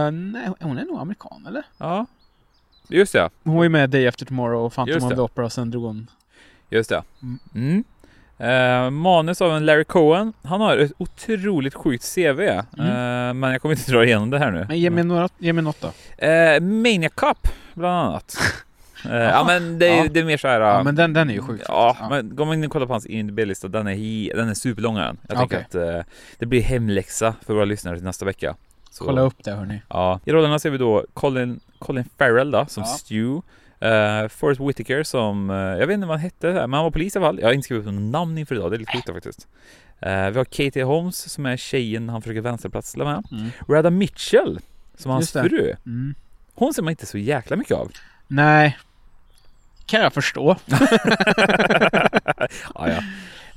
Uh, 0.06 0.12
nej, 0.12 0.48
hon 0.60 0.78
är 0.78 0.84
nog 0.84 0.98
amerikan 0.98 1.46
eller? 1.48 1.62
Ja. 1.78 2.06
Just 2.88 3.12
det, 3.12 3.30
Hon 3.44 3.54
var 3.56 3.62
ju 3.62 3.68
med 3.68 3.90
Day 3.90 4.06
After 4.08 4.26
Tomorrow 4.26 4.64
och 4.66 4.72
Phantom 4.74 4.94
Just 4.94 5.06
of 5.06 5.12
the 5.14 5.20
Opera 5.20 5.44
och 5.44 5.52
sen 5.52 5.70
drog 5.70 5.82
hon... 5.82 6.10
just 6.70 6.90
det. 6.90 7.02
Mm. 7.22 7.38
Mm. 7.54 7.84
Eh, 8.38 8.90
manus 8.90 9.40
av 9.40 9.56
en 9.56 9.66
Larry 9.66 9.84
Cohen. 9.84 10.32
Han 10.42 10.60
har 10.60 10.76
ett 10.78 10.92
otroligt 10.98 11.74
sjukt 11.74 12.14
CV. 12.14 12.40
Mm. 12.40 12.60
Eh, 12.78 13.34
men 13.34 13.42
jag 13.52 13.62
kommer 13.62 13.74
inte 13.74 13.92
dra 13.92 14.04
igenom 14.04 14.30
det 14.30 14.38
här 14.38 14.50
nu. 14.50 14.64
Men 14.68 14.78
ge 14.78 14.90
mig, 14.90 15.04
några, 15.04 15.28
ge 15.38 15.52
mig 15.52 15.64
något 15.64 15.80
då. 15.80 15.86
Eh, 16.26 16.60
Mania 16.60 17.08
Cup 17.08 17.48
bland 17.74 17.94
annat. 18.08 18.36
Eh, 19.10 19.16
ja 19.16 19.44
men 19.46 19.78
det 19.78 19.88
är, 19.88 19.96
Ja. 20.04 20.08
det 20.10 20.20
är 20.20 20.24
mer 20.24 20.36
så 20.36 20.48
här. 20.48 20.60
Ja 20.60 20.82
men 20.82 20.94
den, 20.94 21.12
den 21.12 21.30
är 21.30 21.34
ju 21.34 21.42
sjuk. 21.42 21.60
Ja, 21.68 21.94
faktiskt. 21.98 22.10
men 22.10 22.36
går 22.36 22.44
man 22.44 22.54
in 22.54 22.64
och 22.64 22.70
kollar 22.70 22.86
på 22.86 22.92
hans 22.92 23.06
IMDB-lista, 23.06 23.68
den 23.68 23.86
är, 23.86 23.94
hi- 23.94 24.36
den 24.36 24.48
är 24.48 24.54
superlång 24.54 24.94
den. 24.94 25.18
Jag 25.28 25.38
tänker 25.38 25.64
Okej. 25.70 25.98
att 26.00 26.06
det 26.38 26.46
blir 26.46 26.62
hemläxa 26.62 27.34
för 27.46 27.54
våra 27.54 27.64
lyssnare 27.64 27.96
till 27.96 28.04
nästa 28.04 28.24
vecka. 28.24 28.56
Så, 28.94 29.04
Kolla 29.04 29.20
upp 29.20 29.44
det 29.44 29.50
hörni. 29.50 29.82
Ja. 29.88 30.20
I 30.24 30.32
rollerna 30.32 30.58
ser 30.58 30.70
vi 30.70 30.78
då 30.78 31.04
Colin, 31.14 31.60
Colin 31.78 32.04
Farrell 32.18 32.50
då, 32.50 32.66
som 32.68 32.82
Ja. 32.82 32.86
Stu. 32.86 33.40
Uh, 33.82 34.28
Forrest 34.28 34.60
Whitaker 34.60 35.02
som, 35.02 35.50
eh, 35.50 35.56
jag 35.56 35.86
vet 35.86 35.94
inte 35.94 36.06
vad 36.06 36.16
han 36.16 36.24
hette, 36.24 36.52
men 36.52 36.72
han 36.72 36.84
var 36.84 36.90
polis 36.90 37.16
i 37.16 37.18
alla 37.18 37.28
fall. 37.28 37.38
Jag 37.40 37.46
har 37.46 37.52
inte 37.52 37.64
skrivit 37.64 37.86
upp 37.86 37.92
något 37.92 38.02
namn 38.12 38.38
inför 38.38 38.54
idag, 38.54 38.70
det 38.70 38.76
är 38.76 38.78
lite 38.78 38.92
sjukt 38.92 39.12
faktiskt. 39.12 39.48
Eh, 40.00 40.30
vi 40.30 40.38
har 40.38 40.44
Katie 40.44 40.84
Holmes 40.84 41.32
som 41.32 41.46
är 41.46 41.56
tjejen 41.56 42.08
han 42.08 42.22
försöker 42.22 42.40
vänsterplatsla 42.40 43.04
med. 43.04 43.24
Mm. 43.32 43.50
Radha 43.68 43.90
Mitchell 43.90 44.60
som 44.98 45.10
hans 45.10 45.32
fru. 45.32 45.74
Mm. 45.86 46.14
Hon 46.54 46.74
ser 46.74 46.82
man 46.82 46.90
inte 46.90 47.06
så 47.06 47.18
jäkla 47.18 47.56
mycket 47.56 47.76
av. 47.76 47.90
Nej. 48.26 48.78
Kan 49.86 50.00
jag 50.00 50.12
förstå. 50.12 50.56
ja, 52.74 52.88
ja. 52.88 53.02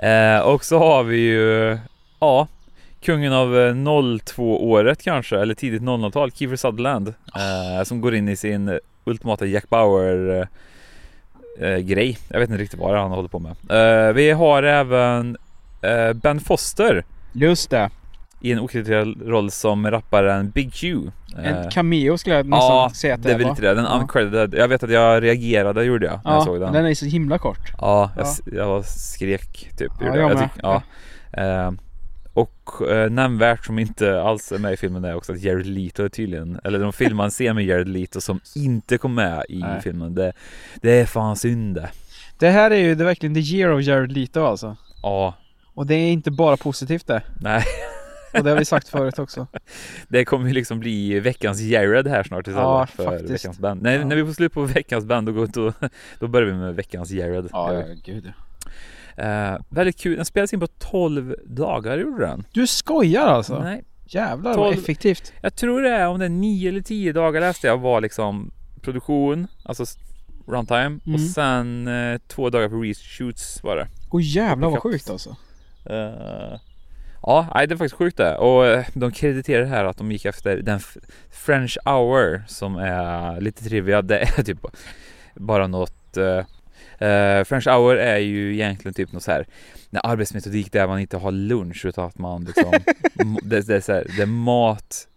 Eh, 0.08 0.40
och 0.40 0.66
så 0.66 0.80
har 0.80 1.04
vi 1.04 1.18
ju, 1.18 1.78
ja, 2.20 2.48
kungen 3.08 3.34
av 3.34 3.58
eh, 3.58 3.74
02-året 3.74 5.04
kanske, 5.04 5.40
eller 5.40 5.54
tidigt 5.54 5.82
00-tal, 5.82 6.32
Kiefer 6.32 6.56
Sutherland. 6.56 7.08
Eh, 7.08 7.84
som 7.84 8.02
går 8.02 8.16
in 8.16 8.30
i 8.30 8.36
sin 8.36 8.68
eh, 8.70 8.76
ultimata 9.06 9.46
Jack 9.46 9.70
Bauer 9.70 10.48
eh, 11.62 11.68
eh, 11.70 11.78
grej. 11.78 12.18
Jag 12.30 12.40
vet 12.40 12.50
inte 12.50 12.62
riktigt 12.64 12.80
vad 12.80 13.00
han 13.00 13.12
håller 13.12 13.30
på 13.30 13.40
med. 13.40 13.52
Eh, 13.70 14.14
vi 14.14 14.32
har 14.32 14.64
även 14.64 15.38
eh, 15.82 16.14
Ben 16.14 16.40
Foster 16.40 17.06
Just 17.34 17.70
det. 17.70 17.90
i 18.42 18.52
en 18.52 18.60
okriterad 18.60 19.22
roll 19.28 19.52
som 19.52 19.92
rapparen 19.92 20.50
Big 20.50 20.74
Q. 20.74 20.98
Eh, 21.38 21.46
En 21.58 21.72
cameo 21.72 22.18
skulle 22.18 22.36
jag 22.36 22.46
nästan 22.46 22.76
Ja, 22.76 22.92
säga 22.96 23.14
att 23.16 23.24
det 23.24 23.32
är 23.32 23.38
väl 23.38 23.44
var. 23.44 23.50
lite 23.52 23.62
det. 23.62 23.74
Den 23.74 23.84
Ja. 23.86 24.00
uncredited. 24.02 24.54
Jag 24.60 24.68
vet 24.68 24.84
att 24.84 24.90
jag 24.92 25.24
reagerade 25.24 25.84
gjorde 25.84 26.06
jag 26.06 26.20
när 26.26 26.32
jag 26.32 26.42
Ja, 26.42 26.46
såg 26.46 26.60
den. 26.60 26.74
den 26.74 26.86
är 26.86 26.94
så 26.94 27.06
himla 27.06 27.38
kort. 27.38 27.72
Ja, 27.82 28.12
jag, 28.18 28.28
Ja. 28.28 28.54
jag 28.54 28.86
skrek 28.86 29.70
typ. 29.78 29.92
Ja, 30.00 30.06
gjorde 30.08 30.20
jag 30.20 30.30
med. 30.30 30.38
tyck- 30.38 30.60
ja. 30.62 30.82
Och 32.38 32.82
eh, 32.92 33.10
nämnvärt 33.10 33.66
som 33.66 33.80
inte 33.80 34.22
alls 34.22 34.52
är 34.52 34.58
med 34.60 34.74
i 34.74 34.78
filmen 34.78 35.06
är 35.06 35.16
också 35.16 35.32
att 35.34 35.42
Jared 35.42 35.66
Leto 35.66 36.04
är 36.04 36.10
tydligen, 36.10 36.60
eller 36.64 36.80
de 36.80 36.94
filmar 36.94 37.24
en 37.26 37.30
scen 37.32 37.56
med 37.56 37.66
Jared 37.66 37.88
Leto 37.90 38.22
som 38.22 38.40
inte 38.56 38.98
kom 38.98 39.16
med 39.16 39.46
i 39.50 39.60
Nej. 39.60 39.82
filmen. 39.82 40.16
Det, 40.16 40.34
det 40.82 40.92
är 40.92 41.06
fan 41.06 41.36
synd 41.36 41.76
det. 41.76 41.90
Det 42.40 42.50
här 42.50 42.72
är 42.72 42.76
ju 42.76 42.96
det 42.96 43.04
är 43.04 43.06
verkligen 43.06 43.34
the 43.36 43.40
year 43.56 43.72
of 43.72 43.82
Jared 43.84 44.12
Leto 44.12 44.46
alltså. 44.46 44.78
Ja, 45.04 45.34
Och 45.74 45.86
det 45.88 45.96
är 45.96 46.12
inte 46.12 46.32
bara 46.32 46.58
positivt 46.58 47.08
det. 47.08 47.22
nej. 47.42 47.64
Och 48.34 48.44
det 48.44 48.50
har 48.50 48.58
vi 48.58 48.66
sagt 48.66 48.90
förut 48.90 49.20
också. 49.20 49.48
Det 50.08 50.26
kommer 50.26 50.48
ju 50.48 50.54
liksom 50.54 50.80
bli 50.80 51.20
veckans 51.20 51.62
Jared 51.62 52.08
här 52.08 52.24
snart 52.24 52.48
istället 52.48 52.64
Ja, 52.64 52.86
för 52.86 53.04
faktiskt. 53.04 53.30
veckans 53.34 53.60
band. 53.60 53.82
När, 53.82 54.00
Ja. 54.00 54.06
när 54.06 54.16
vi 54.16 54.26
får 54.26 54.34
slut 54.34 54.54
på 54.54 54.62
veckans 54.62 55.06
band 55.06 55.28
då, 55.28 55.32
går- 55.34 55.48
då, 55.54 55.74
då 56.20 56.28
börjar 56.28 56.48
vi 56.48 56.54
med 56.54 56.76
veckans 56.76 57.12
Jared. 57.12 57.48
Ja, 57.52 57.74
ja 57.74 57.84
gud 58.06 58.24
ja. 58.26 58.32
Eh, 59.18 59.58
väldigt 59.70 59.98
kul. 60.00 60.16
Den 60.16 60.26
spelades 60.26 60.54
in 60.54 60.60
på 60.60 60.68
12 60.68 61.36
dagar 61.46 61.98
gjorde 61.98 62.26
den. 62.26 62.44
Du 62.52 62.68
skojar 62.68 63.28
alltså? 63.28 63.60
Nej, 63.60 63.84
Jävlar 64.10 64.58
vad 64.58 64.72
12 64.74 64.78
effektivt. 64.78 65.34
Jag 65.42 65.56
tror 65.56 65.82
det 65.82 65.90
är 65.90 66.08
om 66.08 66.20
det 66.20 66.26
är 66.26 66.30
9 66.30 66.70
eller 66.70 66.82
10 66.82 67.14
dagar 67.14 67.42
läste 67.42 67.68
jag 67.68 67.78
var 67.78 68.02
liksom 68.02 68.52
produktion, 68.82 69.48
alltså 69.64 69.86
runtime 70.48 70.80
Mm. 70.86 71.14
och 71.14 71.20
sen 71.22 71.88
eh, 71.88 72.20
två 72.28 72.50
dagar 72.50 72.70
för 72.70 72.82
reshoots 72.82 73.64
var 73.64 73.76
det. 73.76 73.88
Åh 74.12 74.22
jävlar 74.24 74.70
vad 74.70 74.82
sjukt 74.82 75.10
alltså. 75.10 75.36
Eh, 75.86 76.60
ja, 77.22 77.48
nej, 77.56 77.68
det 77.68 77.74
är 77.74 77.78
faktiskt 77.78 77.96
sjukt 77.96 78.18
det. 78.18 78.38
Och 78.38 78.66
eh, 78.68 78.86
de 78.94 79.12
krediterar 79.12 79.66
här 79.66 79.86
att 79.86 79.98
de 79.98 80.12
gick 80.12 80.26
efter 80.26 80.58
den 80.58 80.80
French 81.32 81.78
hour 81.86 82.44
som 82.48 82.76
är 82.76 83.42
lite 83.42 83.64
trivia. 83.64 84.02
Det 84.02 84.20
är 84.20 84.44
typ 84.44 84.66
bara 85.36 85.68
något 85.68 86.18
eh, 86.18 86.46
eh, 87.00 87.44
French 87.44 87.68
hour 87.68 87.96
är 87.98 88.18
ju 88.18 88.54
egentligen 88.54 88.94
typ 88.94 89.12
något 89.12 89.24
så 89.24 89.32
här 89.32 89.48
när 89.90 90.06
arbetsmetodik 90.06 90.72
där 90.72 90.88
man 90.88 91.00
inte 91.00 91.18
har 91.18 91.32
lunch 91.32 91.86
utan 91.86 92.06
att 92.06 92.18
man 92.18 92.44
liksom 92.44 92.72
det, 93.42 93.68
det, 93.68 93.76
är 93.76 93.82
så 93.82 93.94
här, 93.94 94.08
det 94.18 94.22
är 94.22 94.26
mat 94.26 95.08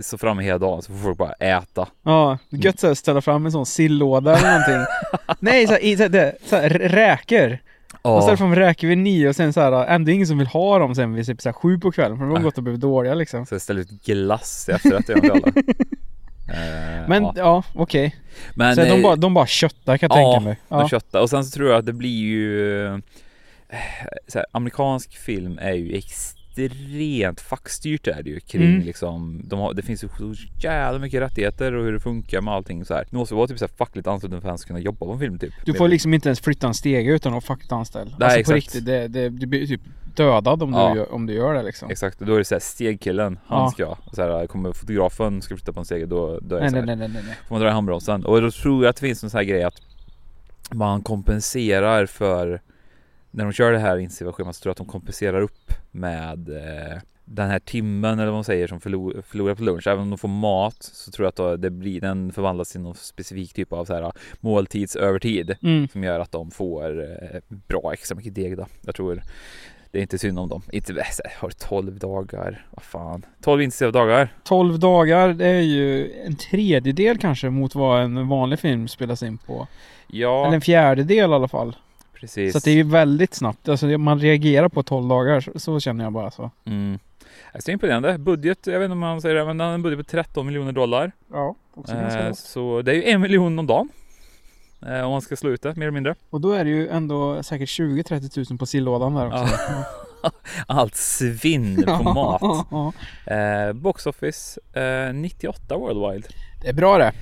så 0.00 0.18
framme 0.18 0.42
hela 0.42 0.58
dagen 0.58 0.82
så 0.82 0.92
får 0.92 0.98
folk 0.98 1.18
bara 1.18 1.32
äta. 1.32 1.88
Ja, 2.02 2.38
gött 2.50 2.80
såhär 2.80 2.94
ställa 2.94 3.20
fram 3.20 3.46
en 3.46 3.52
sån 3.52 3.66
sillåda 3.66 4.36
eller 4.38 4.48
någonting. 4.50 4.94
Nej, 5.40 5.66
såhär, 5.66 5.80
i, 5.84 5.96
såhär, 5.96 6.08
det, 6.10 6.36
såhär, 6.44 6.68
rä- 6.70 6.88
räkor. 6.88 7.58
Man 8.04 8.22
ställer 8.22 8.36
fram 8.36 8.54
räkor 8.54 8.88
vid 8.88 8.98
nio 8.98 9.28
och 9.28 9.36
sen 9.36 9.52
såhär, 9.52 9.86
ändå 9.86 10.10
ingen 10.10 10.26
som 10.26 10.38
vill 10.38 10.46
ha 10.46 10.78
dem 10.78 10.94
sen 10.94 11.14
vid 11.14 11.26
typ 11.26 11.54
sju 11.54 11.78
på 11.78 11.92
kvällen 11.92 12.18
för 12.18 12.24
de 12.24 12.32
har 12.36 12.42
gått 12.42 12.56
och 12.56 12.62
blivit 12.62 12.80
dåliga 12.80 13.14
liksom. 13.14 13.46
Så 13.46 13.54
jag 13.54 13.62
ställer 13.62 13.80
ut 13.80 13.90
glass 13.90 14.68
efterrätt 14.68 15.06
till 15.06 15.30
alla. 15.30 15.52
Eh, 16.48 17.08
Men 17.08 17.22
ja. 17.22 17.32
ja, 17.36 17.62
okej. 17.74 18.16
Men, 18.54 18.74
Så 18.74 18.80
de 18.80 18.90
eh, 18.90 19.02
bara, 19.02 19.16
de 19.16 19.34
bara 19.34 19.46
köttar 19.46 19.98
kan 19.98 20.08
jag 20.12 20.20
ja, 20.22 20.32
tänka 20.32 20.44
mig. 20.48 20.58
de 20.68 20.88
köttar. 20.88 21.20
Och 21.20 21.30
sen 21.30 21.44
så 21.44 21.50
tror 21.56 21.70
jag 21.70 21.78
att 21.78 21.86
det 21.86 21.92
blir 21.92 22.18
ju 22.18 22.86
eh, 22.86 22.98
så 24.28 24.38
här, 24.38 24.46
Amerikansk 24.52 25.16
film 25.16 25.58
är 25.62 25.72
ju 25.72 25.96
extremt 25.96 27.40
fackstyrt 27.40 28.06
är 28.06 28.22
det 28.22 28.30
ju 28.30 28.40
kring 28.40 28.62
Mm. 28.62 28.82
liksom 28.86 29.40
de 29.44 29.58
har, 29.58 29.74
Det 29.74 29.82
finns 29.82 30.04
ju 30.04 30.08
så 30.08 30.34
jävla 30.62 30.98
mycket 30.98 31.20
rättigheter 31.20 31.72
och 31.72 31.84
hur 31.84 31.92
det 31.92 32.00
funkar 32.00 32.40
med 32.40 32.54
allting 32.54 32.84
så 32.84 32.94
här. 32.94 33.06
Det 33.10 33.16
måste 33.16 33.34
vara 33.34 33.46
typ 33.46 33.58
så 33.58 33.64
här 33.64 33.72
fackligt 33.76 34.06
ansluten 34.08 34.40
för 34.40 34.48
att 34.48 34.50
ens 34.50 34.64
kunna 34.64 34.78
jobba 34.78 35.06
på 35.06 35.12
en 35.12 35.18
film 35.18 35.38
typ. 35.38 35.52
Du 35.64 35.74
får 35.74 35.88
liksom 35.88 36.14
inte 36.14 36.28
ens 36.28 36.40
flytta 36.40 36.66
en 36.66 36.74
stege 36.74 37.10
utan 37.14 37.30
att 37.30 37.34
vara 37.34 37.40
fackligt 37.40 37.72
anställd. 37.72 38.14
Nej, 38.18 38.26
alltså 38.38 38.52
på 38.52 38.56
exakt. 38.56 38.74
riktigt, 38.74 38.86
det, 38.86 39.08
det, 39.08 39.28
du 39.28 39.46
blir 39.46 39.66
typ 39.66 39.80
dödad 40.18 40.62
om, 40.62 40.72
Ja. 40.72 40.90
du, 40.92 40.98
gör, 40.98 41.12
om 41.12 41.26
du 41.26 41.32
gör 41.32 41.54
det 41.54 41.62
liksom. 41.62 41.90
Exakt, 41.90 42.20
och 42.20 42.26
då 42.26 42.34
är 42.34 42.38
det 42.38 42.44
såhär 42.44 42.60
stegkillen, 42.60 43.38
han 43.46 43.62
Ja. 43.62 43.70
ska 43.70 43.96
så 44.12 44.22
här, 44.22 44.46
kommer 44.46 44.72
fotografen 44.72 45.42
ska 45.42 45.56
flytta 45.56 45.72
på 45.72 45.80
en 45.80 45.86
stege 45.86 46.06
då, 46.06 46.38
då 46.42 46.56
är 46.56 46.60
det 46.60 46.70
Nej, 46.70 46.82
nej, 46.86 46.96
nej, 46.96 47.08
nej, 47.08 47.22
nej. 47.26 47.36
får 47.48 47.54
man 47.54 47.60
dra 47.62 47.68
i 47.68 47.72
handbromsen. 47.72 48.24
Och 48.24 48.40
då 48.42 48.50
tror 48.50 48.84
jag 48.84 48.90
att 48.90 48.96
det 48.96 49.00
finns 49.06 49.24
en 49.24 49.30
sån 49.30 49.38
här 49.38 49.44
grej 49.44 49.62
att 49.62 49.82
man 50.72 51.02
kompenserar 51.02 52.06
för 52.06 52.60
när 53.30 53.44
de 53.44 53.52
kör 53.52 53.72
det 53.72 53.78
här 53.78 53.96
intensiva 53.98 54.32
schemat 54.32 54.56
så 54.56 54.62
tror 54.62 54.70
jag 54.70 54.72
att 54.72 54.76
de 54.78 54.86
kompenserar 54.86 55.40
upp 55.40 55.72
med 55.90 56.48
eh, 56.48 56.98
den 57.24 57.50
här 57.50 57.58
timmen 57.58 58.12
eller 58.18 58.26
vad 58.26 58.34
man 58.34 58.44
säger 58.44 58.66
som 58.66 58.80
förlor, 58.80 59.22
förlorar 59.26 59.54
på 59.54 59.62
lunch. 59.62 59.86
Även 59.86 60.02
om 60.02 60.10
de 60.10 60.18
får 60.18 60.28
mat 60.28 60.76
så 60.82 61.10
tror 61.10 61.32
jag 61.36 61.54
att 61.54 61.62
det 61.62 61.70
blir, 61.70 62.00
den 62.00 62.32
förvandlas 62.32 62.72
till 62.72 62.80
någon 62.80 62.94
specifik 62.94 63.52
typ 63.54 63.72
av 63.72 63.84
så 63.84 63.94
här 63.94 64.12
måltidsövertid 64.40 65.56
Mm. 65.62 65.88
som 65.88 66.04
gör 66.04 66.20
att 66.20 66.32
de 66.32 66.50
får 66.50 67.00
eh, 67.00 67.40
bra 67.48 67.92
extra 67.92 68.16
mycket 68.16 68.34
deg 68.34 68.56
då. 68.56 68.66
Jag 68.86 68.94
tror 68.94 69.22
det 69.90 69.98
är 69.98 70.02
inte 70.02 70.18
synd 70.18 70.38
om 70.38 70.48
dem. 70.48 70.62
Inte 70.72 70.92
här, 70.92 71.40
har 71.40 71.50
12 71.50 71.98
dagar, 71.98 72.66
vad 72.70 72.82
fan. 72.82 73.26
12 73.42 73.62
intensiva 73.62 73.90
dagar. 73.90 74.28
12 74.44 74.78
dagar, 74.78 75.28
det 75.28 75.46
är 75.46 75.60
ju 75.60 76.12
en 76.26 76.36
tredjedel 76.36 77.18
kanske 77.18 77.50
mot 77.50 77.74
vad 77.74 78.02
en 78.02 78.28
vanlig 78.28 78.58
film 78.58 78.88
spelas 78.88 79.22
in 79.22 79.38
på. 79.38 79.66
Ja, 80.06 80.46
Eller 80.46 80.54
en 80.54 80.60
fjärdedel 80.60 81.30
i 81.30 81.34
alla 81.34 81.48
fall. 81.48 81.76
precis. 82.14 82.52
Så 82.52 82.58
det 82.58 82.70
är 82.70 82.74
ju 82.74 82.82
väldigt 82.82 83.34
snabbt. 83.34 83.68
Alltså 83.68 83.86
man 83.86 84.20
reagerar 84.20 84.68
på 84.68 84.82
12 84.82 85.08
dagar, 85.08 85.40
så, 85.40 85.58
så 85.58 85.80
känner 85.80 86.04
jag 86.04 86.12
bara 86.12 86.30
så. 86.30 86.50
Mm. 86.64 86.98
Det 87.52 87.68
är 87.68 87.72
imponerande. 87.72 88.18
Budget, 88.18 88.66
jag 88.66 88.78
vet 88.78 88.84
inte 88.84 88.92
om 88.92 88.98
man 88.98 89.20
säger 89.20 89.34
det, 89.34 89.44
men 89.44 89.58
den 89.58 89.66
har 89.66 89.74
en 89.74 89.82
budget 89.82 89.98
på 89.98 90.10
13 90.10 90.46
miljoner 90.46 90.72
dollar. 90.72 91.12
Ja, 91.32 91.54
också 91.74 91.94
ganska 91.94 92.26
Eh, 92.26 92.32
så 92.32 92.82
det 92.82 92.92
är 92.92 92.94
ju 92.94 93.04
en 93.04 93.20
miljon 93.20 93.58
om 93.58 93.66
dagen. 93.66 93.88
Eh, 94.86 95.00
om 95.00 95.10
man 95.10 95.22
ska 95.22 95.36
slå 95.36 95.50
ut 95.50 95.62
det, 95.62 95.76
mer 95.76 95.82
eller 95.82 95.90
mindre. 95.90 96.14
Och 96.30 96.40
då 96.40 96.52
är 96.52 96.64
det 96.64 96.70
ju 96.70 96.88
ändå 96.88 97.42
säkert 97.42 97.68
20-30 97.68 98.28
tusen 98.28 98.58
på 98.58 98.66
sillådan 98.66 99.14
där 99.14 99.26
också. 99.26 99.54
Allt 100.66 100.96
svinn 100.96 101.84
på 101.86 102.02
mat. 102.14 102.42
Eh, 103.26 103.72
box 103.72 104.06
office 104.06 104.60
eh, 104.72 105.14
98 105.14 105.76
worldwide. 105.76 106.28
Det 106.62 106.68
är 106.68 106.72
bra 106.72 106.98
det. 106.98 107.12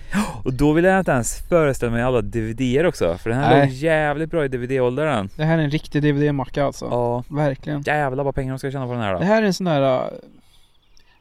Och 0.45 0.53
då 0.53 0.73
vill 0.73 0.85
jag 0.85 0.99
inte 0.99 1.11
ens 1.11 1.49
föreställa 1.49 1.93
mig 1.93 2.03
alla 2.03 2.21
DVD-er 2.23 2.87
också. 2.87 3.19
För 3.19 3.31
den 3.31 3.39
här 3.39 3.57
Nej. 3.57 3.67
låg 3.67 3.75
jävligt 3.75 4.31
bra 4.31 4.45
i 4.45 4.49
DVD-åldern. 4.49 5.29
Det 5.37 5.45
här 5.45 5.59
är 5.59 5.63
en 5.63 5.71
riktig 5.71 6.03
DVD-macka 6.03 6.65
alltså. 6.65 6.85
Ja, 6.85 7.25
Verkligen. 7.29 7.83
jävlar 7.83 8.25
vad 8.25 8.35
pengar 8.35 8.53
de 8.53 8.59
ska 8.59 8.71
tjäna 8.71 8.87
på 8.87 8.93
den 8.93 9.03
här 9.03 9.13
då. 9.13 9.19
Det 9.19 9.25
här 9.25 9.43
är 9.43 9.47
en 9.47 9.55
sån 9.55 9.67
där 9.67 10.05
uh, 10.05 10.11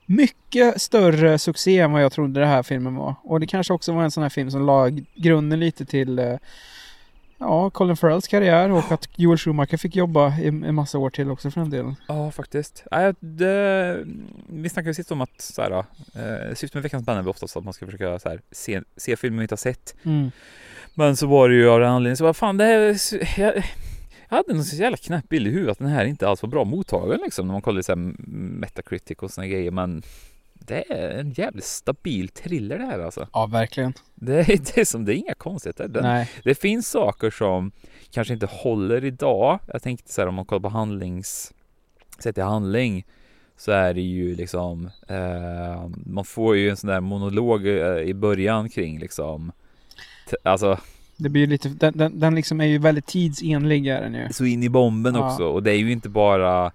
mycket 0.05 0.81
större 0.81 1.39
succé 1.39 1.79
än 1.79 1.91
vad 1.91 2.03
jag 2.03 2.11
trodde 2.11 2.39
det 2.39 2.45
här 2.45 2.63
filmen 2.63 2.95
var. 2.95 3.15
Och 3.23 3.39
det 3.39 3.47
kanske 3.47 3.73
också 3.73 3.93
var 3.93 4.03
en 4.03 4.11
sån 4.11 4.23
här 4.23 4.29
film 4.29 4.51
som 4.51 4.65
la 4.65 4.89
grunden 5.15 5.59
lite 5.59 5.85
till 5.85 6.19
uh, 6.19 6.37
Ja, 7.37 7.69
Colin 7.69 7.97
Farrells 7.97 8.27
karriär 8.27 8.71
och 8.71 8.91
att 8.91 9.09
Joel 9.15 9.37
Schumacher 9.37 9.77
fick 9.77 9.95
jobba 9.95 10.39
i 10.39 10.47
en 10.47 10.75
massa 10.75 10.97
år 10.97 11.09
till 11.09 11.31
också 11.31 11.51
för 11.51 11.61
den 11.61 11.69
delen. 11.69 11.95
Ja, 12.07 12.31
faktiskt. 12.31 12.83
Nej, 12.91 13.13
det, 13.19 14.05
vi 14.49 14.69
snackade 14.69 14.89
ju 14.89 14.93
sist 14.93 15.11
om 15.11 15.21
att 15.21 15.41
så 15.41 15.61
här, 15.61 15.71
eh, 15.71 16.53
syftet 16.55 16.73
med 16.73 16.83
veckans 16.83 17.05
band 17.05 17.19
är 17.19 17.27
oftast 17.27 17.57
att 17.57 17.63
man 17.63 17.73
ska 17.73 17.85
försöka 17.85 18.19
så 18.19 18.29
här, 18.29 18.41
se, 18.51 18.81
se 18.97 19.15
filmer 19.15 19.35
man 19.35 19.41
inte 19.41 19.53
har 19.53 19.57
sett. 19.57 19.95
Mm. 20.03 20.31
Men 20.93 21.15
så 21.15 21.27
var 21.27 21.49
det 21.49 21.55
ju 21.55 21.69
av 21.69 21.79
den 21.79 21.89
anledningen 21.89 22.17
så 22.17 22.23
vad 22.23 22.35
fan 22.35 22.57
det 22.57 22.65
här, 22.65 22.97
jag 23.37 23.63
hade 24.35 24.53
någon 24.53 24.63
så 24.63 24.75
jävla 24.75 24.97
knäpp 24.97 25.29
bild 25.29 25.47
i 25.47 25.49
huvudet 25.49 25.71
att 25.71 25.77
den 25.77 25.87
här 25.87 26.05
inte 26.05 26.27
alls 26.27 26.41
var 26.41 26.49
bra 26.49 26.63
mottagen 26.63 27.19
liksom 27.23 27.47
när 27.47 27.51
man 27.51 27.61
kollade 27.61 27.83
så 27.83 27.95
Metacritic 27.95 29.17
och 29.17 29.31
såna 29.31 29.47
grejer 29.47 29.71
men 29.71 30.03
det 30.53 30.91
är 30.91 31.19
en 31.19 31.31
jävligt 31.31 31.65
stabil 31.65 32.29
thriller 32.29 32.77
det 32.77 32.85
här 32.85 32.99
alltså. 32.99 33.27
Ja, 33.33 33.45
verkligen. 33.45 33.93
Det 34.15 34.39
är, 34.39 34.45
det 34.75 34.77
är 34.77 34.85
som, 34.85 35.05
det 35.05 35.15
är 35.15 35.17
inga 35.17 35.33
konstigheter. 35.33 35.87
Den, 35.87 36.03
Nej. 36.03 36.29
det 36.43 36.55
finns 36.55 36.89
saker 36.89 37.31
som 37.31 37.71
kanske 38.11 38.33
inte 38.33 38.45
håller 38.45 39.05
idag. 39.05 39.59
Jag 39.67 39.83
tänkte 39.83 40.11
så 40.11 40.21
här 40.21 40.27
om 40.27 40.35
man 40.35 40.45
kollar 40.45 40.61
på 40.61 40.69
handlings 40.69 41.53
sätt 42.19 42.37
i 42.37 42.41
handling 42.41 43.05
så 43.57 43.71
är 43.71 43.93
det 43.93 44.01
ju 44.01 44.35
liksom 44.35 44.89
eh, 45.07 45.87
man 46.05 46.25
får 46.25 46.55
ju 46.55 46.69
en 46.69 46.77
sån 46.77 46.87
där 46.87 47.01
monolog 47.01 47.67
eh, 47.67 47.97
i 47.97 48.13
början 48.13 48.69
kring 48.69 48.99
liksom 48.99 49.51
alltså 50.43 50.79
Det 51.17 51.29
blir 51.29 51.41
ju 51.41 51.47
lite, 51.47 51.69
den, 51.69 51.97
den, 51.97 52.19
den 52.19 52.35
liksom 52.35 52.61
är 52.61 52.65
ju 52.65 52.77
väldigt 52.77 53.05
tidsenlig 53.05 53.87
är 53.87 54.01
den 54.01 54.13
ju. 54.13 54.27
så 54.31 54.45
in 54.45 54.63
i 54.63 54.69
bomben 54.69 55.15
Ja. 55.15 55.31
också 55.31 55.43
och 55.43 55.63
det 55.63 55.71
är 55.71 55.77
ju 55.77 55.91
inte 55.91 56.09
bara 56.09 56.71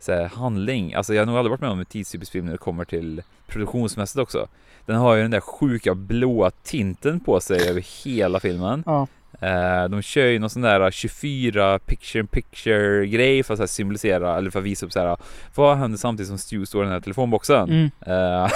så 0.00 0.12
här, 0.12 0.24
handling. 0.24 0.94
Alltså 0.94 1.14
jag 1.14 1.20
har 1.20 1.26
nog 1.26 1.36
aldrig 1.36 1.50
varit 1.50 1.60
med 1.60 1.70
om 1.70 1.80
en 1.80 1.86
tidstypisk 1.86 2.32
film 2.32 2.44
när 2.44 2.52
det 2.52 2.58
kommer 2.58 2.84
till 2.84 3.22
produktionsmässigt 3.46 4.18
också. 4.18 4.48
Den 4.86 4.96
har 4.96 5.14
ju 5.14 5.22
den 5.22 5.30
där 5.30 5.40
sjuka 5.40 5.94
blåa 5.94 6.50
tinten 6.50 7.20
på 7.20 7.40
sig 7.40 7.68
över 7.68 8.04
hela 8.04 8.40
filmen. 8.40 8.82
Ja. 8.86 9.06
Eh, 9.40 9.88
de 9.88 10.02
kör 10.02 10.26
ju 10.26 10.38
någon 10.38 10.50
sån 10.50 10.62
där 10.62 10.90
24 10.90 11.78
picture 11.78 12.20
in 12.20 12.26
picture 12.26 13.06
grej 13.06 13.42
för 13.42 13.62
att 13.62 13.70
symbolisera 13.70 14.36
eller 14.36 14.50
för 14.50 14.58
att 14.58 14.64
visa 14.64 14.86
upp 14.86 14.92
så 14.92 15.00
här 15.00 15.16
vad 15.54 15.76
händer 15.76 15.98
samtidigt 15.98 16.28
som 16.28 16.38
Stu 16.38 16.66
står 16.66 16.82
i 16.82 16.84
den 16.84 16.92
här 16.92 17.00
telefonboxen. 17.00 17.68
Mm. 17.70 17.90
Eh, 18.00 18.50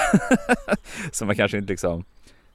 som 1.11 1.27
man 1.27 1.35
kanske 1.35 1.57
inte 1.57 1.73
liksom 1.73 2.03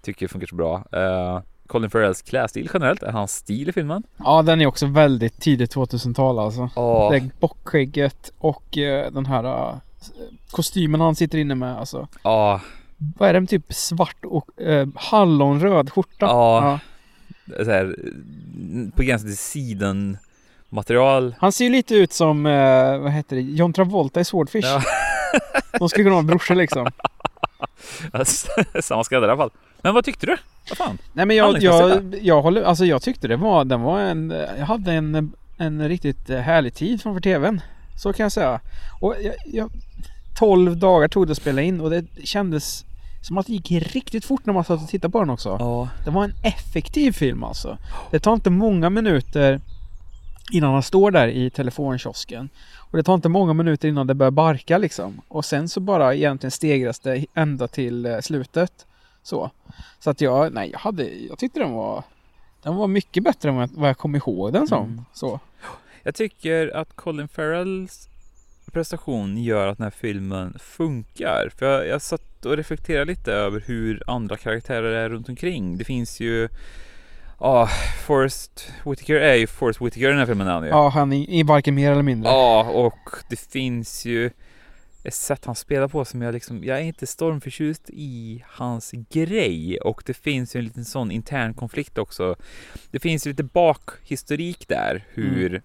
tycker 0.03 0.29
funkar 0.29 0.47
så 0.47 0.55
bra. 0.55 0.85
Eh, 0.93 1.41
Colin 1.71 1.91
Farrells 1.91 2.23
klädstil 2.23 2.71
generellt, 2.75 3.03
är 3.03 3.13
hans 3.13 3.35
stil 3.35 3.69
i 3.69 3.73
filmen? 3.73 4.03
Ja, 4.17 4.43
den 4.43 4.61
är 4.61 4.67
också 4.67 4.87
väldigt 4.87 5.41
tidigt 5.41 5.75
2000-tal 5.75 6.39
alltså. 6.39 6.71
Ja, 6.77 7.09
Det 7.11 7.17
är 7.17 7.31
bockskägget 7.41 8.33
och 8.39 8.79
eh, 8.79 9.13
den 9.13 9.27
här 9.27 9.45
uh, 9.45 9.75
kostymen 10.51 11.01
han 11.01 11.15
sitter 11.15 11.39
inne 11.39 11.55
med 11.55 11.79
alltså. 11.79 12.09
Ja, 12.23 12.61
Vad 13.19 13.29
är 13.29 13.41
det? 13.41 13.47
Typ 13.47 13.73
svart 13.73 14.25
och 14.25 14.61
eh, 14.61 14.89
hallonröd 14.95 15.93
skjorta. 15.93 16.27
Ja. 16.27 16.79
så 17.65 17.71
här, 17.71 17.97
på 18.97 19.03
gränsen 19.03 19.29
till 19.29 19.39
siden 19.39 20.19
material. 20.69 21.35
Han 21.39 21.53
ser 21.53 21.65
ju 21.65 21.71
lite 21.71 21.95
ut 21.95 22.13
som, 22.13 22.47
eh, 22.47 22.99
vad 22.99 23.13
heter 23.13 23.37
det, 23.37 23.43
John 23.43 23.73
Travolta 23.73 24.21
i 24.21 24.25
Swordfish. 24.25 24.67
Ja. 24.67 24.83
De 25.79 25.89
skulle 25.89 26.05
kunna 26.05 26.17
vara 26.17 26.27
brorsor 26.27 26.55
liksom. 26.55 26.91
Samma 28.81 29.05
skräddare 29.05 29.29
i 29.29 29.33
alla 29.33 29.43
fall. 29.43 29.51
Men 29.83 29.95
vad 29.95 30.05
tyckte 30.05 30.27
du? 30.27 30.37
Vad 30.69 30.79
fan? 30.79 30.99
Nej 31.13 31.27
men 31.27 31.37
jag, 31.37 31.63
jag, 31.63 32.15
jag 32.23 32.43
håller, 32.43 32.63
alltså 32.63 32.85
jag 32.85 33.03
tyckte 33.03 33.29
det 33.29 33.37
var, 33.37 33.65
den 33.65 33.83
var 33.83 34.01
en, 34.01 34.31
jag 34.59 34.67
hade 34.67 34.93
en, 34.93 35.33
en 35.59 35.89
riktigt 35.89 36.29
härlig 36.29 36.75
tid 36.75 37.03
framför 37.03 37.21
TVn. 37.21 37.61
Så 37.97 38.13
kan 38.13 38.25
jag 38.25 38.33
säga. 38.33 38.61
Och 39.01 39.17
jag, 39.23 39.35
jag, 39.47 39.71
12 40.39 40.77
dagar 40.77 41.09
tog 41.09 41.27
det 41.27 41.31
att 41.31 41.37
spela 41.37 41.63
in 41.63 41.81
och 41.81 41.91
det 41.91 42.05
kändes 42.25 42.85
som 43.23 43.39
att 43.39 43.47
det 43.47 43.53
gick 43.53 43.71
riktigt 43.71 44.25
fort 44.25 44.47
när 44.47 44.53
man 44.53 44.65
satt 44.65 44.83
och 44.83 44.89
tittade 44.89 45.13
på 45.13 45.21
den 45.21 45.31
också. 45.31 45.57
Ja. 45.61 45.89
Det 46.05 46.11
var 46.11 46.25
en 46.25 46.35
effektiv 46.43 47.13
film 47.13 47.45
alltså. 47.45 47.79
Det 48.11 48.19
tar 48.19 48.33
inte 48.33 48.51
många 48.51 48.91
minuter 48.91 49.61
innan 50.53 50.73
han 50.73 50.83
står 50.83 51.11
där 51.11 51.29
i 51.29 51.51
telefonkiosken. 51.51 52.49
Och 52.77 52.97
det 52.97 53.03
tar 53.03 53.15
inte 53.15 53.29
många 53.29 53.53
minuter 53.53 53.89
innan 53.89 54.07
det 54.07 54.15
börjar 54.15 54.31
barka 54.31 54.79
liksom. 54.79 55.21
Och 55.29 55.45
sen 55.45 55.69
så 55.69 55.81
bara 55.81 56.15
egentligen 56.15 56.51
stegras 56.51 57.01
det 57.01 57.27
ända 57.35 57.69
till 57.69 58.07
eh, 58.07 58.19
slutet. 58.21 58.87
Så. 59.23 59.51
Så 59.99 60.11
att 60.11 60.21
jag, 60.21 60.53
nej 60.53 60.71
jag 60.71 60.79
hade, 60.79 61.05
jag 61.09 61.39
tyckte 61.39 61.61
den 61.61 61.73
var 61.73 62.05
Den 62.63 62.77
var 62.77 62.87
mycket 62.87 63.23
bättre 63.25 63.49
än 63.49 63.57
vad 63.57 63.89
jag- 63.89 63.99
kom 63.99 64.17
ihåg 64.17 64.53
den 64.53 64.67
som. 64.69 64.85
Mm. 64.85 65.05
Så. 65.13 65.41
Jag 66.03 66.15
tycker 66.15 66.77
att 66.77 66.97
Colin 66.97 67.29
Farrells 67.29 68.09
prestation 68.73 69.39
gör 69.43 69.67
att 69.67 69.79
den 69.79 69.85
här 69.85 69.91
filmen 69.91 70.57
funkar. 70.59 71.51
För 71.59 71.67
jag, 71.67 71.87
jag 71.87 72.03
satt 72.03 72.47
och 72.47 72.57
reflekterade 72.57 73.05
lite 73.05 73.33
över 73.33 73.61
hur 73.67 74.03
andra 74.07 74.37
karaktärer 74.37 74.93
är 74.93 75.09
runt 75.09 75.29
omkring. 75.29 75.79
Det 75.79 75.85
finns 75.85 76.21
ju 76.21 76.49
Ja, 77.43 77.69
Forrest 78.07 78.73
Whitaker 78.85 79.15
är 79.15 79.35
ju 79.35 79.47
Forrest 79.47 79.81
Whitaker 79.81 80.01
i 80.07 80.11
den 80.11 80.19
här 80.19 80.27
filmen 80.27 80.47
är 80.47 80.53
han 80.53 80.63
ju. 80.65 80.69
Ja, 80.69 80.89
han 80.89 81.13
är 81.13 81.45
varken 81.45 81.75
mer 81.75 81.93
eller 81.93 82.03
mindre. 82.03 82.31
Ja, 82.31 82.65
och 82.71 83.11
det 83.31 83.41
finns 83.41 84.05
ju 84.05 84.31
ett 85.05 85.15
sätt 85.15 85.45
han 85.45 85.55
spelar 85.55 85.89
på 85.89 86.05
som 86.05 86.23
jag 86.23 86.33
liksom, 86.33 86.65
jag 86.65 86.79
är 86.79 86.83
inte 86.83 87.07
stormförtjust 87.07 87.91
i 87.93 88.45
hans 88.47 88.93
grej 89.11 89.81
och 89.81 90.03
det 90.07 90.15
finns 90.15 90.57
ju 90.57 90.59
en 90.59 90.65
liten 90.65 90.85
sån 90.85 91.11
intern 91.11 91.55
konflikt 91.55 91.99
också. 91.99 92.37
Det 92.91 93.01
finns 93.01 93.27
ju 93.27 93.31
lite 93.31 93.43
bakhistorik 93.43 94.69
där 94.69 95.05
hur 95.09 95.63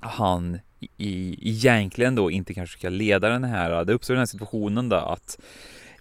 han 0.00 0.58
i, 0.96 1.38
egentligen 1.48 2.14
då 2.14 2.30
inte 2.30 2.54
kanske 2.54 2.78
ska 2.78 2.88
leda 2.88 3.28
den 3.28 3.44
här, 3.44 3.84
det 3.84 3.92
uppstår 3.92 4.14
den 4.14 4.20
här 4.20 4.26
situationen 4.26 4.88
då 4.88 4.96
att 4.96 5.40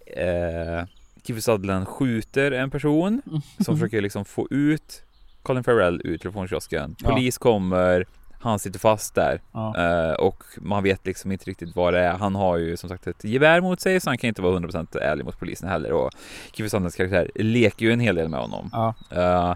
eh, 0.06 0.86
Kiefer 1.24 1.42
Sutherland 1.42 1.88
skjuter 1.88 2.52
en 2.52 2.72
person 2.72 3.22
som 3.60 3.76
försöker 3.78 4.02
liksom 4.02 4.26
få 4.26 4.48
ut 4.50 5.04
Colin 5.44 5.64
Farrell 5.64 6.02
ur 6.04 6.18
telefonkiosken. 6.18 6.96
Ja. 7.00 7.10
Polis 7.10 7.38
kommer, 7.38 8.06
han 8.44 8.60
sitter 8.60 8.80
fast 8.80 9.16
där 9.16 9.42
Ja. 9.52 9.76
eh, 9.78 10.14
och 10.14 10.44
man 10.58 10.84
vet 10.84 11.06
liksom 11.06 11.32
inte 11.32 11.46
riktigt 11.50 11.76
vad 11.76 11.94
det 11.94 12.00
är. 12.00 12.14
Han 12.14 12.36
har 12.36 12.58
ju 12.58 12.78
som 12.78 12.90
sagt 12.90 13.08
ett 13.08 13.24
gevär 13.24 13.62
mot 13.62 13.82
sig 13.82 14.00
så 14.00 14.10
han 14.10 14.18
kan 14.18 14.28
inte 14.28 14.42
vara 14.42 14.60
100% 14.60 14.98
ärlig 14.98 15.26
mot 15.26 15.40
polisen 15.40 15.70
heller 15.70 15.92
och 15.92 16.12
Kiefer 16.52 16.70
Sutherlands 16.70 16.96
karaktär 16.96 17.32
leker 17.36 17.86
ju 17.86 17.94
en 17.94 18.00
hel 18.00 18.16
del 18.16 18.30
med 18.30 18.40
honom. 18.40 18.70
Ja. 18.74 18.94
Eh, 19.12 19.56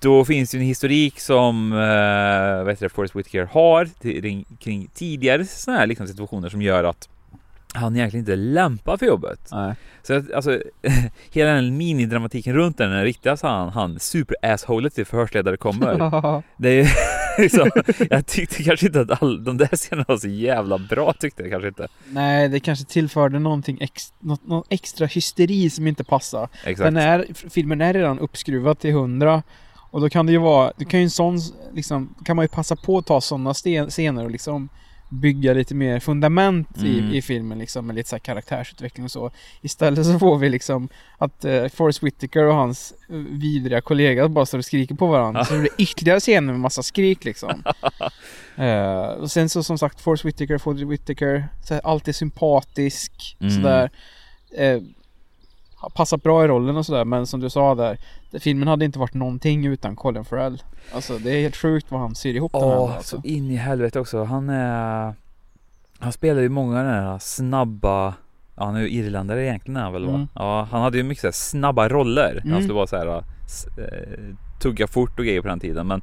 då 0.00 0.24
finns 0.24 0.54
ju 0.54 0.58
en 0.58 0.64
historik 0.64 1.20
som 1.20 1.72
uh, 1.72 2.68
heter 2.68 2.80
det, 2.80 2.88
Forrest 2.88 3.16
Whitaker 3.16 3.44
har 3.52 3.84
till, 4.00 4.44
kring 4.60 4.88
tidigare 4.94 5.44
sådana 5.44 5.80
här 5.80 5.86
liksom 5.86 6.06
situationer 6.06 6.48
som 6.48 6.62
gör 6.62 6.84
att 6.84 7.08
han 7.74 7.96
egentligen 7.96 8.22
inte 8.22 8.36
lämpar 8.36 8.96
för 8.96 9.06
jobbet. 9.06 9.48
Nej. 9.52 9.74
Så 10.02 10.14
att, 10.14 10.32
alltså, 10.32 10.60
hela 11.32 11.50
den 11.50 11.76
minidramatiken 11.76 12.54
runt 12.54 12.78
den 12.78 13.02
riktigt 13.04 13.38
så 13.40 13.46
han, 13.46 13.68
han 13.68 13.98
super-assholet 14.00 14.94
till 14.94 15.06
förhörsledare 15.06 15.56
kommer. 15.56 16.42
Det 16.56 16.80
är 16.80 16.88
liksom, 17.42 17.70
jag 18.10 18.26
tyckte 18.26 18.62
kanske 18.62 18.86
inte 18.86 19.00
att 19.00 19.22
all, 19.22 19.44
de 19.44 19.56
där 19.56 19.76
scenerna 19.76 20.04
var 20.08 20.16
så 20.16 20.28
jävla 20.28 20.78
bra 20.78 21.12
tyckte 21.12 21.42
jag 21.42 21.50
kanske 21.52 21.68
inte. 21.68 21.88
Nej, 22.08 22.48
det 22.48 22.60
kanske 22.60 22.84
tillförde 22.84 23.38
någonting 23.38 23.78
ex, 23.80 24.12
något, 24.18 24.46
någon 24.46 24.64
extra 24.68 25.06
hysteri 25.06 25.70
som 25.70 25.86
inte 25.86 26.04
passar. 26.04 26.48
Exakt. 26.64 26.78
Den 26.78 26.96
är, 26.96 27.26
filmen 27.50 27.80
är 27.80 27.94
redan 27.94 28.18
uppskruvad 28.18 28.78
till 28.78 28.90
100 28.90 29.42
och 29.76 30.00
då 30.00 30.10
kan 30.10 30.26
det 30.26 30.32
ju 30.32 30.38
vara, 30.38 30.72
det 30.76 30.84
kan 30.84 31.00
ju 31.00 31.04
en 31.04 31.10
sån, 31.10 31.38
liksom, 31.72 32.14
kan 32.24 32.36
man 32.36 32.44
ju 32.44 32.48
passa 32.48 32.76
på 32.76 32.98
att 32.98 33.06
ta 33.06 33.20
sådana 33.20 33.54
scener 33.88 34.24
och 34.24 34.30
liksom 34.30 34.68
bygga 35.08 35.52
lite 35.54 35.74
mer 35.74 36.00
fundament 36.00 36.76
Mm. 36.76 36.88
i, 37.12 37.16
i 37.16 37.22
filmen 37.22 37.58
liksom 37.58 37.86
med 37.86 37.96
lite 37.96 38.08
så 38.08 38.18
karaktärsutveckling 38.18 39.04
och 39.04 39.10
så. 39.10 39.30
Istället 39.60 40.06
så 40.06 40.18
får 40.18 40.38
vi 40.38 40.48
liksom 40.48 40.88
att 41.18 41.44
uh, 41.44 41.68
Forrest 41.68 42.02
Whitaker 42.02 42.44
och 42.44 42.54
hans 42.54 42.94
eh, 43.08 43.16
vidriga 43.16 43.80
kollega 43.80 44.28
bara 44.28 44.46
står 44.46 44.58
och 44.58 44.64
skriker 44.64 44.94
på 44.94 45.06
varandra. 45.06 45.44
Så 45.44 45.54
det 45.54 45.60
blir 45.60 45.72
ytterligare 45.78 46.20
scener 46.20 46.52
med 46.52 46.60
massa 46.60 46.82
skrik 46.82 47.24
liksom. 47.24 47.62
Eh, 48.56 49.02
och 49.04 49.30
sen 49.30 49.48
så 49.48 49.62
som 49.62 49.78
sagt 49.78 50.00
Forrest 50.00 50.24
Whitaker, 50.24 50.58
Forrest 50.58 50.84
Whitaker, 50.84 51.48
så 51.64 51.74
här, 51.74 51.80
alltid 51.84 52.14
sympatisk 52.16 53.36
Mm. 53.40 53.54
sådär. 53.54 53.90
Eh, 54.56 54.80
passat 55.90 56.22
bra 56.22 56.44
i 56.44 56.48
rollen 56.48 56.76
och 56.76 56.86
sådär 56.86 57.04
men 57.04 57.26
som 57.26 57.40
du 57.40 57.50
sa 57.50 57.74
där, 57.74 57.98
filmen 58.40 58.68
hade 58.68 58.84
inte 58.84 58.98
varit 58.98 59.14
någonting 59.14 59.66
utan 59.66 59.96
Colin 59.96 60.24
Farrell. 60.24 60.62
Alltså 60.94 61.18
det 61.18 61.30
är 61.30 61.40
helt 61.42 61.56
sjukt 61.56 61.86
vad 61.90 62.00
han 62.00 62.14
syr 62.14 62.34
ihop 62.34 62.52
den 62.52 62.62
här. 62.62 62.78
Åh, 62.78 62.96
Alltså. 62.96 63.16
så 63.20 63.26
in 63.28 63.50
i 63.50 63.56
helvete 63.56 64.00
också. 64.00 64.24
Han 64.24 64.48
är... 64.50 65.14
Han 65.98 66.12
spelar 66.12 66.40
ju 66.42 66.48
många 66.48 66.78
av 66.78 66.84
den 66.84 66.94
här 66.94 67.18
snabba... 67.18 68.14
Ja, 68.56 68.64
han 68.64 68.76
är 68.76 68.80
ju 68.80 68.88
irländare 68.90 69.44
egentligen 69.44 69.76
är 69.76 69.82
han 69.82 69.92
väl 69.92 70.06
va? 70.06 70.14
Mm. 70.14 70.28
Ja, 70.34 70.68
han 70.70 70.82
hade 70.82 70.96
ju 70.96 71.02
mycket 71.02 71.20
så 71.20 71.26
här 71.26 71.32
snabba 71.32 71.88
roller. 71.88 72.40
Han 72.42 72.50
Mm. 72.50 72.62
skulle 72.62 72.74
vara 72.74 72.86
så 72.86 72.96
här... 72.96 73.24
s- 73.44 73.66
eh, 73.78 74.18
Tugga 74.62 74.86
fort 74.86 75.18
och 75.18 75.24
grejer 75.24 75.40
på 75.42 75.48
den 75.48 75.60
tiden 75.60 75.86
men... 75.86 76.02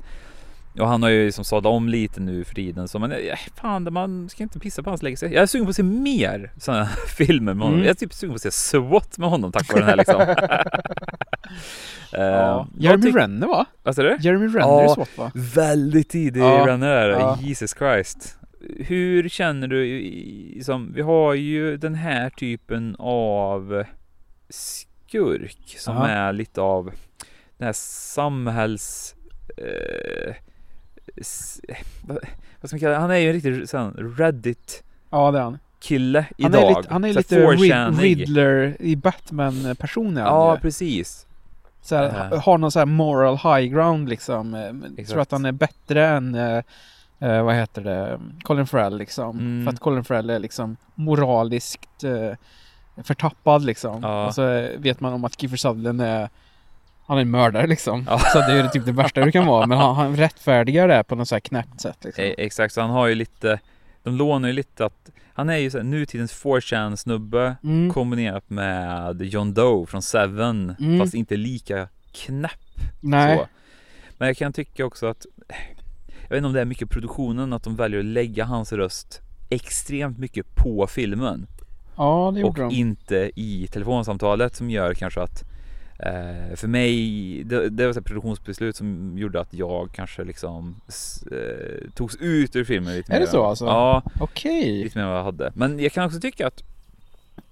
Och 0.79 0.87
han 0.87 1.03
har 1.03 1.09
ju 1.09 1.25
liksom 1.25 1.45
sadlat 1.45 1.71
om 1.73 1.89
lite 1.89 2.21
nu 2.21 2.43
för 2.43 2.55
tiden 2.55 2.87
så 2.87 2.99
men 2.99 3.11
eh, 3.11 3.17
fan 3.55 3.93
man 3.93 4.29
ska 4.29 4.43
inte 4.43 4.59
pissa 4.59 4.83
på 4.83 4.89
hans 4.89 5.03
legacy. 5.03 5.25
Jag 5.25 5.41
är 5.43 5.45
sugen 5.45 5.65
på 5.65 5.69
att 5.69 5.75
se 5.75 5.83
mer 5.83 6.51
sådana 6.57 6.85
filmer 7.17 7.53
med 7.53 7.63
honom. 7.63 7.73
Mm. 7.73 7.85
Jag 7.85 7.89
är 7.91 7.95
typ 7.95 8.13
sugen 8.13 8.31
på 8.31 8.35
att 8.35 8.41
se 8.41 8.51
SWAT 8.51 9.17
med 9.17 9.29
honom 9.29 9.51
tack 9.51 9.73
vare 9.73 9.79
den 9.79 9.89
här 9.89 9.95
liksom. 9.97 10.21
Eh, 12.13 12.21
Ja. 12.23 12.67
vad 12.73 12.83
Jeremy 12.83 13.07
tyck- 13.11 13.17
Renner 13.17 13.47
va? 13.47 13.65
Vad 13.83 13.95
sa 13.95 14.01
du? 14.03 14.17
Jeremy 14.21 14.47
Renner 14.47 14.59
Ja, 14.59 14.85
i 14.85 14.89
SWAT 14.93 15.17
va? 15.17 15.31
Väldigt 15.55 16.09
tidig 16.09 16.41
Ja, 16.41 16.63
Renner 16.67 16.87
där, 16.95 17.09
ja. 17.09 17.37
Jesus 17.41 17.75
Christ. 17.77 18.37
Hur 18.77 19.29
känner 19.29 19.67
du, 19.67 19.85
i- 19.87 20.57
i- 20.57 20.63
som, 20.63 20.93
vi 20.93 21.01
har 21.01 21.33
ju 21.33 21.77
den 21.77 21.95
här 21.95 22.29
typen 22.29 22.95
av 22.99 23.83
skurk 24.49 25.75
som 25.77 25.95
Ja. 25.95 26.07
är 26.07 26.33
lite 26.33 26.61
av 26.61 26.85
den 27.57 27.65
här 27.65 27.73
samhälls... 27.73 29.15
Eh, 29.57 30.33
vad, 32.05 32.17
vad 32.61 32.69
ska 32.69 32.75
man 32.75 32.79
kalla 32.79 32.91
det? 32.93 32.99
Han 32.99 33.11
är 33.11 33.15
ju 33.17 33.27
en 33.27 33.33
riktig 33.33 33.69
sån 33.69 34.15
Reddit 34.17 34.83
Ja 35.09 35.31
det 35.31 35.37
är 35.39 35.43
han. 35.43 35.59
kille 35.79 36.19
Han 36.41 36.51
idag. 36.51 36.63
är 36.63 36.75
lite, 36.77 36.93
han 36.93 37.03
är 37.03 37.13
lite 37.13 37.35
här 37.35 37.47
Rid- 37.47 37.71
4chanig. 37.71 38.01
Riddler 38.03 38.77
i 38.79 38.95
Batman-person 38.95 40.17
är 40.17 40.21
han 40.21 40.29
Ja, 40.33 40.57
precis. 40.61 41.25
så 41.81 41.95
här, 41.95 42.09
ha- 42.29 42.37
Har 42.37 42.57
någon 42.57 42.71
så 42.71 42.79
här 42.79 42.85
moral 42.85 43.37
high 43.37 43.73
ground 43.73 44.09
liksom. 44.09 44.53
Eh, 44.53 44.69
Exakt. 44.91 45.09
Tror 45.09 45.21
att 45.21 45.31
han 45.31 45.45
är 45.45 45.51
bättre 45.51 46.07
än 46.07 46.35
eh, 46.35 46.61
eh, 47.19 47.43
vad 47.43 47.55
heter 47.55 47.81
det, 47.81 48.19
Colin 48.43 48.67
Farrell 48.67 48.97
liksom. 48.97 49.39
Mm. 49.39 49.65
För 49.65 49.73
att 49.73 49.79
Colin 49.79 50.03
Farrell 50.03 50.29
är 50.29 50.39
liksom 50.39 50.77
moraliskt 50.95 52.03
eh, 52.03 52.37
förtappad 53.03 53.65
liksom. 53.65 53.99
Ja. 54.03 54.27
Och 54.27 54.35
så 54.35 54.67
vet 54.77 54.99
man 54.99 55.13
om 55.13 55.23
att 55.25 55.39
Kiefer 55.41 55.57
Sutherland 55.57 56.01
är 56.01 56.29
han 57.11 57.17
är 57.17 57.21
en 57.21 57.31
mördare 57.31 57.67
liksom. 57.67 58.05
Ja. 58.09 58.19
Så 58.19 58.37
det 58.39 58.53
är 58.53 58.67
typ 58.67 58.85
det 58.85 58.91
värsta 58.91 59.21
du 59.25 59.31
kan 59.31 59.45
vara. 59.45 59.67
Men 59.67 59.77
han, 59.77 59.95
han 59.95 60.15
rättfärdigar 60.15 60.87
det 60.87 61.03
på 61.03 61.15
något 61.15 61.27
så 61.27 61.35
här 61.35 61.39
knäppt 61.39 61.81
sätt 61.81 61.97
liksom. 62.03 62.23
E- 62.23 62.35
exakt, 62.37 62.73
så 62.73 62.81
han 62.81 62.89
har 62.89 63.07
ju 63.07 63.15
lite, 63.15 63.59
de 64.03 64.15
lånar 64.15 64.47
ju 64.49 64.53
lite 64.53 64.85
att, 64.85 65.09
han 65.33 65.49
är 65.49 65.57
ju 65.57 65.69
så 65.71 65.77
här, 65.77 65.83
nutidens 65.85 66.43
4chan 66.43 66.95
snubbe 66.95 67.55
Mm. 67.63 67.93
kombinerat 67.93 68.49
med 68.49 69.21
John 69.21 69.53
Doe 69.53 69.85
från 69.85 70.01
Seven, 70.01 70.75
Mm. 70.79 70.99
fast 70.99 71.13
inte 71.13 71.35
lika 71.37 71.87
knäpp 72.11 72.51
Nej. 72.99 73.37
så. 73.37 73.47
Men 74.17 74.27
jag 74.27 74.37
kan 74.37 74.53
tycka 74.53 74.85
också 74.85 75.07
att, 75.07 75.25
jag 76.21 76.29
vet 76.29 76.37
inte 76.37 76.47
om 76.47 76.53
det 76.53 76.61
är 76.61 76.65
mycket 76.65 76.89
produktionen, 76.89 77.53
att 77.53 77.63
de 77.63 77.75
väljer 77.75 77.99
att 77.99 78.05
lägga 78.05 78.45
hans 78.45 78.73
röst 78.73 79.21
extremt 79.49 80.17
mycket 80.19 80.55
på 80.55 80.87
filmen 80.87 81.47
Ja, 81.95 82.31
det 82.35 82.43
och 82.43 82.47
gjorde 82.47 82.61
de. 82.61 82.71
inte 82.71 83.31
i 83.35 83.67
telefonsamtalet 83.71 84.55
som 84.55 84.69
gör 84.69 84.93
kanske 84.93 85.21
att 85.21 85.43
eh, 86.01 86.55
för 86.55 86.67
mig, 86.67 87.43
det, 87.43 87.69
det 87.69 87.87
var 87.87 87.97
ett 87.97 88.05
produktionsbeslut 88.05 88.75
som 88.75 89.17
gjorde 89.17 89.39
att 89.41 89.53
jag 89.53 89.89
kanske 89.93 90.23
liksom 90.23 90.75
eh, 91.31 91.89
togs 91.93 92.15
ut 92.15 92.55
ur 92.55 92.63
filmen 92.63 92.93
lite 92.93 93.11
Är 93.13 93.19
mer. 93.19 93.25
det 93.25 93.31
så 93.31 93.45
alltså? 93.45 93.65
Ja, 93.65 94.03
Okej. 94.19 94.83
lite 94.83 94.97
mer 94.97 95.03
än 95.03 95.09
vad 95.09 95.19
jag 95.19 95.23
hade. 95.23 95.51
Men 95.55 95.79
jag 95.79 95.91
kan 95.91 96.05
också 96.05 96.19
tycka 96.19 96.47
att 96.47 96.63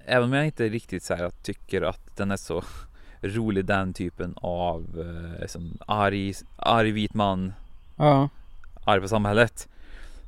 även 0.06 0.24
om 0.24 0.34
jag 0.34 0.46
inte 0.46 0.70
riktigt 0.70 1.04
så 1.04 1.14
här 1.14 1.30
tycker 1.44 1.82
att 1.82 2.18
den 2.18 2.32
är 2.32 2.38
så 2.38 2.64
rolig 3.22 3.66
den 3.66 3.94
typen 3.94 4.34
av 4.38 5.06
eh, 5.42 5.48
som 5.48 5.78
arg, 5.88 6.34
arg 6.58 6.92
vit 6.92 7.14
man, 7.14 7.54
Ja. 7.96 8.30
arg 8.84 9.02
på 9.02 9.08
samhället 9.08 9.68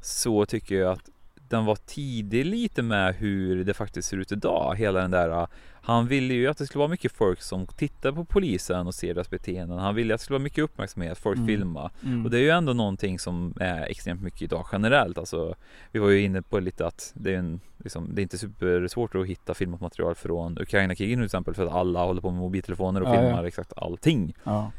så 0.02 0.46
tycker 0.46 0.76
jag 0.76 0.92
att 0.92 1.10
den 1.52 1.66
var 1.66 1.76
tidig 1.76 2.46
lite 2.46 2.82
med 2.82 3.16
hur 3.16 3.64
det 3.64 3.74
faktiskt 3.74 4.10
ser 4.10 4.18
ut 4.18 4.32
idag. 4.32 4.76
Hela 4.76 5.02
den 5.02 5.12
där 5.12 5.48
han 5.84 6.08
ville 6.08 6.34
ju 6.34 6.48
att 6.48 6.58
det 6.58 6.66
skulle 6.66 6.80
vara 6.80 6.90
mycket 6.90 7.12
folk 7.12 7.42
som 7.42 7.66
tittar 7.68 8.12
på 8.12 8.26
polisen 8.26 8.88
och 8.88 8.96
ser 8.96 9.14
deras 9.14 9.30
beteenden. 9.30 9.78
Han 9.80 9.96
ville 9.96 10.14
att 10.14 10.20
det 10.20 10.24
skulle 10.24 10.36
vara 10.36 10.44
mycket 10.44 10.64
uppmärksamhet, 10.64 11.18
folk 11.18 11.38
Mm. 11.38 11.48
filma. 11.48 11.92
Mm. 12.06 12.26
Och 12.26 12.32
det 12.32 12.38
är 12.38 12.42
ju 12.42 12.50
ändå 12.50 12.74
någonting 12.74 13.20
som 13.20 13.54
är 13.60 13.82
extremt 13.82 14.22
mycket 14.22 14.42
idag 14.42 14.66
generellt. 14.72 15.18
Alltså, 15.18 15.56
vi 15.92 16.00
var 16.00 16.10
ju 16.10 16.22
inne 16.22 16.42
på 16.42 16.60
lite 16.60 16.88
att 16.88 17.12
det 17.16 17.34
är, 17.34 17.38
en, 17.38 17.60
liksom, 17.78 18.16
det 18.16 18.22
är 18.22 18.24
inte 18.24 18.38
supersvårt 18.38 19.16
att 19.16 19.28
hitta 19.28 19.54
filmat 19.54 19.82
material 19.82 20.16
från 20.16 20.58
Ukraina-kriget 20.62 21.18
till 21.18 21.26
exempel 21.26 21.54
för 21.54 21.66
att 21.66 21.74
alla 21.74 22.04
håller 22.04 22.22
på 22.22 22.32
med 22.32 22.40
mobiltelefoner 22.40 23.02
och 23.02 23.08
Ja, 23.08 23.16
ja. 23.16 23.22
filmar 23.22 23.44
exakt 23.44 23.74
allting. 23.78 24.34
Ja. 24.44 24.72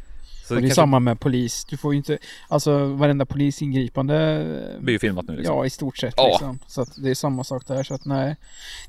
Så 0.52 0.56
och 0.56 0.62
det 0.62 0.66
är 0.66 0.68
kanske 0.68 0.80
samma 0.82 1.00
med 1.00 1.20
polis. 1.20 1.64
Du 1.64 1.76
får 1.76 1.92
ju 1.92 1.96
inte, 1.96 2.18
alltså 2.48 2.84
varenda 2.84 3.26
polisingripande 3.26 4.46
blir 4.80 4.92
ju 4.92 4.98
filmat 4.98 5.28
nu 5.28 5.36
liksom. 5.36 5.56
Ja, 5.56 5.66
i 5.66 5.70
stort 5.70 5.98
sett 5.98 6.14
Ja. 6.16 6.28
liksom. 6.28 6.58
Så 6.66 6.82
att 6.82 6.88
det 6.96 7.10
är 7.10 7.14
samma 7.14 7.44
sak 7.44 7.66
där. 7.66 7.82
Så 7.82 7.94
att 7.94 8.04
nej. 8.04 8.36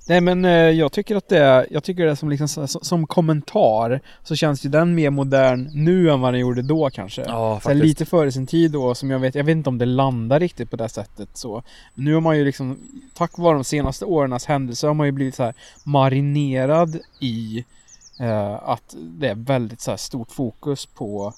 Nej 0.08 0.22
men 0.22 0.46
eh, 0.46 0.52
jag 0.52 0.92
tycker 0.92 1.16
att 1.16 1.30
det 1.30 1.38
är, 1.38 1.68
jag 1.72 1.84
tycker 1.84 2.06
det 2.06 2.12
är 2.12 2.16
som 2.16 2.30
liksom 2.30 2.68
som 2.68 3.08
kommentar 3.08 4.02
så 4.24 4.36
känns 4.36 4.66
ju 4.66 4.70
den 4.70 4.96
mer 4.96 5.10
modern 5.10 5.70
nu 5.74 6.12
än 6.12 6.22
vad 6.22 6.34
den 6.34 6.42
gjorde 6.42 6.62
då 6.62 6.90
kanske. 6.90 7.22
Ja, 7.28 7.60
så 7.64 7.74
lite 7.74 8.06
före 8.06 8.32
sin 8.32 8.48
tid 8.48 8.72
då 8.72 8.96
som 8.96 9.12
jag 9.12 9.20
vet, 9.20 9.36
jag 9.36 9.44
vet 9.44 9.58
inte 9.58 9.70
om 9.70 9.78
det 9.78 9.86
landar 9.86 10.40
riktigt 10.40 10.70
på 10.70 10.76
det 10.76 10.90
sättet 10.90 11.30
så. 11.34 11.64
Nu 11.94 12.14
har 12.14 12.22
man 12.22 12.38
ju 12.38 12.46
liksom, 12.46 12.80
tack 13.14 13.38
vare 13.38 13.54
de 13.54 13.64
senaste 13.64 14.06
årens 14.06 14.46
händelser 14.46 14.88
har 14.88 14.94
man 14.96 15.06
ju 15.06 15.12
blivit 15.12 15.36
så 15.36 15.44
här 15.44 15.54
marinerad 15.84 17.00
i 17.20 17.66
eh, 18.20 18.70
att 18.70 18.96
det 18.98 19.28
är 19.28 19.36
väldigt 19.36 19.82
så 19.82 19.92
här 19.92 19.98
stort 19.98 20.32
fokus 20.32 20.86
på 20.86 21.34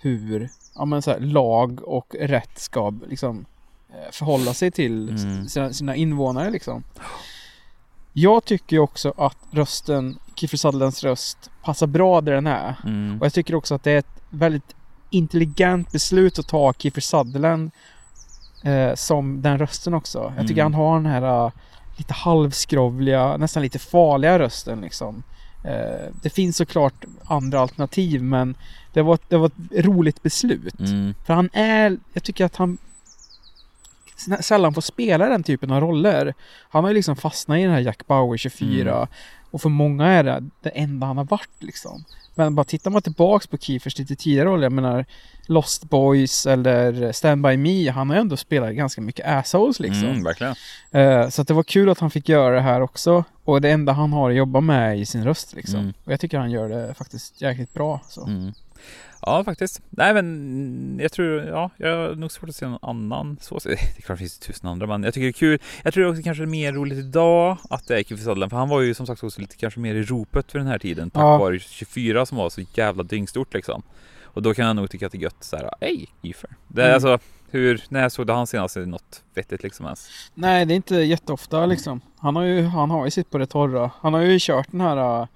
hur 0.00 0.48
ja, 0.74 0.84
men 0.84 1.02
så 1.02 1.10
här, 1.10 1.20
lag 1.20 1.80
och 1.82 2.14
rätt 2.20 2.58
ska 2.58 2.92
liksom 3.08 3.44
eh, 3.90 4.10
förhålla 4.12 4.54
sig 4.54 4.70
till 4.70 5.08
Mm. 5.08 5.48
sina, 5.48 5.72
sina 5.72 5.96
invånare 5.96 6.50
liksom. 6.50 6.84
Jag 8.12 8.44
tycker 8.44 8.78
också 8.78 9.14
att 9.16 9.36
rösten, 9.50 10.18
Kiefer 10.34 10.56
Sutherlands 10.56 11.04
röst, 11.04 11.50
passar 11.62 11.86
bra 11.86 12.20
där 12.20 12.32
den 12.32 12.46
är. 12.46 12.76
Mm. 12.84 13.18
Och 13.20 13.26
jag 13.26 13.32
tycker 13.32 13.54
också 13.54 13.74
att 13.74 13.82
det 13.84 13.90
är 13.92 13.98
ett 13.98 14.22
väldigt 14.30 14.74
intelligent 15.10 15.92
beslut 15.92 16.38
att 16.38 16.48
ta 16.48 16.72
Kiefer 16.72 17.00
Sutherland 17.00 17.70
eh, 18.64 18.94
som 18.94 19.42
den 19.42 19.58
rösten 19.58 19.94
också. 19.94 20.32
Jag 20.36 20.48
tycker 20.48 20.60
Mm. 20.60 20.72
han 20.74 20.82
har 20.82 20.94
den 20.96 21.06
här 21.06 21.44
eh, 21.46 21.52
lite 21.96 22.14
halvskrovliga, 22.14 23.36
nästan 23.36 23.62
lite 23.62 23.78
farliga 23.78 24.38
rösten 24.38 24.80
liksom. 24.80 25.22
Eh, 25.64 26.08
det 26.22 26.30
finns 26.30 26.56
såklart 26.56 27.04
andra 27.24 27.60
alternativ 27.60 28.22
men 28.22 28.54
det 28.92 29.02
var, 29.02 29.18
det 29.28 29.36
var 29.36 29.46
ett 29.46 29.84
roligt 29.84 30.22
beslut. 30.22 30.80
Mm. 30.80 31.14
För 31.26 31.34
han 31.34 31.50
är, 31.52 31.98
jag 32.12 32.22
tycker 32.22 32.44
att 32.44 32.56
han 32.56 32.78
sällan 34.40 34.74
får 34.74 34.82
spela 34.82 35.28
den 35.28 35.42
typen 35.42 35.70
av 35.70 35.80
roller. 35.80 36.34
Han 36.70 36.84
har 36.84 36.90
ju 36.90 36.94
liksom 36.94 37.16
fastnat 37.16 37.58
i 37.58 37.62
den 37.62 37.70
här 37.70 37.80
Jack 37.80 38.06
Bauer 38.06 38.36
24 38.36 38.92
Mm. 38.92 39.08
Och 39.50 39.62
för 39.62 39.68
många 39.68 40.06
är 40.06 40.24
det 40.24 40.44
det 40.62 40.68
enda 40.68 41.06
han 41.06 41.16
har 41.16 41.24
varit 41.24 41.62
liksom. 41.62 42.04
Men 42.34 42.54
bara 42.54 42.64
tittar 42.64 42.90
man 42.90 43.02
tillbaks 43.02 43.46
på 43.46 43.58
Kiefers 43.58 43.98
lite 43.98 44.16
tidigare 44.16 44.48
roller, 44.48 44.62
jag 44.62 44.72
menar 44.72 45.04
Lost 45.46 45.84
Boys 45.90 46.46
eller 46.46 47.12
Stand 47.12 47.42
By 47.42 47.56
Me, 47.56 47.90
han 47.90 48.08
har 48.10 48.16
ju 48.16 48.20
ändå 48.20 48.36
spelat 48.36 48.74
ganska 48.74 49.00
mycket 49.00 49.26
assholes 49.26 49.80
liksom. 49.80 50.08
Mm, 50.08 50.24
verkligen. 50.24 50.54
Eh, 50.90 51.28
så 51.28 51.42
att 51.42 51.48
det 51.48 51.54
var 51.54 51.62
kul 51.62 51.88
att 51.88 51.98
han 51.98 52.10
fick 52.10 52.28
göra 52.28 52.54
det 52.54 52.60
här 52.60 52.80
också. 52.80 53.24
Och 53.44 53.60
det 53.60 53.70
enda 53.70 53.92
han 53.92 54.12
har 54.12 54.30
att 54.30 54.36
jobba 54.36 54.60
med 54.60 54.90
är 54.90 54.94
i 54.94 55.06
sin 55.06 55.24
röst 55.24 55.54
liksom. 55.54 55.80
Mm. 55.80 55.92
Och 56.04 56.12
jag 56.12 56.20
tycker 56.20 56.38
han 56.38 56.50
gör 56.50 56.68
det 56.68 56.94
faktiskt 56.94 57.42
jäkligt 57.42 57.74
bra. 57.74 58.00
Så. 58.08 58.26
Mm. 58.26 58.52
Ja, 59.22 59.44
faktiskt. 59.44 59.80
Nej, 59.90 60.14
men 60.14 60.98
jag 61.02 61.12
tror, 61.12 61.42
ja, 61.42 61.70
jag 61.76 61.96
har 62.08 62.14
nog 62.14 62.32
svårt 62.32 62.48
att 62.48 62.56
se 62.56 62.66
någon 62.68 62.78
annan 62.90 63.36
så. 63.40 63.58
Det 63.64 63.72
är 63.72 64.02
klart 64.02 64.08
det 64.08 64.16
finns 64.16 64.38
tusen 64.38 64.68
andra, 64.68 64.86
men 64.86 65.02
jag 65.02 65.14
tycker 65.14 65.24
det 65.24 65.30
är 65.30 65.32
kul. 65.32 65.58
Jag 65.84 65.94
tror 65.94 66.10
också 66.10 66.22
kanske 66.22 66.42
det 66.42 66.44
är 66.44 66.50
mer 66.50 66.72
roligt 66.72 66.98
idag 66.98 67.56
att 67.70 67.86
det 67.88 67.98
är 67.98 68.02
Kiefer 68.02 68.24
Sutherland, 68.24 68.50
för 68.50 68.56
han 68.58 68.68
var 68.68 68.80
ju 68.80 68.94
som 68.94 69.06
sagt 69.06 69.22
också 69.24 69.40
lite 69.40 69.56
kanske 69.56 69.80
mer 69.80 69.94
i 69.94 70.02
ropet 70.02 70.52
för 70.52 70.58
den 70.58 70.68
här 70.68 70.78
tiden, 70.78 71.10
tack 71.10 71.22
Ja. 71.22 71.38
vare 71.38 71.58
24 71.58 72.26
som 72.26 72.38
var 72.38 72.50
så 72.50 72.60
jävla 72.74 73.02
dyngstort 73.02 73.54
liksom. 73.54 73.82
Och 74.24 74.42
då 74.42 74.54
kan 74.54 74.66
jag 74.66 74.76
nog 74.76 74.90
tycka 74.90 75.06
att 75.06 75.12
det 75.12 75.18
är 75.18 75.22
gött 75.22 75.36
så 75.44 75.56
här, 75.56 75.70
hej 75.80 76.06
Kiefer. 76.22 76.50
Det 76.68 76.82
är 76.82 76.86
Mm. 76.86 76.94
alltså, 76.94 77.18
hur, 77.50 77.82
när 77.88 78.08
såg 78.08 78.26
du 78.26 78.32
han 78.32 78.46
senast 78.46 78.76
i 78.76 78.86
något 78.86 79.22
vettigt 79.34 79.62
liksom 79.62 79.86
ens? 79.86 80.08
Nej, 80.34 80.66
det 80.66 80.74
är 80.74 80.76
inte 80.76 80.96
jätteofta 80.96 81.66
liksom. 81.66 82.00
Han 82.18 82.36
har 82.36 82.42
ju, 82.42 82.62
han 82.62 82.90
har 82.90 83.04
ju 83.04 83.10
sitt 83.10 83.30
på 83.30 83.38
det 83.38 83.46
torra. 83.46 83.90
Han 84.00 84.14
har 84.14 84.20
ju 84.20 84.38
kört 84.40 84.66
den 84.70 84.80
här... 84.80 85.28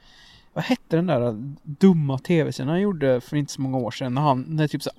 Vad 0.54 0.64
hette 0.64 0.96
den 0.96 1.06
där 1.06 1.34
dumma 1.62 2.18
tv-serien 2.18 2.68
han 2.68 2.80
gjorde 2.80 3.20
för 3.20 3.36
inte 3.36 3.52
så 3.52 3.60
många 3.60 3.76
år 3.78 3.90
sedan? 3.90 4.14
När 4.14 4.22
han, 4.22 4.44
när 4.48 4.68
typ 4.68 4.82
så, 4.82 4.90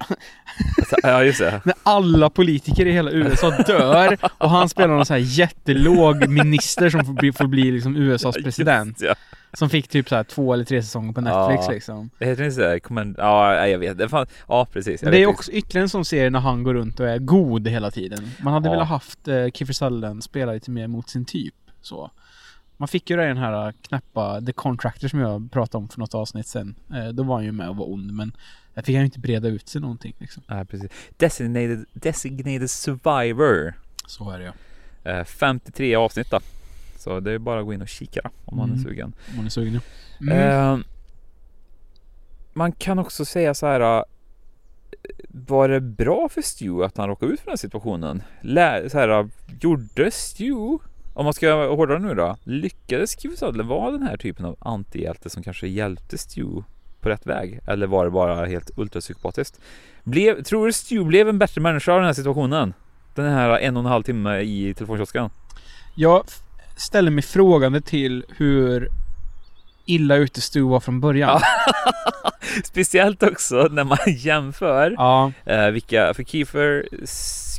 Alltså, 0.77 0.95
ja, 1.03 1.23
just 1.23 1.39
det. 1.39 1.61
när 1.65 1.75
alla 1.83 2.29
politiker 2.29 2.85
i 2.85 2.91
hela 2.91 3.11
USA 3.11 3.49
dör 3.67 4.17
och 4.37 4.49
han 4.49 4.69
spelar 4.69 4.95
någon 4.95 5.05
så 5.05 5.13
här 5.13 5.21
jättelåg 5.23 6.27
minister 6.27 6.89
som 6.89 7.05
får 7.05 7.13
bli, 7.13 7.31
får 7.33 7.47
bli 7.47 7.71
liksom 7.71 7.95
USAs 7.95 8.35
president. 8.35 9.01
Just, 9.01 9.01
ja. 9.01 9.15
Som 9.53 9.69
fick 9.69 9.87
typ 9.87 10.09
så 10.09 10.15
här 10.15 10.23
två 10.23 10.53
eller 10.53 10.63
tre 10.65 10.83
säsonger 10.83 11.13
på 11.13 11.21
Netflix 11.21 11.65
Ja. 11.67 11.71
liksom. 11.73 12.09
Det 12.19 12.25
heter 12.25 12.43
inte 12.43 12.55
såhär, 12.55 12.79
command... 12.79 13.15
ja 13.17 13.67
jag 13.67 13.79
vet. 13.79 13.97
Det 13.97 14.09
fan... 14.09 14.27
Ja 14.47 14.67
precis. 14.73 15.01
Det 15.01 15.17
är 15.23 15.27
också 15.27 15.51
ytterligare 15.51 15.85
en 15.85 15.89
sån 15.89 16.05
serie 16.05 16.29
när 16.29 16.39
han 16.39 16.63
går 16.63 16.73
runt 16.73 16.99
och 16.99 17.09
är 17.09 17.17
god 17.19 17.67
hela 17.67 17.91
tiden. 17.91 18.19
Man 18.41 18.53
hade 18.53 18.67
Ja. 18.67 18.71
velat 18.71 18.87
haft 18.87 19.27
eh, 19.27 19.47
Kiefer 19.53 19.73
Sutherland 19.73 20.23
spela 20.23 20.51
lite 20.53 20.71
mer 20.71 20.87
mot 20.87 21.09
sin 21.09 21.25
typ. 21.25 21.53
Så. 21.81 22.11
Man 22.77 22.87
fick 22.87 23.09
ju 23.09 23.15
den 23.17 23.37
här 23.37 23.67
eh, 23.67 23.73
knäppa 23.81 24.41
The 24.41 24.53
Contractor 24.53 25.07
som 25.07 25.19
jag 25.19 25.51
pratade 25.51 25.77
om 25.83 25.89
för 25.89 25.99
något 25.99 26.15
avsnitt 26.15 26.47
sen. 26.47 26.75
Eh, 26.93 27.07
då 27.07 27.23
var 27.23 27.35
han 27.35 27.43
ju 27.45 27.51
med 27.51 27.69
och 27.69 27.75
var 27.75 27.93
ond 27.93 28.11
men 28.13 28.35
där 28.73 28.81
fick 28.81 28.95
han 28.95 29.01
ju 29.01 29.05
inte 29.05 29.19
breda 29.19 29.47
ut 29.47 29.67
sig 29.67 29.81
någonting 29.81 30.15
liksom. 30.17 30.43
Ja, 30.47 30.65
precis. 30.65 30.91
Designated, 31.17 31.85
designated 31.93 32.69
Survivor. 32.71 33.73
Så 34.07 34.31
är 34.31 34.39
det 34.39 34.45
ja. 35.03 35.11
Eh, 35.11 35.23
53 35.23 35.95
avsnitt 35.95 36.31
då. 36.31 36.39
Så 36.97 37.19
det 37.19 37.31
är 37.31 37.37
bara 37.37 37.59
att 37.59 37.65
gå 37.65 37.73
in 37.73 37.81
och 37.81 37.87
kika 37.87 38.31
om 38.45 38.57
man 38.57 38.69
är 38.69 38.73
Mm. 38.73 38.83
sugen. 38.85 39.13
Om 39.29 39.35
man 39.35 39.45
är 39.45 39.49
sugen 39.49 39.73
ja. 39.73 39.81
Mm. 40.33 40.73
Eh, 40.73 40.85
man 42.53 42.71
kan 42.71 42.99
också 42.99 43.25
säga 43.25 43.53
så 43.53 43.67
här. 43.67 44.03
Var 45.29 45.69
det 45.69 45.81
bra 45.81 46.29
för 46.29 46.41
Stu 46.41 46.83
att 46.83 46.97
han 46.97 47.07
råkade 47.09 47.33
ut 47.33 47.39
för 47.39 47.47
den 47.51 47.57
situationen? 47.57 48.23
Lä, 48.41 48.89
så 48.89 48.97
här, 48.99 49.29
gjorde 49.61 50.11
Stu, 50.11 50.77
om 51.15 51.25
man 51.25 51.33
ska 51.33 51.67
hårdra 51.67 51.99
nu 51.99 52.15
då, 52.15 52.37
lyckades 52.43 53.11
Stu 53.11 53.29
Sutherland 53.29 53.69
vara 53.69 53.91
den 53.91 54.03
här 54.03 54.17
typen 54.17 54.45
av 54.45 54.55
antihjälte 54.59 55.29
som 55.29 55.43
kanske 55.43 55.67
hjälpte 55.67 56.17
Stu 56.17 56.45
på 57.01 57.09
rätt 57.09 57.27
väg? 57.27 57.59
Eller 57.67 57.87
var 57.87 58.05
det 58.05 58.11
bara 58.11 58.45
helt 58.45 58.71
ultrapsykopatiskt? 58.77 59.59
Blev, 60.03 60.43
tror 60.43 60.65
du 60.65 60.73
Stu 60.73 61.03
blev 61.03 61.29
en 61.29 61.39
bättre 61.39 61.61
människa 61.61 61.91
av 61.91 61.97
den 61.97 62.05
här 62.05 62.13
situationen? 62.13 62.73
Den 63.15 63.33
här 63.33 63.59
en 63.59 63.77
och 63.77 63.83
en 63.83 63.89
halv 63.89 64.03
timme 64.03 64.39
i 64.39 64.73
telefonkiosken? 64.73 65.29
Jag 65.95 66.23
ställer 66.77 67.11
mig 67.11 67.23
frågande 67.23 67.81
till 67.81 68.25
hur 68.37 68.89
illa 69.85 70.15
ute 70.15 70.41
Stu 70.41 70.61
var 70.61 70.79
från 70.79 71.01
början. 71.01 71.41
Speciellt 72.63 73.23
också 73.23 73.67
när 73.71 73.83
man 73.83 73.97
jämför 74.07 74.95
Ja, 74.97 75.31
eh, 75.45 75.67
vilka, 75.67 76.13
för 76.13 76.23
Kiefer 76.23 76.87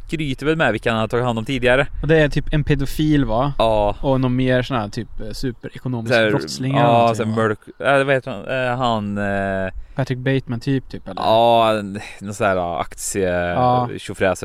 skryter 0.07 0.47
väl 0.47 0.57
med 0.57 0.73
vilka 0.73 0.91
han 0.91 1.01
har 1.01 1.09
tagit 1.09 1.25
hand 1.27 1.39
om 1.39 1.45
tidigare. 1.45 1.87
och 2.03 2.09
det 2.09 2.19
är 2.21 2.29
typ 2.29 2.53
en 2.53 2.65
pedofil 2.65 3.25
va? 3.25 3.53
Ja. 3.59 3.97
Och 4.01 4.21
någon 4.21 4.37
mer 4.37 4.63
sån 4.63 4.77
här 4.77 4.89
typ 4.89 5.21
eh, 5.21 5.31
superekonomisk 5.33 6.15
brottsling 6.31 6.77
Ja, 6.77 7.15
sen 7.17 7.31
mörk... 7.35 7.59
Äh, 7.81 8.05
vad 8.05 8.15
heter 8.15 8.31
han? 8.31 8.49
Eh, 8.71 8.79
han... 8.79 9.19
Eh, 9.19 9.73
Patrick 9.95 10.19
Bateman 10.19 10.61
typ 10.61 10.89
typ 10.89 11.09
eller? 11.09 11.23
ja, 11.23 11.83
någon 12.21 12.35
sån 12.35 12.47
här 12.47 12.81
aktie 12.81 13.29
Ja. 13.51 13.89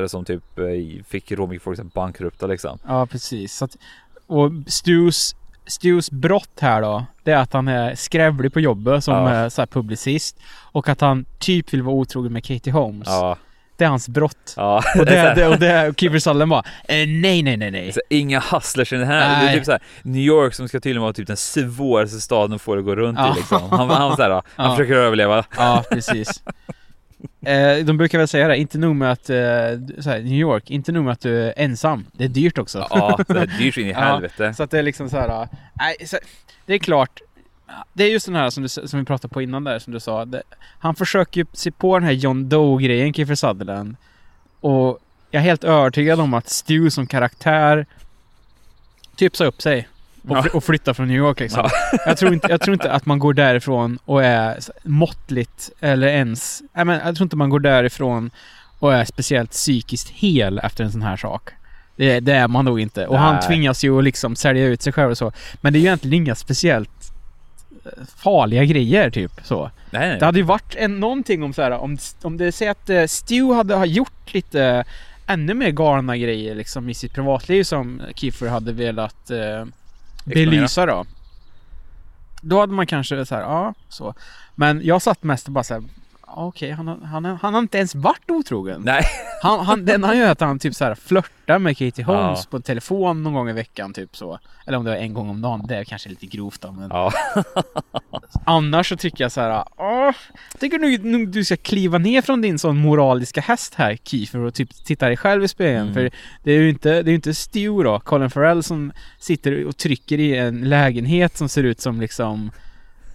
som 0.08 0.24
typ 0.24 0.42
fick 1.08 1.32
rå 1.32 1.46
mycket 1.46 1.62
folk 1.64 1.78
bankrupta 1.94 2.46
liksom. 2.46 2.78
Ja, 2.86 3.06
precis. 3.06 3.62
Att, 3.62 3.76
och 4.26 4.50
Stus, 4.66 5.36
Stus 5.66 6.10
brott 6.10 6.58
här 6.60 6.82
då, 6.82 7.04
det 7.22 7.32
är 7.32 7.36
att 7.36 7.52
han 7.52 7.68
är 7.68 7.94
skrävlig 7.94 8.52
på 8.52 8.60
jobbet 8.60 9.04
som 9.04 9.14
Ja. 9.14 9.50
så 9.50 9.66
publicist. 9.66 10.38
Och 10.72 10.88
att 10.88 11.00
han 11.00 11.24
typ 11.38 11.72
vill 11.72 11.82
vara 11.82 11.94
otrogen 11.96 12.32
med 12.32 12.44
Katie 12.44 12.72
Holmes. 12.72 13.08
Ja. 13.08 13.36
Det 13.82 13.86
är 13.86 13.90
hans 13.90 14.08
brott. 14.08 14.54
Ja. 14.56 14.82
Och 14.98 15.06
Det 15.06 15.32
det, 15.36 15.46
och 15.48 15.58
det, 15.58 15.88
och 15.88 16.00
Kiefer 16.00 16.18
Sutherland 16.18 16.50
bara, 16.50 16.62
eh, 16.88 16.94
nej, 17.08 17.42
nej, 17.42 17.56
nej, 17.56 17.70
nej. 17.70 17.92
Så 17.92 18.00
inga 18.08 18.40
hustlers 18.52 18.92
i 18.92 18.96
den 18.96 19.06
här. 19.06 19.44
Det 19.44 19.50
är 19.50 19.54
typ 19.54 19.64
så 19.64 19.72
här, 19.72 19.80
New 20.02 20.22
York 20.22 20.54
som 20.54 20.68
ska 20.68 20.80
tydligen 20.80 21.02
vara 21.02 21.12
typ 21.12 21.26
den 21.26 21.36
svåraste 21.36 22.20
staden 22.20 22.56
att 22.56 22.62
få 22.62 22.74
det 22.74 22.78
att 22.78 22.84
gå 22.84 22.94
runt 22.96 23.18
Ja. 23.18 23.32
i 23.32 23.36
liksom. 23.36 23.70
Han, 23.70 23.90
han, 23.90 24.16
så 24.16 24.22
här, 24.22 24.30
han 24.30 24.42
Ja. 24.56 24.76
försöker 24.76 24.94
överleva. 24.94 25.44
Ja, 25.56 25.84
precis. 25.90 26.42
Eh, 27.46 27.84
de 27.84 27.96
brukar 27.96 28.18
väl 28.18 28.28
säga 28.28 28.48
det, 28.48 28.56
inte 28.56 28.78
nog 28.78 28.96
med 28.96 29.12
att, 29.12 29.30
eh, 29.30 29.36
så 30.00 30.10
här, 30.10 30.20
New 30.22 30.32
York, 30.40 30.70
inte 30.70 30.92
nog 30.92 31.04
med 31.04 31.12
att 31.12 31.20
du 31.20 31.42
är 31.42 31.52
ensam, 31.56 32.06
det 32.12 32.24
är 32.24 32.28
dyrt 32.28 32.58
också. 32.58 32.86
Ja, 32.90 33.18
det 33.28 33.38
är 33.38 33.46
dyrt 33.58 33.76
in 33.76 33.86
i 33.86 33.90
Ja, 33.92 33.98
helvete. 33.98 34.54
Så 34.54 34.62
att 34.62 34.70
det 34.70 34.78
är 34.78 34.82
liksom 34.82 35.10
så 35.10 35.16
här. 35.16 35.42
äh, 35.42 35.48
Nej, 35.74 35.96
så, 36.06 36.16
det 36.66 36.74
är 36.74 36.78
klart. 36.78 37.20
Det 37.92 38.04
är 38.04 38.08
just 38.10 38.26
den 38.26 38.34
här 38.34 38.50
som, 38.50 38.62
du, 38.62 38.68
som 38.68 38.98
vi 38.98 39.04
pratade 39.04 39.34
på 39.34 39.42
innan 39.42 39.64
där 39.64 39.78
som 39.78 39.92
du 39.92 40.00
sa. 40.00 40.24
Det, 40.24 40.42
han 40.78 40.94
försöker 40.94 41.40
ju 41.40 41.46
se 41.52 41.70
på 41.70 41.98
den 41.98 42.04
här 42.06 42.12
John 42.12 42.48
Doe-grejen, 42.48 43.12
Kiefer 43.14 43.34
Sutherland. 43.34 43.96
Och 44.60 44.98
jag 45.30 45.40
är 45.40 45.44
helt 45.44 45.64
övertygad 45.64 46.20
om 46.20 46.34
att 46.34 46.48
Stu 46.48 46.90
som 46.90 47.06
karaktär 47.06 47.86
typ 49.16 49.36
sa 49.36 49.44
upp 49.44 49.62
sig. 49.62 49.88
Och, 50.28 50.36
Ja. 50.36 50.42
fly, 50.42 50.50
och 50.50 50.64
flyttar 50.64 50.94
från 50.94 51.08
New 51.08 51.16
York 51.16 51.40
liksom. 51.40 51.68
Jag, 52.06 52.18
tror 52.18 52.32
inte, 52.32 52.46
jag 52.50 52.60
tror 52.60 52.74
inte 52.74 52.92
att 52.92 53.06
man 53.06 53.18
går 53.18 53.34
därifrån 53.34 53.98
och 54.04 54.24
är 54.24 54.58
måttligt 54.82 55.70
eller 55.80 56.06
ens... 56.08 56.62
Jag, 56.72 56.86
men, 56.86 57.00
jag 57.06 57.16
tror 57.16 57.24
inte 57.26 57.36
man 57.36 57.50
går 57.50 57.60
därifrån 57.60 58.30
och 58.78 58.94
är 58.94 59.04
speciellt 59.04 59.50
psykiskt 59.50 60.08
hel 60.10 60.58
efter 60.58 60.84
en 60.84 60.92
sån 60.92 61.02
här 61.02 61.16
sak. 61.16 61.50
Det 61.96 62.20
Det, 62.20 62.32
är 62.32 62.48
man 62.48 62.64
nog 62.64 62.80
inte. 62.80 63.06
Och 63.06 63.14
Nej. 63.14 63.22
han 63.22 63.40
tvingas 63.40 63.84
ju 63.84 63.98
att 63.98 64.04
liksom 64.04 64.36
sälja 64.36 64.66
ut 64.66 64.82
sig 64.82 64.92
själv 64.92 65.10
och 65.10 65.18
så. 65.18 65.32
Men 65.60 65.72
det 65.72 65.78
är 65.78 65.80
ju 65.80 65.86
egentligen 65.86 66.22
inga 66.22 66.34
speciellt 66.34 66.90
farliga 68.16 68.64
grejer 68.64 69.10
typ 69.10 69.32
så. 69.42 69.70
Nej. 69.90 70.18
Det 70.18 70.24
hade 70.24 70.38
ju 70.38 70.44
varit 70.44 70.74
en, 70.74 71.00
någonting 71.00 71.42
om 71.42 71.52
så 71.52 71.62
här, 71.62 71.70
om, 71.70 71.98
om 72.22 72.36
det 72.36 72.52
säger 72.52 72.70
att 72.70 72.90
eh, 72.90 73.06
Stu 73.06 73.52
hade 73.52 73.74
ha 73.74 73.86
gjort 73.86 74.34
lite 74.34 74.84
ännu 75.26 75.54
mer 75.54 75.70
galna 75.70 76.16
grejer 76.16 76.54
liksom 76.54 76.88
i 76.88 76.94
sitt 76.94 77.14
privatliv 77.14 77.64
som 77.64 78.02
Kiefer 78.14 78.48
hade 78.48 78.72
velat 78.72 79.30
eh, 79.30 79.64
belysa 80.24 80.86
då. 80.86 81.04
Då 82.42 82.60
hade 82.60 82.72
man 82.72 82.86
kanske 82.86 83.26
så 83.26 83.34
här, 83.34 83.42
ja 83.42 83.74
så. 83.88 84.14
Men 84.54 84.80
jag 84.84 85.02
satt 85.02 85.22
mest 85.22 85.46
och 85.46 85.52
bara 85.52 85.64
så 85.64 85.74
här, 85.74 85.82
ja, 86.36 86.46
okej 86.46 86.70
han, 86.70 86.88
har- 86.88 86.96
han, 87.06 87.24
har- 87.24 87.34
han 87.42 87.54
har 87.54 87.60
inte 87.60 87.78
ens 87.78 87.94
varit 87.94 88.30
otrogen. 88.30 88.82
Nej. 88.84 89.02
Han, 89.42 89.66
han, 89.66 89.84
den 89.84 90.04
han 90.04 90.18
gör 90.18 90.30
att 90.30 90.40
han 90.40 90.58
typ 90.58 90.74
så 90.74 90.84
här 90.84 90.94
flörtar 90.94 91.58
med 91.58 91.78
Katie 91.78 92.04
Holmes 92.04 92.38
Ja. 92.42 92.46
på 92.50 92.60
telefon 92.60 93.22
någon 93.22 93.32
gång 93.32 93.48
i 93.48 93.52
veckan 93.52 93.92
typ 93.92 94.16
så. 94.16 94.38
Eller 94.66 94.78
om 94.78 94.84
det 94.84 94.90
var 94.90 94.96
en 94.98 95.14
gång 95.14 95.30
om 95.30 95.40
dagen, 95.42 95.64
det 95.68 95.76
är 95.76 95.84
kanske 95.84 96.08
lite 96.08 96.26
grovt 96.26 96.60
då, 96.60 96.72
men 96.72 96.88
Ja. 96.90 97.12
Annars 98.44 98.88
så 98.88 98.96
tycker 98.96 99.24
jag 99.24 99.32
så 99.32 99.40
här, 99.40 99.64
åh, 99.76 100.10
tycker 100.58 100.78
du 100.78 100.98
nog 100.98 101.28
du 101.28 101.44
ska 101.44 101.56
kliva 101.56 101.98
ner 101.98 102.22
från 102.22 102.40
din 102.42 102.58
sån 102.58 102.76
moraliska 102.76 103.40
häst 103.40 103.74
här 103.74 103.96
Kiefer 104.04 104.38
och 104.38 104.54
typ 104.54 104.84
titta 104.84 105.06
dig 105.06 105.16
själv 105.16 105.44
i 105.44 105.48
spegeln. 105.48 105.82
Mm. 105.82 105.94
För 105.94 106.10
det 106.42 106.52
är 106.52 106.58
ju 106.60 106.68
inte, 106.68 107.02
det 107.02 107.10
är 107.10 107.14
inte 107.14 107.34
Stu 107.34 107.82
då, 107.82 108.00
Colin 108.00 108.30
Farrell 108.30 108.62
som 108.62 108.92
sitter 109.18 109.66
och 109.66 109.76
trycker 109.76 110.20
i 110.20 110.36
en 110.38 110.68
lägenhet 110.68 111.36
som 111.36 111.48
ser 111.48 111.62
ut 111.62 111.80
som 111.80 112.00
liksom 112.00 112.50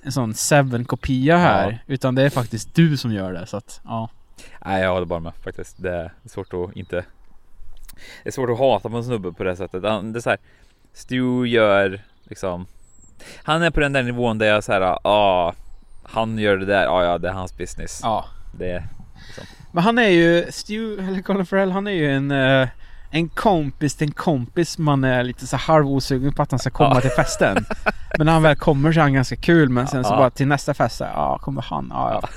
en 0.04 0.12
sån 0.12 0.34
Seven-kopia 0.34 1.38
här. 1.38 1.84
Utan 1.88 2.16
det 2.16 2.24
är 2.24 2.30
faktiskt 2.30 2.76
du 2.76 2.98
som 2.98 3.12
gör 3.14 3.34
det 3.34 3.46
så 3.46 3.58
att, 3.58 3.82
ja. 3.86 4.10
Nej 4.66 4.82
jag 4.84 4.94
håller 4.94 5.06
bara 5.06 5.20
med 5.20 5.34
faktiskt. 5.44 5.76
Det 5.84 5.94
är 5.96 6.12
svårt 6.26 6.54
att 6.54 6.76
inte 6.76 6.96
Det 8.24 8.30
är 8.30 8.32
svårt 8.32 8.50
att 8.50 8.60
hata 8.60 8.90
på 8.90 8.98
en 8.98 9.04
snubbe 9.04 9.32
på 9.34 9.44
det 9.44 9.56
sättet. 9.56 9.84
Han- 9.84 10.14
Det 10.14 10.20
är 10.20 10.22
så 10.22 10.30
här, 10.30 10.40
Stu 10.94 11.46
gör 11.48 12.02
liksom 12.24 12.66
Han 13.44 13.62
är 13.62 13.70
på 13.72 13.80
den 13.80 13.94
där 13.94 14.04
nivån 14.04 14.38
där 14.38 14.46
jag 14.48 14.64
så 14.64 14.72
här, 14.74 14.98
ah, 15.04 15.54
han 16.04 16.38
gör 16.38 16.58
det 16.58 16.66
där, 16.66 16.84
ja 16.84 17.04
ja 17.04 17.18
det 17.18 17.30
är 17.30 17.34
hans 17.34 17.58
business. 17.58 18.00
Ja. 18.04 18.26
Det 18.60 18.72
är 18.72 18.88
Men 19.72 19.84
han 19.84 19.98
är 19.98 20.10
ju, 20.10 20.52
Stu, 20.52 21.00
eller 21.00 21.22
Colin 21.22 21.46
Farrell, 21.46 21.72
han 21.72 21.88
är 21.88 21.92
ju 21.92 22.12
en 22.16 22.32
eh, 22.32 22.68
en 23.18 23.30
kompis 23.30 23.96
till 23.96 24.08
en 24.08 24.14
kompis 24.14 24.78
man 24.78 25.04
är 25.04 25.24
lite 25.24 25.48
så 25.48 25.58
halv 25.58 25.88
osugen 25.88 26.34
på 26.34 26.42
att 26.42 26.52
han 26.52 26.60
ska 26.60 26.70
komma 26.70 26.96
Ja. 26.96 27.02
till 27.02 27.10
festen. 27.10 27.66
Men 28.18 28.26
när 28.26 28.34
han 28.34 28.44
väl 28.44 28.56
kommer 28.56 28.92
så 28.94 29.00
är 29.00 29.02
han 29.02 29.14
ganska 29.14 29.36
kul 29.36 29.70
men 29.70 29.88
sen 29.88 30.04
så 30.04 30.14
Ja. 30.14 30.18
bara 30.18 30.30
till 30.30 30.48
nästa 30.48 30.74
fest 30.74 30.98
så 30.98 31.04
ja 31.04 31.40
kommer 31.42 31.62
han, 31.62 31.88
ja 31.94 32.20
ja. 32.22 32.30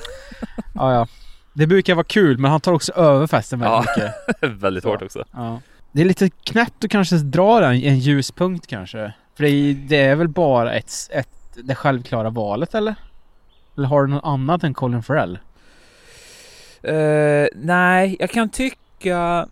ja 0.74 0.92
ja. 0.94 1.06
Det 1.52 1.66
brukar 1.66 1.94
vara 1.94 2.04
kul 2.04 2.38
men 2.38 2.50
han 2.50 2.60
tar 2.60 2.72
också 2.72 2.92
över 2.92 3.26
festen 3.26 3.58
väldigt 3.60 3.90
Ja. 3.96 4.02
mycket. 4.36 4.52
väldigt 4.62 4.84
hårt 4.84 5.02
också. 5.02 5.24
Ja. 5.32 5.60
Det 5.92 6.00
är 6.00 6.04
lite 6.06 6.30
knäppt 6.30 6.84
att 6.84 6.90
kanske 6.90 7.16
dra 7.16 7.64
en, 7.64 7.82
en 7.82 7.98
ljuspunkt 7.98 8.66
kanske. 8.66 9.12
För 9.36 9.42
det 9.44 9.50
är, 9.50 9.74
det 9.74 9.96
är 10.00 10.14
väl 10.16 10.28
bara 10.28 10.72
ett, 10.74 10.92
ett, 11.10 11.28
det 11.54 11.74
självklara 11.74 12.30
valet 12.30 12.74
eller? 12.74 12.94
Eller 13.76 13.88
har 13.88 14.02
du 14.02 14.08
något 14.12 14.24
annat 14.24 14.64
än 14.64 14.74
Colin 14.74 15.02
Farrell? 15.02 15.38
Eh, 16.82 17.46
nej, 17.54 18.16
jag 18.20 18.30
kan 18.30 18.48
tycka 18.48 19.46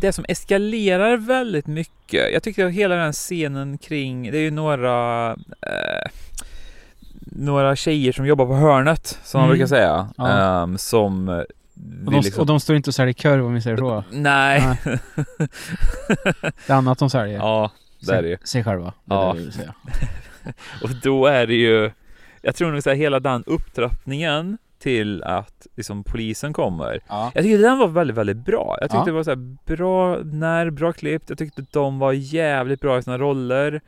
det 0.00 0.12
som 0.12 0.24
eskalerar 0.28 1.16
väldigt 1.16 1.66
mycket. 1.66 2.32
Jag 2.32 2.42
tyckte 2.42 2.66
att 2.66 2.72
hela 2.72 2.94
den 2.94 3.12
scenen 3.12 3.78
kring, 3.78 4.30
det 4.30 4.38
är 4.38 4.42
ju 4.42 4.50
några 4.50 5.30
eh, 5.62 6.10
några 7.20 7.76
tjejer 7.76 8.12
som 8.12 8.26
jobbar 8.26 8.46
på 8.46 8.54
hörnet 8.54 9.18
som 9.24 9.38
man 9.40 9.48
Mm. 9.48 9.58
brukar 9.58 9.66
säga. 9.66 10.08
Ja. 10.16 10.62
ehm, 10.62 10.78
som 10.78 11.28
Och 11.28 12.12
de, 12.12 12.14
liksom- 12.14 12.40
och 12.40 12.46
de 12.46 12.60
står 12.60 12.76
inte 12.76 12.90
och 12.90 12.94
säljer 12.94 13.12
korv 13.14 13.46
om 13.46 13.54
vi 13.54 13.60
säger 13.60 13.76
så. 13.76 14.04
Nej. 14.10 14.62
Det 16.66 16.70
är 16.70 16.74
annat 16.74 16.98
de 16.98 17.10
säljer. 17.10 17.38
ja, 17.38 17.70
det 18.00 18.12
är 18.14 18.22
det 18.22 18.28
ju. 18.28 18.36
Sig- 18.44 18.64
själva. 18.64 18.92
Ja. 19.04 19.36
det. 19.56 19.72
Och 20.82 20.90
då 21.02 21.26
är 21.26 21.46
det 21.46 21.54
ju, 21.54 21.90
jag 22.42 22.54
tror 22.54 22.72
nog 22.72 22.82
så 22.82 22.90
här, 22.90 22.96
hela 22.96 23.20
den 23.20 23.44
upptrappningen 23.46 24.58
till 24.86 25.22
att 25.22 25.66
liksom 25.76 26.04
polisen 26.04 26.52
kommer. 26.52 27.00
Ja. 27.08 27.32
Jag 27.34 27.44
tyckte 27.44 27.58
den 27.62 27.78
var 27.78 27.88
väldigt, 27.88 28.16
väldigt 28.16 28.36
bra. 28.44 28.76
Jag 28.80 28.90
tyckte 28.90 28.96
Ja. 29.00 29.04
det 29.04 29.12
var 29.12 29.22
så 29.22 29.30
här 29.30 29.56
bra 29.76 30.18
när, 30.22 30.70
bra 30.70 30.92
klippt. 30.92 31.28
Jag 31.28 31.38
tyckte 31.38 31.64
de 31.70 31.98
var 31.98 32.12
jävligt 32.12 32.80
bra 32.80 32.98
i 32.98 33.02
sina 33.02 33.18
roller. 33.18 33.80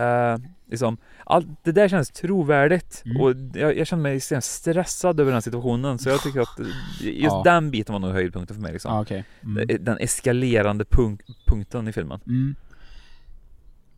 Uh, 0.00 0.44
liksom, 0.70 0.96
allt 1.24 1.46
det 1.64 1.72
där 1.72 1.88
känns 1.88 2.10
trovärdigt 2.10 3.02
Mm. 3.06 3.20
och 3.20 3.34
jag, 3.54 3.76
jag 3.78 3.86
kände 3.86 4.02
mig 4.02 4.20
stressad 4.40 5.20
över 5.20 5.32
den 5.32 5.42
situationen 5.42 5.98
så 5.98 6.08
jag 6.08 6.22
tycker 6.22 6.40
att 6.40 6.58
just 7.00 7.22
Ja. 7.22 7.42
den 7.44 7.70
biten 7.70 7.92
var 7.92 7.98
nog 8.00 8.10
höjdpunkten 8.12 8.54
för 8.56 8.62
mig 8.62 8.72
liksom. 8.72 8.92
Ja, 8.94 9.00
okej. 9.02 9.24
Mm. 9.44 9.68
Den 9.84 9.98
eskalerande 9.98 10.84
punk- 10.84 11.20
punkten 11.46 11.88
i 11.88 11.92
filmen. 11.92 12.20
Mm. 12.26 12.54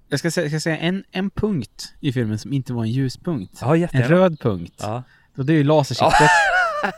Jag 0.08 0.18
ska 0.18 0.30
säga, 0.30 0.44
jag 0.44 0.50
ska 0.50 0.60
säga 0.60 0.76
en, 0.78 1.04
en 1.10 1.30
punkt 1.30 1.94
i 2.00 2.12
filmen 2.12 2.38
som 2.38 2.52
inte 2.52 2.72
var 2.72 2.82
en 2.82 2.90
ljuspunkt. 2.90 3.58
Ja, 3.60 3.76
en 3.76 4.02
röd 4.02 4.40
punkt. 4.40 4.74
Ja. 4.78 5.02
Och 5.36 5.44
det 5.46 5.52
är 5.52 5.56
ju 5.56 5.64
lasersiktet. 5.64 6.30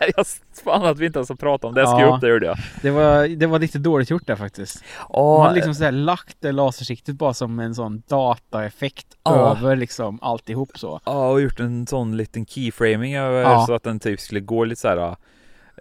jag 0.17 0.27
fan 0.65 0.85
att 0.85 0.99
vi 0.99 1.07
inte 1.07 1.19
ens 1.19 1.29
har 1.29 1.37
pratat 1.37 1.65
om 1.65 1.75
det. 1.75 1.81
Jag 1.81 1.89
skrev 1.91 2.07
Ja. 2.09 2.15
upp 2.15 2.21
det 2.21 2.29
gjorde 2.29 2.47
jag. 2.47 2.57
Det 2.83 2.91
var, 2.91 3.29
det 3.37 3.47
var 3.47 3.59
lite 3.59 3.79
dåligt 3.79 4.11
gjort 4.11 4.27
där 4.27 4.37
faktiskt. 4.37 4.85
Ja, 5.13 5.37
Man 5.37 5.43
hade 5.43 5.55
liksom 5.55 5.75
sådär 5.75 5.93
lagt 5.93 6.37
det 6.41 6.53
lasersiktet 6.53 7.15
bara 7.15 7.35
som 7.35 7.59
en 7.61 7.75
sån 7.75 8.03
dataeffekt 8.09 9.07
över 9.31 9.77
liksom 9.77 10.19
alltihop 10.23 10.71
så. 10.79 11.01
Ja, 11.05 11.29
och 11.31 11.41
gjort 11.41 11.61
en 11.61 11.87
sån 11.87 12.17
liten 12.17 12.47
keyframing 12.47 13.17
över 13.17 13.67
så 13.67 13.75
att 13.75 13.83
den 13.83 14.01
typ 14.01 14.21
skulle 14.21 14.41
gå 14.41 14.65
lite 14.65 14.81
så 14.81 14.89
här 14.89 14.97
äh, 14.97 15.15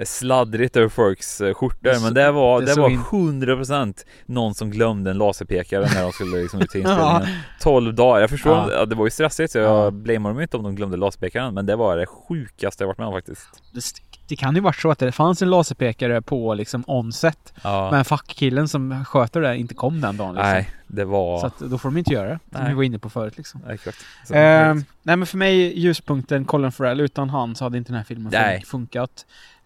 sladdrigt 0.06 0.78
över 0.78 0.90
folks 0.90 1.42
äh, 1.42 1.54
skjortor. 1.54 1.94
Så- 1.94 2.02
Men 2.04 2.14
det 2.14 2.32
var, 2.32 2.62
det 2.62 2.66
det 2.76 2.82
var 2.82 2.90
in- 2.90 3.00
100% 3.00 4.06
någon 4.26 4.54
som 4.56 4.72
glömde 4.72 5.12
en 5.12 5.18
laserpekare 5.18 5.88
när 5.94 6.04
de 6.04 6.12
skulle 6.12 6.38
liksom 6.42 6.62
ut 6.62 6.70
till 6.70 6.82
inspelningen. 6.82 7.28
12 7.62 7.94
dagar. 7.96 8.22
Jag 8.22 8.30
förstår, 8.30 8.52
Ja. 8.52 8.72
ja. 8.72 8.86
det 8.86 8.96
var 8.96 9.06
ju 9.06 9.12
stressigt 9.12 9.52
så 9.52 9.58
jag 9.58 9.86
Ja. 9.86 9.92
blamear 9.92 10.34
dem 10.34 10.42
inte 10.42 10.58
om 10.58 10.64
de 10.64 10.76
glömde 10.76 10.98
laserpekaren. 10.98 11.54
Men 11.54 11.66
det 11.66 11.76
var 11.76 11.98
det 11.98 12.06
sjukaste 12.06 12.84
jag 12.84 12.88
varit 12.88 12.98
med 12.98 13.08
om 13.08 13.14
faktiskt. 13.14 13.42
Det, 13.74 13.82
det 14.28 14.36
kan 14.36 14.56
ju 14.56 14.62
varit 14.62 14.76
så 14.82 14.92
att 14.92 15.00
det 15.00 15.12
fanns 15.12 15.42
en 15.42 15.50
laserpekare 15.50 16.22
på 16.22 16.54
liksom 16.54 16.84
onset. 16.88 17.54
Ja. 17.64 17.92
Men 17.92 18.06
fackkillen 18.06 18.68
som 18.68 19.06
sköter 19.06 19.42
det 19.42 19.58
inte 19.58 19.74
kom 19.74 20.02
den 20.02 20.18
dagen. 20.18 20.36
Liksom. 20.36 20.50
Nej, 20.52 20.70
det 20.88 21.06
var... 21.06 21.40
Så 21.40 21.46
att, 21.46 21.60
då 21.60 21.78
får 21.78 21.90
de 21.90 21.98
inte 21.98 22.14
göra 22.14 22.30
det. 22.30 22.40
Som 22.58 22.66
vi 22.68 22.74
var 22.74 22.84
inne 22.84 23.00
på 23.00 23.10
förut 23.10 23.38
liksom. 23.38 23.62
Exakt. 23.70 23.98
Eh, 24.30 24.74
nej 25.04 25.16
men 25.18 25.26
för 25.26 25.38
mig 25.38 25.80
ljuspunkten 25.80 26.46
Colin 26.46 26.72
Farrell. 26.72 27.00
Utan 27.00 27.30
han 27.30 27.56
så 27.56 27.66
hade 27.66 27.78
inte 27.78 27.92
den 27.92 27.98
här 27.98 28.04
filmen 28.04 28.32
Nej. 28.32 28.64
funkat. 28.66 29.26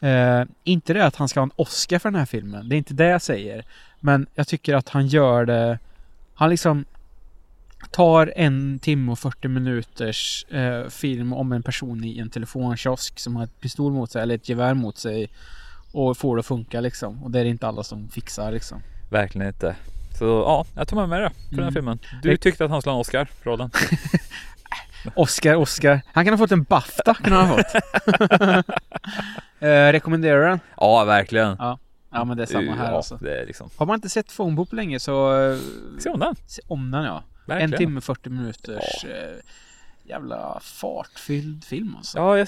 Eh, 0.10 0.46
inte 0.64 0.94
det 0.94 1.06
att 1.06 1.16
han 1.16 1.30
ska 1.30 1.40
ha 1.40 1.44
en 1.46 1.52
Oscar 1.56 2.00
för 2.00 2.12
den 2.12 2.20
här 2.20 2.26
filmen. 2.26 2.70
Det 2.70 2.76
är 2.76 2.78
inte 2.78 2.94
det 2.94 3.06
jag 3.08 3.22
säger. 3.22 3.66
Men 4.00 4.28
jag 4.36 4.48
tycker 4.48 4.74
att 4.76 4.90
han 4.90 5.08
gör 5.08 5.46
det... 5.46 5.80
Han 6.36 6.50
liksom 6.50 6.86
tar 7.92 8.34
en 8.36 8.80
timme 8.80 9.12
och 9.12 9.20
40 9.20 9.48
minuters 9.48 10.46
eh, 10.50 10.88
film 10.90 11.34
om 11.34 11.52
en 11.52 11.64
person 11.64 12.04
i 12.04 12.20
en 12.20 12.30
telefonkiosk 12.30 13.20
som 13.20 13.36
har 13.36 13.44
ett 13.44 13.60
pistol 13.60 13.92
mot 13.94 14.12
sig 14.12 14.22
eller 14.22 14.36
ett 14.36 14.50
gevär 14.50 14.74
mot 14.74 14.98
sig 14.98 15.30
och 15.92 16.18
får 16.18 16.36
det 16.36 16.40
att 16.40 16.46
funka 16.46 16.82
liksom. 16.82 17.24
Och 17.24 17.32
det 17.32 17.40
är 17.40 17.44
det 17.44 17.50
inte 17.50 17.68
alla 17.68 17.84
som 17.84 18.10
fixar 18.10 18.52
liksom. 18.52 18.82
Verkligen 19.10 19.48
inte. 19.48 19.76
Så 20.20 20.26
ja, 20.26 20.66
jag 20.76 20.88
tar 20.88 20.98
med 20.98 21.10
mig 21.10 21.22
det 21.22 21.30
för 21.30 21.56
den 21.56 21.60
här 21.60 21.62
Mm. 21.64 21.74
filmen. 21.74 22.00
Du 22.24 22.38
tyckte 22.38 22.66
att 22.66 22.72
han 22.72 22.82
skulle 22.82 22.92
ha 22.92 22.98
en 22.98 23.02
Oscar 23.02 23.26
för 23.26 23.50
rollen. 23.50 23.70
Oscar, 25.16 25.56
Oscar. 25.56 26.02
Han 26.14 26.26
kan 26.26 26.34
ha 26.34 26.38
fått 26.38 26.52
en 26.52 26.64
Bafta, 26.64 27.14
kan 27.14 27.34
han 27.34 27.48
ha 27.48 27.58
fått. 27.58 28.66
eh, 29.66 29.92
rekommenderar 29.92 30.42
du 30.42 30.48
den? 30.50 30.60
Ja, 30.78 31.04
verkligen. 31.06 31.56
Ja. 31.60 31.80
Ja 32.12 32.24
men 32.24 32.38
det 32.38 32.44
är 32.44 32.48
samma 32.48 32.76
här 32.76 32.92
ja, 32.92 32.98
alltså. 32.98 33.18
det 33.22 33.42
är 33.42 33.46
liksom... 33.46 33.70
Har 33.78 33.86
man 33.86 33.96
inte 33.96 34.10
sett 34.10 34.38
Phonebo 34.38 34.66
på 34.66 34.76
länge 34.76 35.00
så... 35.00 35.42
eh, 35.52 35.58
Se 36.00 36.10
om 36.10 36.20
den. 36.20 36.36
Se 36.48 36.62
om 36.68 36.92
den 36.92 37.04
ja. 37.04 37.24
Verkligen. 37.46 37.74
En 37.74 37.78
timme 37.78 38.02
40 38.02 38.30
minuters 38.30 39.06
eh, 39.06 39.36
jävla 40.04 40.60
fartfylld 40.62 41.64
film 41.64 41.96
alltså. 41.98 42.18
Ja, 42.18 42.38
jag, 42.38 42.48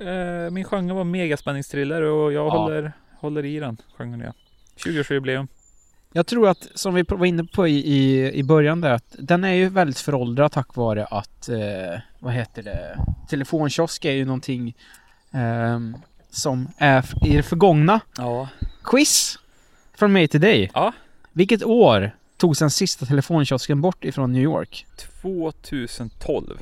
eh, 0.00 0.08
eh, 0.08 0.50
min 0.50 0.64
genre 0.64 0.92
var 0.94 1.04
megaspänningsthriller 1.04 2.02
och 2.02 2.32
jag 2.32 2.46
Ja. 2.46 2.50
håller, 2.58 2.92
håller 3.20 3.44
i 3.44 3.58
den 3.60 3.76
genren. 3.98 4.20
Ja. 4.20 4.32
20-årsjubileum. 4.76 5.48
Jag 6.12 6.26
tror 6.26 6.48
att, 6.48 6.68
som 6.74 6.94
vi 6.94 7.02
var 7.08 7.26
inne 7.26 7.44
på 7.44 7.68
i, 7.68 7.78
i, 7.78 8.32
i 8.34 8.42
början 8.42 8.80
där, 8.80 8.90
att 8.90 9.16
den 9.18 9.44
är 9.44 9.52
ju 9.52 9.68
väldigt 9.68 9.98
föråldrad 9.98 10.52
tack 10.52 10.76
vare 10.76 11.04
att, 11.04 11.48
eh, 11.48 12.00
vad 12.18 12.32
heter 12.32 12.62
det, 12.62 12.98
telefonkiosk 13.28 14.04
är 14.04 14.12
ju 14.12 14.24
någonting 14.24 14.76
ehm, 15.32 15.96
som 16.34 16.68
är 16.78 17.26
i 17.26 17.36
det 17.36 17.42
förgångna. 17.42 18.00
Ja. 18.16 18.48
Quiz 18.84 19.38
från 19.94 20.12
mig 20.12 20.28
till 20.28 20.40
dig. 20.40 20.70
Ja. 20.74 20.92
Vilket 21.32 21.62
år 21.64 22.10
togs 22.36 22.58
den 22.58 22.70
sista 22.70 23.06
telefonkiosken 23.06 23.80
bort 23.80 24.04
ifrån 24.04 24.32
New 24.32 24.42
York? 24.42 24.86
2012. 25.22 26.58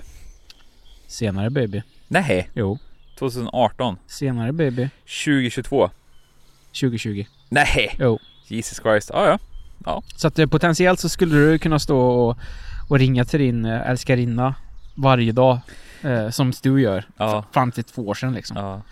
Senare 1.06 1.50
baby. 1.50 1.82
Nej, 2.08 2.50
Jo. 2.54 2.78
2018. 3.18 3.96
Senare 4.06 4.52
baby. 4.52 4.88
2022. 5.24 5.90
2020. 6.80 7.24
Nej, 7.48 7.96
Jo. 7.98 8.18
Jesus 8.46 8.78
Christ. 8.82 9.10
Ja, 9.14 9.26
ja. 9.28 9.38
Ja, 9.84 10.02
Så 10.16 10.28
att 10.28 10.38
eh, 10.38 10.46
potentiellt 10.46 11.00
så 11.00 11.08
skulle 11.08 11.36
du 11.36 11.58
kunna 11.58 11.78
stå 11.78 11.98
och, 12.00 12.36
och 12.88 12.98
ringa 12.98 13.24
till 13.24 13.40
din 13.40 13.64
eh, 13.64 13.90
älskarinna 13.90 14.54
varje 14.94 15.32
dag. 15.32 15.58
Eh, 16.02 16.30
som 16.30 16.52
Stu 16.52 16.80
gör. 16.80 17.04
Ja. 17.16 17.44
Fram 17.52 17.72
till 17.72 17.84
två 17.84 18.08
år 18.08 18.14
sedan 18.14 18.32
liksom. 18.34 18.56
ja. 18.56 18.82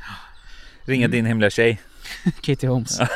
Ringa 0.91 1.05
Mm. 1.07 1.11
din 1.11 1.27
hemliga 1.27 1.51
tjej. 1.51 1.81
Katie 2.43 2.69
Holmes. 2.69 2.99
Ja. 3.01 3.07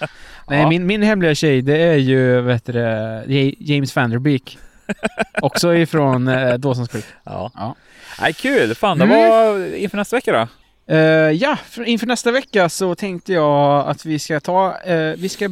Nej, 0.48 0.66
min, 0.66 0.86
min 0.86 1.02
hemliga 1.02 1.34
tjej 1.34 1.62
det 1.62 1.76
är 1.82 1.96
ju 1.96 2.40
vet 2.40 2.64
du, 2.66 3.54
James 3.58 3.96
Van 3.96 4.10
Der 4.10 4.18
Beek. 4.18 4.58
Också 5.42 5.74
ifrån 5.74 6.28
eh, 6.28 6.34
Dawson's 6.54 6.86
Creek. 6.92 7.04
Ja. 7.24 7.50
Ja. 7.54 7.74
Nej, 8.20 8.32
kul! 8.32 8.74
Fan, 8.74 8.98
det 8.98 9.04
Mm. 9.04 9.18
var 9.30 9.74
inför 9.74 9.96
nästa 9.96 10.16
vecka 10.16 10.32
då. 10.32 10.48
Eh, 10.94 10.98
ja, 11.30 11.56
för, 11.68 11.84
inför 11.84 12.06
nästa 12.06 12.30
vecka 12.32 12.68
så 12.68 12.94
tänkte 12.94 13.32
jag 13.32 13.88
att 13.88 14.04
vi 14.06 14.18
ska 14.18 14.40
ta, 14.40 14.76
eh, 14.80 15.12
vi 15.18 15.28
ska, 15.28 15.48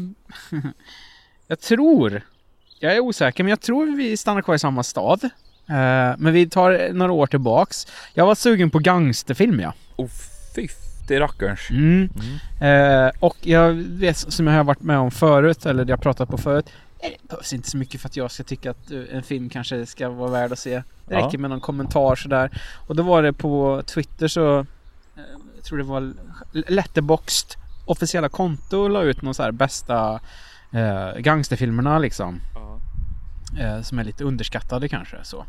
jag 1.47 1.61
tror, 1.61 2.23
jag 2.81 2.93
är 2.97 3.01
osäker, 3.01 3.45
men 3.45 3.51
jag 3.51 3.61
tror 3.61 3.97
vi 3.97 4.17
stannar 4.17 4.43
kvar 4.43 4.55
i 4.55 4.59
samma 4.59 4.83
stad. 4.83 5.25
Eh, 5.69 6.15
men 6.19 6.33
vi 6.33 6.49
tar 6.49 6.93
några 6.93 7.13
år 7.13 7.27
tillbaks. 7.27 7.87
Jag 8.15 8.27
var 8.27 8.35
sugen 8.35 8.71
på 8.71 8.79
gangsterfilm 8.79 9.61
ja. 9.61 9.73
Oh, 9.97 10.09
fy 10.57 10.69
det 11.09 11.15
är 11.17 11.21
rackarns. 11.21 11.71
Mm. 11.71 12.09
Eh, 12.61 13.11
och 13.21 13.37
jag 13.41 13.73
vet, 13.75 14.17
som 14.17 14.47
jag 14.47 14.55
har 14.55 14.65
varit 14.65 14.83
med 14.83 14.99
om 14.99 15.11
förut, 15.11 15.67
eller 15.67 15.87
jag 15.89 16.01
pratat 16.03 16.29
på 16.29 16.39
förut. 16.39 16.67
eh, 17.03 17.09
Det 17.23 17.29
behövs 17.29 17.53
inte 17.53 17.71
så 17.71 17.77
mycket 17.77 18.01
för 18.01 18.09
att 18.09 18.17
jag 18.17 18.31
ska 18.31 18.43
tycka 18.43 18.71
att 18.71 18.91
eh, 18.91 19.01
en 19.13 19.23
film 19.23 19.49
kanske 19.49 19.87
ska 19.87 20.09
vara 20.09 20.31
värd 20.31 20.53
att 20.53 20.59
se. 20.59 20.83
Det 21.09 21.15
Ja. 21.15 21.27
räcker 21.27 21.39
med 21.39 21.51
någon 21.51 21.61
kommentar 21.61 22.17
sådär. 22.17 22.51
Och 22.87 22.97
då 22.97 23.03
var 23.03 23.23
det 23.23 23.33
på 23.33 23.83
Twitter 23.87 24.29
så, 24.29 24.59
eh, 24.59 24.65
jag 25.57 25.65
tror 25.65 25.79
det 25.79 25.85
var 25.85 26.13
Letterboxd 26.53 27.55
officiella 27.87 28.29
konto 28.29 28.89
la 28.89 29.03
ut 29.03 29.23
någon 29.23 29.35
så 29.35 29.43
här 29.43 29.53
bästa 29.53 30.21
eh, 30.73 31.19
gangsterfilmerna 31.19 31.99
liksom. 31.99 32.41
Eh, 33.61 33.83
som 33.83 33.99
är 33.99 34.05
lite 34.05 34.25
underskattade 34.25 34.89
kanske 34.89 35.17
så. 35.23 35.45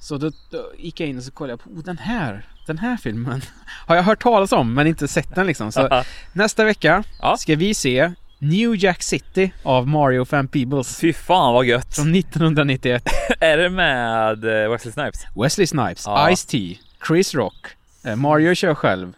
Så 0.00 0.16
då, 0.16 0.30
då 0.50 0.72
gick 0.78 1.00
jag 1.00 1.08
in 1.08 1.16
och 1.18 1.22
så 1.24 1.30
kollade 1.30 1.52
jag 1.52 1.60
på 1.60 1.70
oh, 1.70 1.84
den 1.84 1.98
här, 1.98 2.46
den 2.66 2.78
här 2.78 2.96
filmen 2.96 3.42
har 3.86 3.96
jag 3.96 4.02
hört 4.02 4.22
talas 4.22 4.52
om 4.52 4.74
men 4.74 4.86
inte 4.86 5.08
sett 5.08 5.34
den 5.34 5.46
liksom. 5.46 5.72
Så 5.72 6.02
nästa 6.32 6.64
vecka 6.64 7.04
Ja. 7.20 7.36
ska 7.36 7.56
vi 7.56 7.74
se 7.74 8.12
New 8.38 8.76
Jack 8.76 9.02
City 9.02 9.52
av 9.62 9.88
Mario 9.88 10.26
Van 10.30 10.48
Peebles 10.48 11.00
Fy 11.00 11.12
fan 11.12 11.54
vad 11.54 11.64
gött! 11.64 11.94
från 11.96 12.14
1991. 12.14 13.08
är 13.40 13.56
det 13.56 13.70
med 13.70 14.44
eh, 14.64 14.70
Wesley 14.70 14.92
Snipes? 14.92 15.24
Wesley 15.36 15.66
Snipes, 15.66 16.02
Ja. 16.06 16.28
Ice-T, 16.30 16.78
Chris 17.08 17.34
Rock, 17.34 17.66
eh, 18.04 18.16
Mario 18.16 18.54
kör 18.54 18.74
själv. 18.74 19.12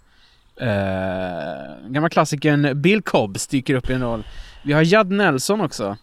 Eh, 0.61 1.89
gamla 1.89 2.09
klassikern 2.09 2.83
Bill 2.83 3.03
Cobbs 3.03 3.47
dyker 3.47 3.75
upp 3.75 3.91
i 3.91 3.93
en 3.93 4.03
roll. 4.03 4.27
Vi 4.63 4.73
har 4.73 4.83
Judd 4.83 5.11
Nelson 5.11 5.61
också. 5.61 5.97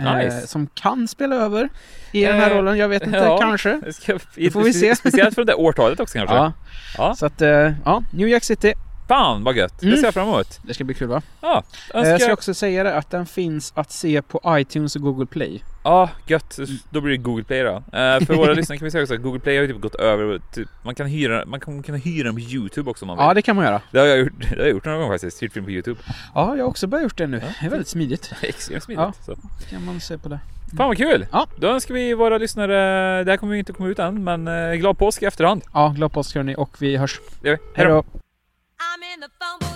Eh, 0.00 0.16
Nice. 0.16 0.46
som 0.46 0.66
kan 0.74 1.08
spela 1.08 1.36
över 1.36 1.68
i 2.12 2.24
den 2.24 2.40
här 2.40 2.50
Eh, 2.50 2.56
rollen. 2.56 2.78
Jag 2.78 2.88
vet 2.88 3.02
inte, 3.06 3.18
ja. 3.18 3.38
kanske. 3.38 3.80
Det 3.84 3.92
ska, 3.92 4.18
Det 4.34 4.50
får 4.50 4.62
vi 4.62 4.72
se. 4.72 4.96
Speciellt 4.96 5.34
för 5.34 5.44
det 5.44 5.54
årtalet 5.54 6.00
också 6.00 6.18
kanske. 6.18 6.34
Ja. 6.36 6.52
Ja. 6.98 7.14
Så 7.14 7.26
att, 7.26 7.42
eh, 7.42 7.72
ja, 7.84 8.02
New 8.12 8.28
Jack 8.28 8.44
City. 8.44 8.72
Fan 9.08 9.44
vad 9.44 9.56
gött! 9.56 9.80
Det 9.80 9.86
Mm. 9.86 9.98
ser 9.98 10.04
jag 10.04 10.14
fram 10.14 10.28
emot. 10.28 10.60
Det 10.62 10.74
ska 10.74 10.84
bli 10.84 10.94
kul 10.94 11.08
va? 11.08 11.22
Ja, 11.40 11.56
Eh, 11.56 11.62
Jag 11.94 12.06
önskar... 12.06 12.18
ska 12.18 12.32
också 12.32 12.54
säga 12.54 12.82
det 12.84 12.94
att 12.94 13.10
den 13.10 13.26
finns 13.26 13.72
att 13.76 13.92
se 13.92 14.22
på 14.22 14.40
iTunes 14.46 14.96
och 14.96 15.02
Google 15.02 15.26
Play. 15.26 15.64
Ja, 15.84 16.10
gött. 16.26 16.58
Då 16.90 17.00
blir 17.00 17.10
det 17.10 17.16
Google 17.22 17.44
Play 17.44 17.62
då. 17.62 17.70
Eh, 17.76 17.80
för 18.26 18.34
våra 18.34 18.52
lyssnare 18.54 18.78
kan 18.78 18.84
vi 18.84 18.90
säga 18.90 19.02
också 19.02 19.14
att 19.14 19.22
Google 19.22 19.40
Play 19.40 19.56
har 19.56 19.62
ju 19.62 19.72
typ 19.72 19.82
gått 19.82 19.94
över 19.94 20.40
typ, 20.54 20.68
man 20.84 20.94
kan 20.94 21.06
hyra, 21.06 21.44
man 21.46 21.60
kan, 21.60 21.82
kan 21.82 21.94
hyra 21.94 22.24
den 22.24 22.34
på 22.34 22.40
Youtube 22.40 22.90
också 22.90 23.04
om 23.04 23.06
man 23.06 23.16
vill. 23.16 23.24
Ja, 23.24 23.34
det 23.34 23.42
kan 23.42 23.56
man 23.56 23.64
göra. 23.64 23.80
det 23.90 23.98
har 23.98 24.06
jag 24.06 24.18
gjort, 24.18 24.32
det 24.40 24.48
har 24.48 24.56
jag 24.56 24.70
gjort 24.70 24.84
några 24.84 24.98
gånger 24.98 25.12
faktiskt, 25.12 25.42
hyrt 25.42 25.52
film 25.52 25.64
på 25.64 25.70
Youtube. 25.70 26.00
Ja, 26.34 26.56
jag 26.56 26.64
har 26.64 26.70
också 26.70 26.86
börjat 26.86 27.02
gjort 27.02 27.16
det 27.18 27.26
nu. 27.26 27.38
Det 27.60 27.66
är 27.66 27.70
väldigt 27.70 27.88
smidigt. 27.88 28.32
Extremt 28.42 28.82
smidigt. 28.82 29.04
Ja. 29.04 29.12
Så. 29.26 29.36
Kan 29.70 29.84
man 29.84 30.00
se 30.00 30.18
på 30.18 30.28
det. 30.28 30.38
Fan 30.76 30.88
vad 30.88 30.96
kul! 30.96 31.26
Ja. 31.32 31.46
Då 31.56 31.66
önskar 31.68 31.94
vi 31.94 32.14
våra 32.14 32.38
lyssnare, 32.38 33.24
det 33.24 33.30
här 33.32 33.36
kommer 33.36 33.52
ju 33.52 33.58
inte 33.58 33.72
komma 33.72 33.88
ut 33.88 33.98
än, 33.98 34.24
men 34.24 34.48
eh, 34.48 34.74
glad 34.74 34.98
påsk 34.98 35.22
i 35.22 35.24
efterhand. 35.26 35.62
Ja, 35.74 35.88
glad 35.96 36.12
påsk 36.12 36.36
hörni 36.36 36.54
och 36.58 36.76
vi 36.82 36.96
hörs. 36.96 37.20
Det 37.42 37.48
gör 37.48 37.56
vi. 37.56 37.62
Hej 37.82 37.86
då! 37.86 38.04
I'm 38.96 39.02
in 39.02 39.20
the 39.20 39.28
fumble. 39.38 39.75